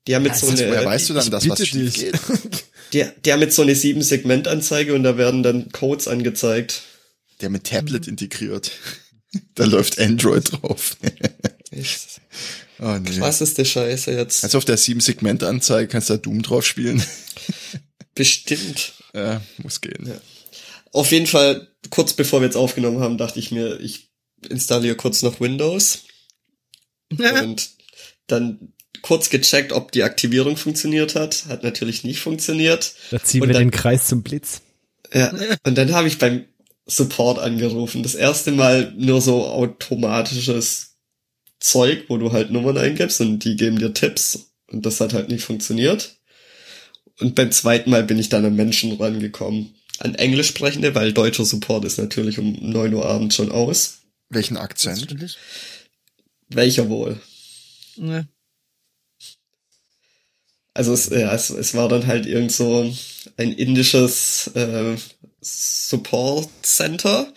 [0.07, 2.15] Die haben mit so Was, woher eine, weißt du dann, dass was schief geht?
[3.25, 6.83] die haben mit so eine 7-Segment-Anzeige und da werden dann Codes angezeigt.
[7.41, 8.71] Der mit Tablet integriert.
[9.55, 10.97] Da läuft Android drauf.
[12.79, 13.21] Oh, nee.
[13.21, 14.45] Was ist der Scheiße jetzt?
[14.45, 17.03] Also auf der 7-Segment-Anzeige kannst du da Doom drauf spielen.
[18.15, 18.93] Bestimmt.
[19.15, 20.11] ja, muss gehen.
[20.93, 24.11] Auf jeden Fall, kurz bevor wir jetzt aufgenommen haben, dachte ich mir, ich
[24.49, 26.01] installiere kurz noch Windows.
[27.19, 27.71] und
[28.27, 28.73] dann
[29.03, 31.47] kurz gecheckt, ob die Aktivierung funktioniert hat.
[31.49, 32.95] Hat natürlich nicht funktioniert.
[33.11, 34.63] da ziehen Und wir dann- den Kreis zum Blitz.
[35.15, 35.33] Ja.
[35.65, 36.47] Und dann habe ich beim
[36.87, 38.03] Support angerufen.
[38.03, 40.96] Das erste Mal nur so automatisches
[41.59, 44.53] Zeug, wo du halt Nummern eingibst und die geben dir Tipps.
[44.71, 46.17] Und das hat halt nicht funktioniert.
[47.21, 49.75] Und beim zweiten Mal bin ich dann an Menschen rangekommen.
[49.99, 54.01] An Englisch sprechende, weil deutscher Support ist natürlich um 9 Uhr abends schon aus.
[54.29, 55.17] Welchen Akzent?
[56.49, 57.19] Welcher wohl?
[57.97, 58.25] Ja.
[60.75, 62.93] Also es, ja, es, es war dann halt irgend so
[63.39, 64.97] ein indisches äh,
[65.41, 67.33] Support Center.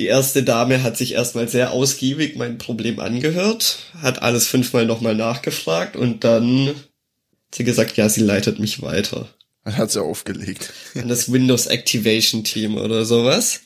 [0.00, 5.14] Die erste Dame hat sich erstmal sehr ausgiebig mein Problem angehört, hat alles fünfmal nochmal
[5.14, 6.74] nachgefragt und dann hat
[7.54, 9.28] sie gesagt, ja, sie leitet mich weiter.
[9.62, 10.72] Dann hat sie aufgelegt.
[10.94, 13.60] An das Windows Activation Team oder sowas.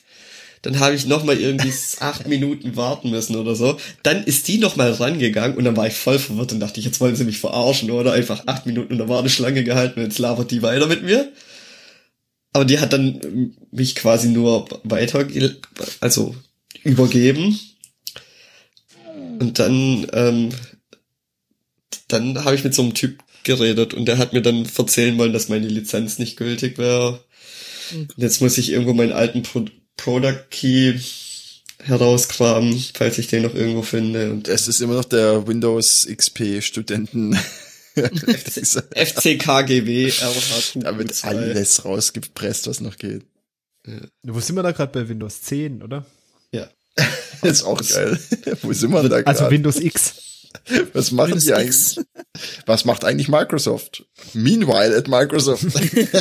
[0.61, 1.71] Dann habe ich nochmal irgendwie
[2.01, 3.77] acht Minuten warten müssen oder so.
[4.03, 6.99] Dann ist die nochmal rangegangen und dann war ich voll verwirrt und dachte ich, jetzt
[6.99, 10.51] wollen sie mich verarschen oder einfach acht Minuten in der Warteschlange gehalten und jetzt labert
[10.51, 11.31] die weiter mit mir.
[12.55, 15.27] Aber die hat dann mich quasi nur weiter,
[15.99, 16.33] also
[16.85, 17.59] übergeben.
[19.39, 20.51] Und dann, ähm,
[22.07, 25.33] dann habe ich mit so einem Typ geredet und der hat mir dann erzählen wollen,
[25.33, 27.25] dass meine Lizenz nicht gültig wäre.
[27.91, 29.65] Und jetzt muss ich irgendwo meinen alten Pro
[29.97, 30.97] Product Key
[31.83, 34.31] herauskramen, falls ich den noch irgendwo finde.
[34.31, 37.37] Und Es ist immer noch der Windows XP Studenten.
[37.95, 40.83] FCKGW RH2.
[40.83, 43.23] Da wird alles rausgepresst, was noch geht.
[44.23, 46.05] Wo sind wir da gerade bei Windows 10, oder?
[46.51, 46.67] Ja.
[47.41, 48.19] Das ist auch geil.
[48.61, 49.51] Wo sind wir da Also gerade?
[49.51, 50.15] Windows X.
[50.93, 51.97] Was machen Windows die X.
[51.97, 52.07] eigentlich?
[52.65, 54.05] Was macht eigentlich Microsoft?
[54.33, 55.63] Meanwhile at Microsoft.
[55.65, 56.15] Ist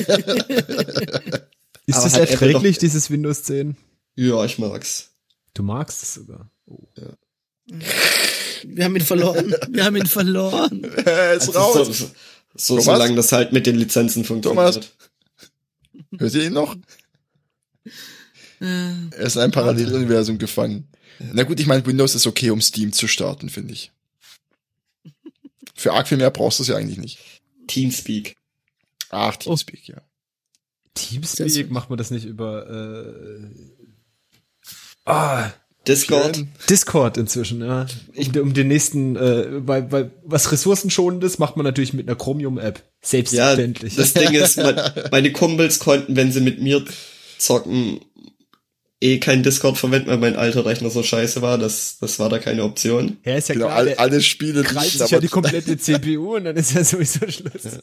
[1.96, 3.76] Aber das erträglich, doch- dieses Windows 10?
[4.16, 5.10] Ja, ich mag's.
[5.54, 6.50] Du magst es sogar.
[6.66, 6.86] Oh.
[8.66, 9.54] Wir haben ihn verloren.
[9.68, 10.84] Wir haben ihn verloren.
[11.04, 11.74] er ist Also raus.
[11.86, 12.10] so, so,
[12.56, 12.84] so Thomas?
[12.84, 14.74] solange das halt mit den Lizenzen funktioniert.
[14.74, 14.90] Thomas?
[16.18, 16.76] Hört ihr ihn noch?
[18.60, 20.88] Äh, Er ist in einem Paralleluniversum gefangen.
[21.32, 23.92] Na gut, ich meine, Windows ist okay, um Steam zu starten, finde ich.
[25.74, 27.18] Für arg viel mehr brauchst du es ja eigentlich nicht.
[27.66, 28.36] Teamspeak.
[29.10, 30.00] Ach, Teamspeak, ja.
[30.94, 33.50] Teamspeak, macht man das nicht über äh,
[35.04, 35.50] ah,
[35.86, 36.36] Discord.
[36.36, 36.48] Schön.
[36.68, 37.86] Discord inzwischen, ja.
[38.16, 42.78] Um, um den nächsten, äh, weil, weil was ressourcenschonendes macht man natürlich mit einer Chromium-App.
[42.78, 43.96] Ja, Selbstverständlich.
[43.96, 44.80] das Ding ist, mein,
[45.10, 46.84] meine Kumpels konnten, wenn sie mit mir
[47.38, 48.00] zocken,
[49.04, 51.58] eh kein Discord verwenden, weil mein alter Rechner so scheiße war.
[51.58, 53.18] Das, das war da keine Option.
[53.24, 56.36] ja, ist ja Genau, klar, all, der alle Spiele krallt sich ja die komplette CPU
[56.36, 57.80] und dann ist ja sowieso Schluss.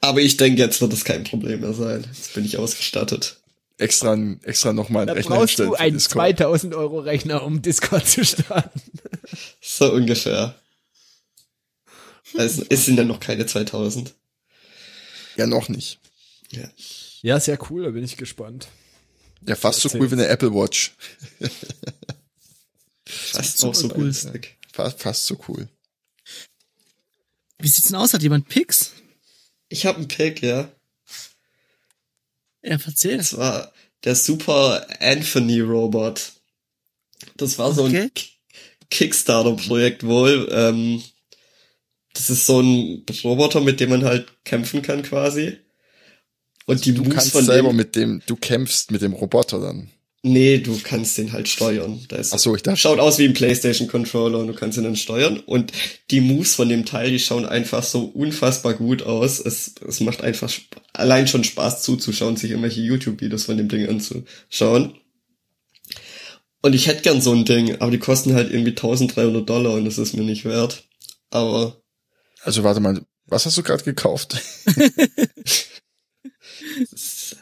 [0.00, 2.04] Aber ich denke, jetzt wird das kein Problem mehr sein.
[2.12, 3.36] Jetzt bin ich ausgestattet.
[3.78, 6.38] Extra, extra nochmal einen Da Rechner brauchst du einen Discord.
[6.38, 8.80] 2000 Euro Rechner, um Discord zu starten.
[9.60, 10.54] So ungefähr.
[12.36, 14.14] Also, es sind ja noch keine 2000.
[15.36, 16.00] Ja, noch nicht.
[16.50, 16.68] Ja.
[17.22, 18.68] Ja, sehr cool, da bin ich gespannt.
[19.46, 20.96] Ja, fast so cool wie eine Apple Watch.
[23.08, 24.12] Fast auch so cool.
[24.72, 25.68] Fast, fast so cool.
[27.58, 28.12] wie sieht's denn aus?
[28.12, 28.92] Hat jemand Pix?
[29.68, 30.68] Ich habe einen Pick, ja.
[32.66, 33.20] Er erzählt.
[33.20, 33.72] Das war
[34.04, 36.32] der Super Anthony Robot.
[37.36, 38.02] Das war so Okay.
[38.02, 38.10] ein
[38.90, 40.48] Kickstarter-Projekt wohl.
[40.50, 41.02] Ähm,
[42.12, 45.58] das ist so ein Roboter, mit dem man halt kämpfen kann quasi.
[46.66, 49.60] Und die Du Moves kannst von selber dem, mit dem, du kämpfst mit dem Roboter
[49.60, 49.90] dann.
[50.28, 52.04] Nee, du kannst den halt steuern.
[52.08, 54.76] Da ist Ach so, ich dachte- Schaut aus wie ein PlayStation Controller und du kannst
[54.76, 55.38] ihn dann steuern.
[55.38, 55.70] Und
[56.10, 59.38] die Moves von dem Teil, die schauen einfach so unfassbar gut aus.
[59.38, 60.52] Es, es macht einfach
[60.92, 64.94] allein schon Spaß zuzuschauen, sich irgendwelche YouTube-Videos von dem Ding anzuschauen.
[66.60, 69.84] Und ich hätte gern so ein Ding, aber die kosten halt irgendwie 1300 Dollar und
[69.84, 70.82] das ist mir nicht wert.
[71.30, 71.80] Aber
[72.42, 74.42] Also warte mal, was hast du gerade gekauft?
[76.80, 77.36] das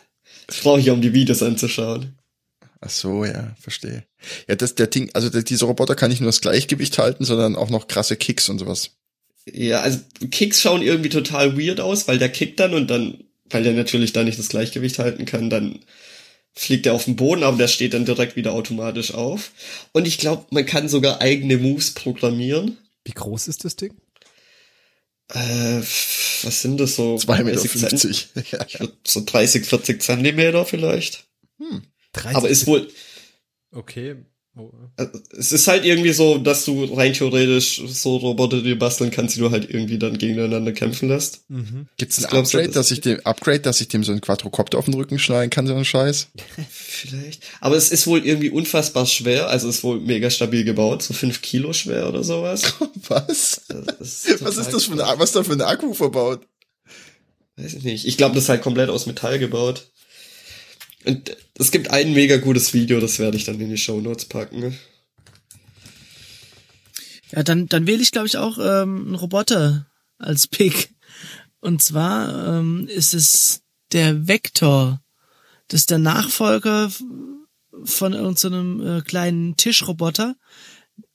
[0.62, 2.19] brauche ich ja, um die Videos anzuschauen.
[2.86, 4.05] Ach so, ja, verstehe.
[4.47, 7.56] Ja, das, der Ding, also der, dieser Roboter kann nicht nur das Gleichgewicht halten, sondern
[7.56, 8.90] auch noch krasse Kicks und sowas.
[9.51, 10.01] Ja, also
[10.31, 14.12] Kicks schauen irgendwie total weird aus, weil der kickt dann und dann, weil der natürlich
[14.12, 15.78] da nicht das Gleichgewicht halten kann, dann
[16.52, 19.51] fliegt er auf den Boden, aber der steht dann direkt wieder automatisch auf.
[19.93, 22.77] Und ich glaube, man kann sogar eigene Moves programmieren.
[23.05, 23.94] Wie groß ist das Ding?
[25.32, 25.81] Äh,
[26.43, 27.16] was sind das so?
[27.16, 27.61] 2,50 Meter.
[27.61, 27.81] 30
[28.35, 28.65] Zent- Ja.
[28.69, 31.24] Ich würd So 30, 40 Zentimeter vielleicht.
[32.15, 32.89] 30 Aber ist wohl,
[33.73, 34.16] Okay.
[34.57, 34.70] Oh.
[34.99, 39.35] äh, es ist halt irgendwie so, dass du rein theoretisch so Roboter dir basteln kannst,
[39.35, 41.41] die du halt irgendwie dann gegeneinander kämpfen lässt.
[41.51, 41.89] Mhm.
[41.97, 44.12] Gibt's ein Was glaubst du, Upgrade, das- dass ich dem Upgrade, dass ich dem so
[44.12, 46.28] einen Quadrocopter auf den Rücken schneiden kann, so einen Scheiß?
[46.70, 47.43] Vielleicht.
[47.61, 51.43] Aber es ist wohl irgendwie unfassbar schwer, also ist wohl mega stabil gebaut, so fünf
[51.43, 52.74] Kilo schwer oder sowas.
[53.09, 53.62] Was?
[53.69, 56.47] Das Was ist das für ein, was ist da für ein Akku verbaut?
[57.57, 58.05] Weiß ich nicht.
[58.05, 59.91] Ich glaube, das ist halt komplett aus Metall gebaut.
[61.05, 64.24] Und es gibt ein mega gutes Video, das werde ich dann in die Show Notes
[64.24, 64.76] packen.
[67.32, 69.86] Ja, dann, dann wähle ich, glaube ich, auch ähm, einen Roboter
[70.18, 70.94] als Pick.
[71.60, 73.62] Und zwar ähm, ist es
[73.93, 75.02] der Vector.
[75.68, 76.90] Das ist der Nachfolger
[77.85, 80.36] von irgendeinem so äh, kleinen Tischroboter,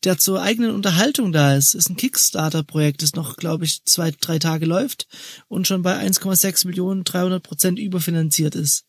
[0.04, 1.74] der zur eigenen Unterhaltung da ist.
[1.74, 5.08] Ist ein Kickstarter-Projekt, das noch, glaube ich, zwei, drei Tage läuft
[5.48, 8.89] und schon bei 1,6 Millionen 300 Prozent überfinanziert ist.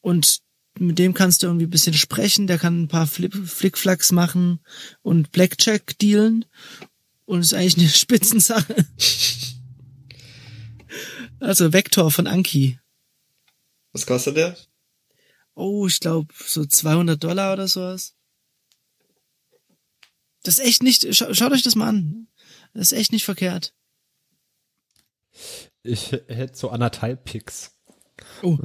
[0.00, 0.40] Und
[0.78, 4.60] mit dem kannst du irgendwie ein bisschen sprechen, der kann ein paar Flip Flickflacks machen
[5.02, 6.44] und Blackjack dealen.
[7.24, 8.86] Und ist eigentlich eine Spitzensache.
[11.38, 12.78] Also Vector von Anki.
[13.92, 14.56] Was kostet der?
[15.54, 18.14] Oh, ich glaube so 200 Dollar oder sowas.
[20.42, 22.28] Das ist echt nicht, scha schaut euch das mal an.
[22.72, 23.74] Das ist echt nicht verkehrt.
[25.82, 27.72] Ich hätte so anderthalb Picks.
[28.42, 28.56] Oh.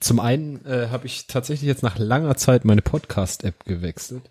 [0.00, 4.22] Zum einen äh, habe ich tatsächlich jetzt nach langer Zeit meine Podcast-App gewechselt.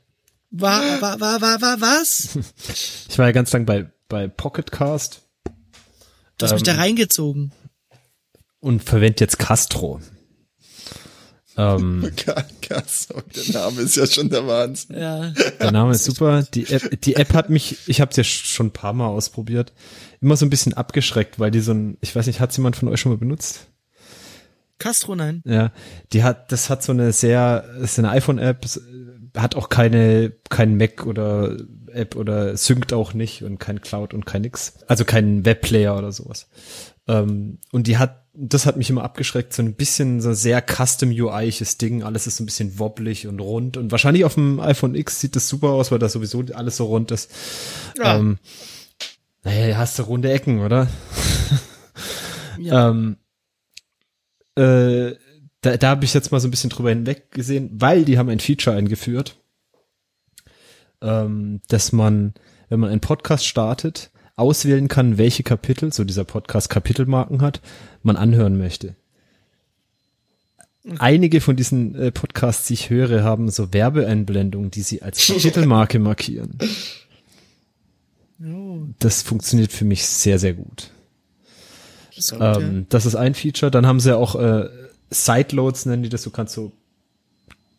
[0.51, 2.37] War, war, war, war, war, was?
[3.09, 5.21] Ich war ja ganz lang bei, bei Pocketcast
[6.37, 6.79] Du hast mich da Ähm.
[6.79, 7.51] reingezogen.
[8.59, 10.01] und verwende jetzt Castro.
[11.57, 12.11] Ähm,
[13.13, 14.97] oh, der Name ist ja schon der Wahnsinn.
[14.97, 15.29] Ja.
[15.29, 16.43] der Name ist super.
[16.43, 19.71] Die App, die App hat mich, ich habe es ja schon ein paar Mal ausprobiert,
[20.19, 22.89] immer so ein bisschen abgeschreckt, weil die so ein, ich weiß nicht, hat jemand von
[22.89, 23.67] euch schon mal benutzt?
[24.77, 25.41] Castro, nein.
[25.45, 25.71] Ja,
[26.11, 28.65] die hat, das hat so eine sehr, das ist eine iPhone-App,
[29.37, 31.57] hat auch keine, kein Mac oder
[31.91, 34.79] App oder synkt auch nicht und kein Cloud und kein nix.
[34.87, 36.47] Also kein Webplayer oder sowas.
[37.07, 41.09] Ähm, und die hat, das hat mich immer abgeschreckt, so ein bisschen so sehr custom
[41.09, 42.03] UI-iges Ding.
[42.03, 45.35] Alles ist so ein bisschen wobblig und rund und wahrscheinlich auf dem iPhone X sieht
[45.35, 47.31] das super aus, weil da sowieso alles so rund ist.
[47.97, 48.17] Ja.
[48.17, 48.39] Ähm,
[49.43, 50.87] naja, hast du runde Ecken, oder?
[52.59, 52.89] ja.
[52.89, 53.17] Ähm,
[54.55, 55.15] äh,
[55.61, 58.29] da, da habe ich jetzt mal so ein bisschen drüber hinweg gesehen, weil die haben
[58.29, 59.37] ein Feature eingeführt,
[61.01, 62.33] ähm, dass man,
[62.69, 67.61] wenn man einen Podcast startet, auswählen kann, welche Kapitel, so dieser Podcast Kapitelmarken hat,
[68.03, 68.95] man anhören möchte.
[70.99, 75.97] Einige von diesen äh, Podcasts, die ich höre, haben so Werbeeinblendungen, die sie als Kapitelmarke
[75.97, 76.59] markieren.
[78.43, 80.91] oh, Das funktioniert für mich sehr, sehr gut.
[82.15, 83.71] Das ist Ähm, das ist ein Feature.
[83.71, 84.69] Dann haben sie auch äh,
[85.09, 86.23] Sideloads, nennen die das.
[86.23, 86.71] Du kannst so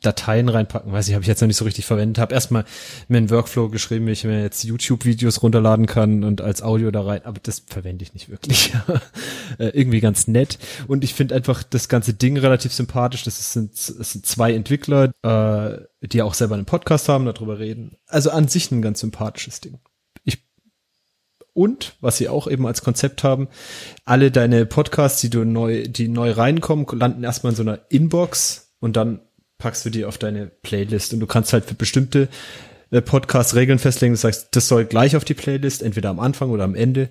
[0.02, 0.92] Dateien reinpacken.
[0.92, 2.18] Weiß ich, habe ich jetzt noch nicht so richtig verwendet.
[2.18, 2.64] Habe erstmal
[3.08, 7.02] mir einen Workflow geschrieben, wie ich mir jetzt YouTube-Videos runterladen kann und als Audio da
[7.02, 7.24] rein.
[7.24, 8.72] Aber das verwende ich nicht wirklich.
[9.58, 10.58] äh, irgendwie ganz nett.
[10.86, 13.24] Und ich finde einfach das ganze Ding relativ sympathisch.
[13.24, 17.96] Das sind, es sind zwei Entwickler, äh, die auch selber einen Podcast haben, darüber reden.
[18.06, 19.78] Also an sich ein ganz sympathisches Ding.
[21.56, 23.48] Und was sie auch eben als Konzept haben,
[24.04, 28.74] alle deine Podcasts, die du neu, die neu reinkommen, landen erstmal in so einer Inbox
[28.78, 29.20] und dann
[29.56, 32.28] packst du die auf deine Playlist und du kannst halt für bestimmte
[32.90, 34.12] äh, Podcasts Regeln festlegen.
[34.12, 37.08] Du sagst, das soll gleich auf die Playlist, entweder am Anfang oder am Ende.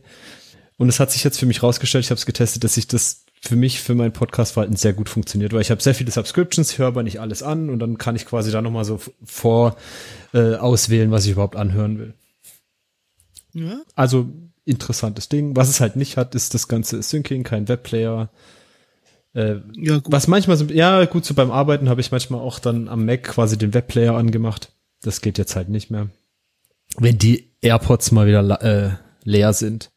[0.78, 3.26] Und es hat sich jetzt für mich rausgestellt, ich habe es getestet, dass sich das
[3.42, 6.88] für mich, für mein Podcast-Verhalten sehr gut funktioniert, weil ich habe sehr viele Subscriptions, höre
[6.88, 9.76] aber nicht alles an und dann kann ich quasi da nochmal so vor
[10.36, 12.14] äh, auswählen, was ich überhaupt anhören will.
[13.56, 13.82] Ja.
[13.96, 14.30] Also
[14.66, 15.56] interessantes Ding.
[15.56, 18.30] Was es halt nicht hat, ist das ganze Syncing, kein Webplayer.
[19.34, 20.12] Äh, Ja, gut.
[20.12, 23.24] was manchmal so, ja gut, so beim Arbeiten habe ich manchmal auch dann am Mac
[23.24, 24.72] quasi den Webplayer angemacht.
[25.02, 26.10] Das geht jetzt halt nicht mehr.
[26.98, 28.92] Wenn die AirPods mal wieder äh,
[29.24, 29.92] leer sind.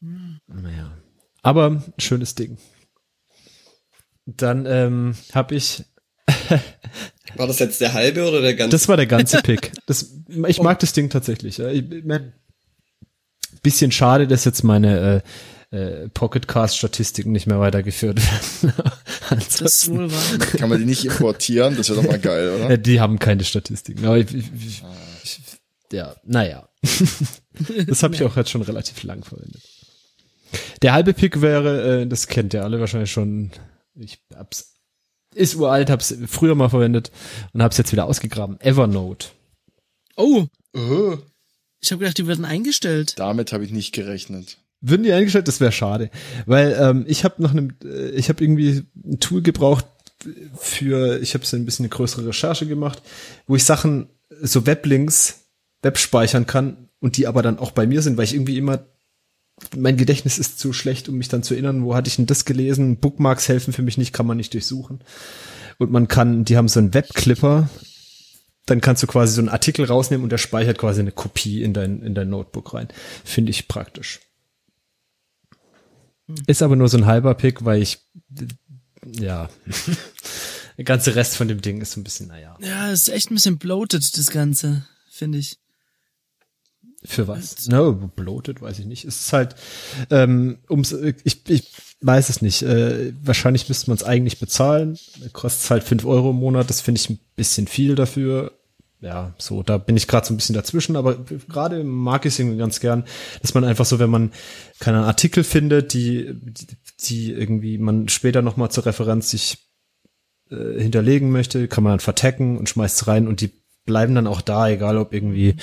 [0.00, 0.92] Naja.
[1.42, 2.58] Aber schönes Ding.
[4.26, 5.84] Dann ähm, habe ich
[7.36, 8.76] War das jetzt der halbe oder der ganze?
[8.76, 9.72] Das war der ganze Pick.
[9.86, 10.14] Das,
[10.46, 11.58] ich mag das Ding tatsächlich.
[11.58, 11.68] ja.
[11.68, 12.32] Ich, ich mein,
[13.62, 15.22] bisschen schade, dass jetzt meine
[15.72, 18.74] äh, äh, Pocketcast-Statistiken nicht mehr weitergeführt werden.
[19.30, 20.38] das ist wohl wahr.
[20.56, 21.76] Kann man die nicht importieren?
[21.76, 22.70] Das wäre doch mal geil, oder?
[22.70, 24.04] äh, die haben keine Statistiken.
[24.04, 24.82] Aber ich, ich, ich,
[25.24, 25.40] ich,
[25.92, 26.68] ja, naja.
[27.86, 29.62] das habe ich auch jetzt schon relativ lang verwendet.
[30.82, 33.50] Der halbe Pick wäre, äh, das kennt ihr alle wahrscheinlich schon.
[33.96, 34.73] Ich hab's,
[35.34, 37.10] ist uralt, hab's früher mal verwendet
[37.52, 38.60] und hab's jetzt wieder ausgegraben.
[38.60, 39.28] Evernote.
[40.16, 40.46] Oh,
[40.76, 41.16] Oh,
[41.80, 43.18] ich habe gedacht, die werden eingestellt.
[43.18, 44.58] damit habe ich nicht gerechnet.
[44.80, 45.46] Würden die eingestellt?
[45.48, 46.10] Das wäre schade,
[46.46, 49.86] weil ähm, ich habe nach einem, äh, ich habe irgendwie ein Tool gebraucht
[50.58, 53.02] für, ich habe so ein bisschen eine größere Recherche gemacht,
[53.46, 54.08] wo ich Sachen,
[54.42, 55.44] so Weblinks,
[55.82, 58.84] Web speichern kann und die aber dann auch bei mir sind, weil ich irgendwie immer,
[59.76, 62.44] mein Gedächtnis ist zu schlecht, um mich dann zu erinnern, wo hatte ich denn das
[62.44, 62.96] gelesen?
[62.96, 65.00] Bookmarks helfen für mich nicht, kann man nicht durchsuchen.
[65.78, 67.68] Und man kann, die haben so einen Webclipper,
[68.66, 71.72] dann kannst du quasi so einen Artikel rausnehmen und der speichert quasi eine Kopie in
[71.72, 72.88] dein, in dein Notebook rein.
[73.24, 74.20] Finde ich praktisch.
[76.46, 77.98] Ist aber nur so ein halber Pick, weil ich,
[79.04, 79.50] ja,
[80.78, 82.56] der ganze Rest von dem Ding ist so ein bisschen, naja.
[82.60, 85.58] Ja, es ist echt ein bisschen bloated, das Ganze, finde ich.
[87.06, 87.68] Für was?
[87.68, 89.04] No, bloated, weiß ich nicht.
[89.04, 89.56] Es ist halt,
[90.10, 91.70] ähm, ums, ich, ich
[92.00, 92.62] weiß es nicht.
[92.62, 94.98] Äh, wahrscheinlich müsste man es eigentlich bezahlen.
[95.32, 96.70] Kostet halt fünf Euro im Monat.
[96.70, 98.52] Das finde ich ein bisschen viel dafür.
[99.00, 101.18] Ja, so, da bin ich gerade so ein bisschen dazwischen, aber
[101.48, 103.04] gerade mag ich es irgendwie ganz gern,
[103.42, 104.32] dass man einfach so, wenn man
[104.78, 106.66] keine Artikel findet, die, die,
[107.00, 109.58] die irgendwie man später nochmal zur Referenz sich
[110.50, 113.52] äh, hinterlegen möchte, kann man dann vertecken und schmeißt es rein und die
[113.84, 115.56] bleiben dann auch da, egal ob irgendwie,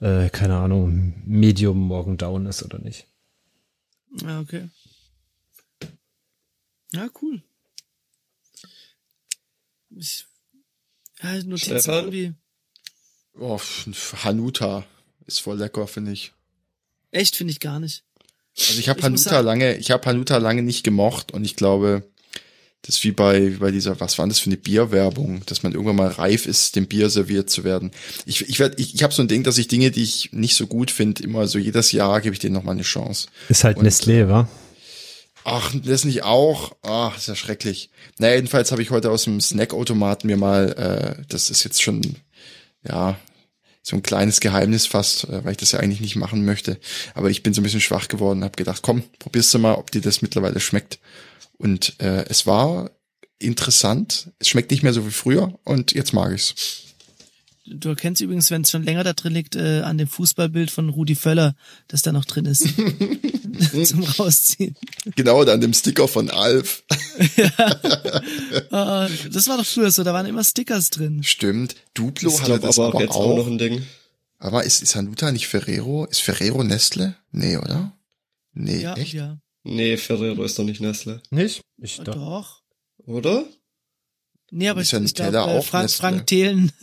[0.00, 3.06] äh, keine Ahnung, Medium morgen down ist oder nicht.
[4.22, 4.68] Ja, okay.
[6.92, 7.42] Ja, cool.
[9.90, 10.26] Ich,
[11.22, 11.94] ja, Notizen Stefan?
[11.94, 12.34] irgendwie.
[13.38, 13.58] Oh,
[14.24, 14.84] Hanuta
[15.26, 16.32] ist voll lecker, finde ich.
[17.10, 18.04] Echt finde ich gar nicht.
[18.58, 22.10] Also ich habe Hanuta sagen- lange, ich habe Hanuta lange nicht gemocht und ich glaube,
[22.86, 25.72] Das ist wie bei, wie bei dieser, was war das für eine Bierwerbung, dass man
[25.72, 27.90] irgendwann mal reif ist, dem Bier serviert zu werden.
[28.26, 30.54] Ich, ich, werd, ich, ich habe so ein Ding, dass ich Dinge, die ich nicht
[30.54, 33.26] so gut finde, immer so jedes Jahr gebe ich denen nochmal eine Chance.
[33.48, 34.48] Ist halt Und, Nestlé, wa?
[35.42, 36.76] Ach, das nicht auch?
[36.82, 37.90] Ach, ist ja schrecklich.
[38.18, 42.02] Naja, jedenfalls habe ich heute aus dem Snackautomaten mir mal, äh, das ist jetzt schon,
[42.86, 43.18] ja,
[43.82, 46.78] so ein kleines Geheimnis fast, äh, weil ich das ja eigentlich nicht machen möchte.
[47.14, 49.90] Aber ich bin so ein bisschen schwach geworden, habe gedacht, komm, probierst du mal, ob
[49.90, 51.00] dir das mittlerweile schmeckt.
[51.58, 52.90] Und äh, es war
[53.38, 54.30] interessant.
[54.38, 56.54] Es schmeckt nicht mehr so wie früher und jetzt mag ich's.
[57.68, 60.88] Du erkennst übrigens, wenn es schon länger da drin liegt, äh, an dem Fußballbild von
[60.88, 61.56] Rudi Völler,
[61.88, 62.62] das da noch drin ist.
[63.84, 64.76] Zum Rausziehen.
[65.16, 66.84] Genau, an dem Sticker von Alf.
[68.70, 71.22] Ah, das war doch früher so, da waren immer Stickers drin.
[71.24, 71.74] Stimmt.
[71.94, 73.30] Duplo Ich hatte das aber aber auch jetzt auch.
[73.32, 73.84] auch noch ein Ding.
[74.38, 76.04] Aber ist, ist Hanuta nicht Ferrero?
[76.04, 77.16] Ist Ferrero Nestle?
[77.32, 77.92] Nee, oder?
[78.52, 79.12] Nee, Ja, echt?
[79.14, 79.38] ja.
[79.66, 81.20] Nee, Ferrero ist doch nicht Nestle.
[81.30, 81.60] Nicht?
[81.78, 82.14] Ich Doch.
[82.14, 82.62] doch.
[82.98, 83.44] Oder?
[84.50, 86.00] Nee, aber Ist ich, ja ich Nutella glaube, äh, auch Frank, Nestle?
[86.00, 86.72] Frank Thelen.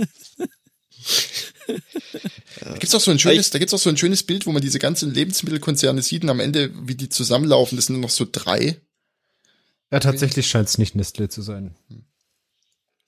[2.60, 4.62] Da gibt's auch so ein schönes, da gibt's auch so ein schönes Bild, wo man
[4.62, 8.26] diese ganzen Lebensmittelkonzerne sieht und am Ende, wie die zusammenlaufen, das sind nur noch so
[8.30, 8.80] drei.
[9.92, 11.76] Ja, tatsächlich scheint es nicht Nestlé zu sein.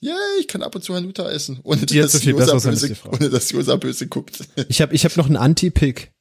[0.02, 2.72] Ja, ich kann ab und zu Hanuta essen, ohne dass, so viel Josa besser sein
[2.72, 3.12] als böse, die Frau.
[3.14, 4.40] ohne dass Josa böse guckt.
[4.68, 6.12] Ich habe ich hab noch ein Anti-Pick.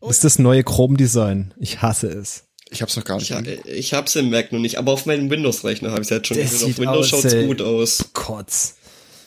[0.00, 1.54] Das ist das neue Chrome-Design.
[1.58, 2.44] Ich hasse es.
[2.70, 3.30] Ich hab's noch gar nicht.
[3.30, 6.28] Ich, ange- ich hab's im Mac noch nicht, aber auf meinem Windows-Rechner habe ich jetzt
[6.28, 6.36] schon.
[6.38, 6.64] Das gesehen.
[6.66, 7.46] auf sieht Windows aus, schaut's ey.
[7.46, 8.04] gut aus.
[8.12, 8.74] Kotz.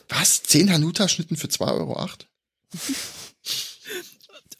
[0.09, 0.43] Was?
[0.43, 2.07] Zehn Hanuta-Schnitten für 2,08 Euro?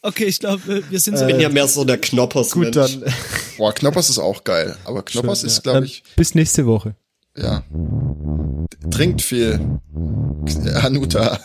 [0.06, 1.26] Okay, ich glaube, wir sind so.
[1.26, 2.76] Ich bin ja mehr so der Knoppers-Mensch.
[2.76, 3.14] Gut, dann.
[3.58, 4.76] Boah, Knoppers ist auch geil.
[4.84, 5.72] Aber Knoppers Schön, ist, ja.
[5.72, 6.94] glaube ich, Bis nächste Woche.
[7.38, 7.64] ja.
[8.92, 9.80] Trinkt viel.
[10.82, 11.40] Hanuta.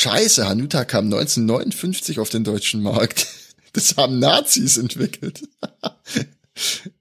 [0.00, 3.26] Scheiße, Hanuta kam 1959 auf den deutschen Markt.
[3.72, 5.42] Das haben Nazis entwickelt.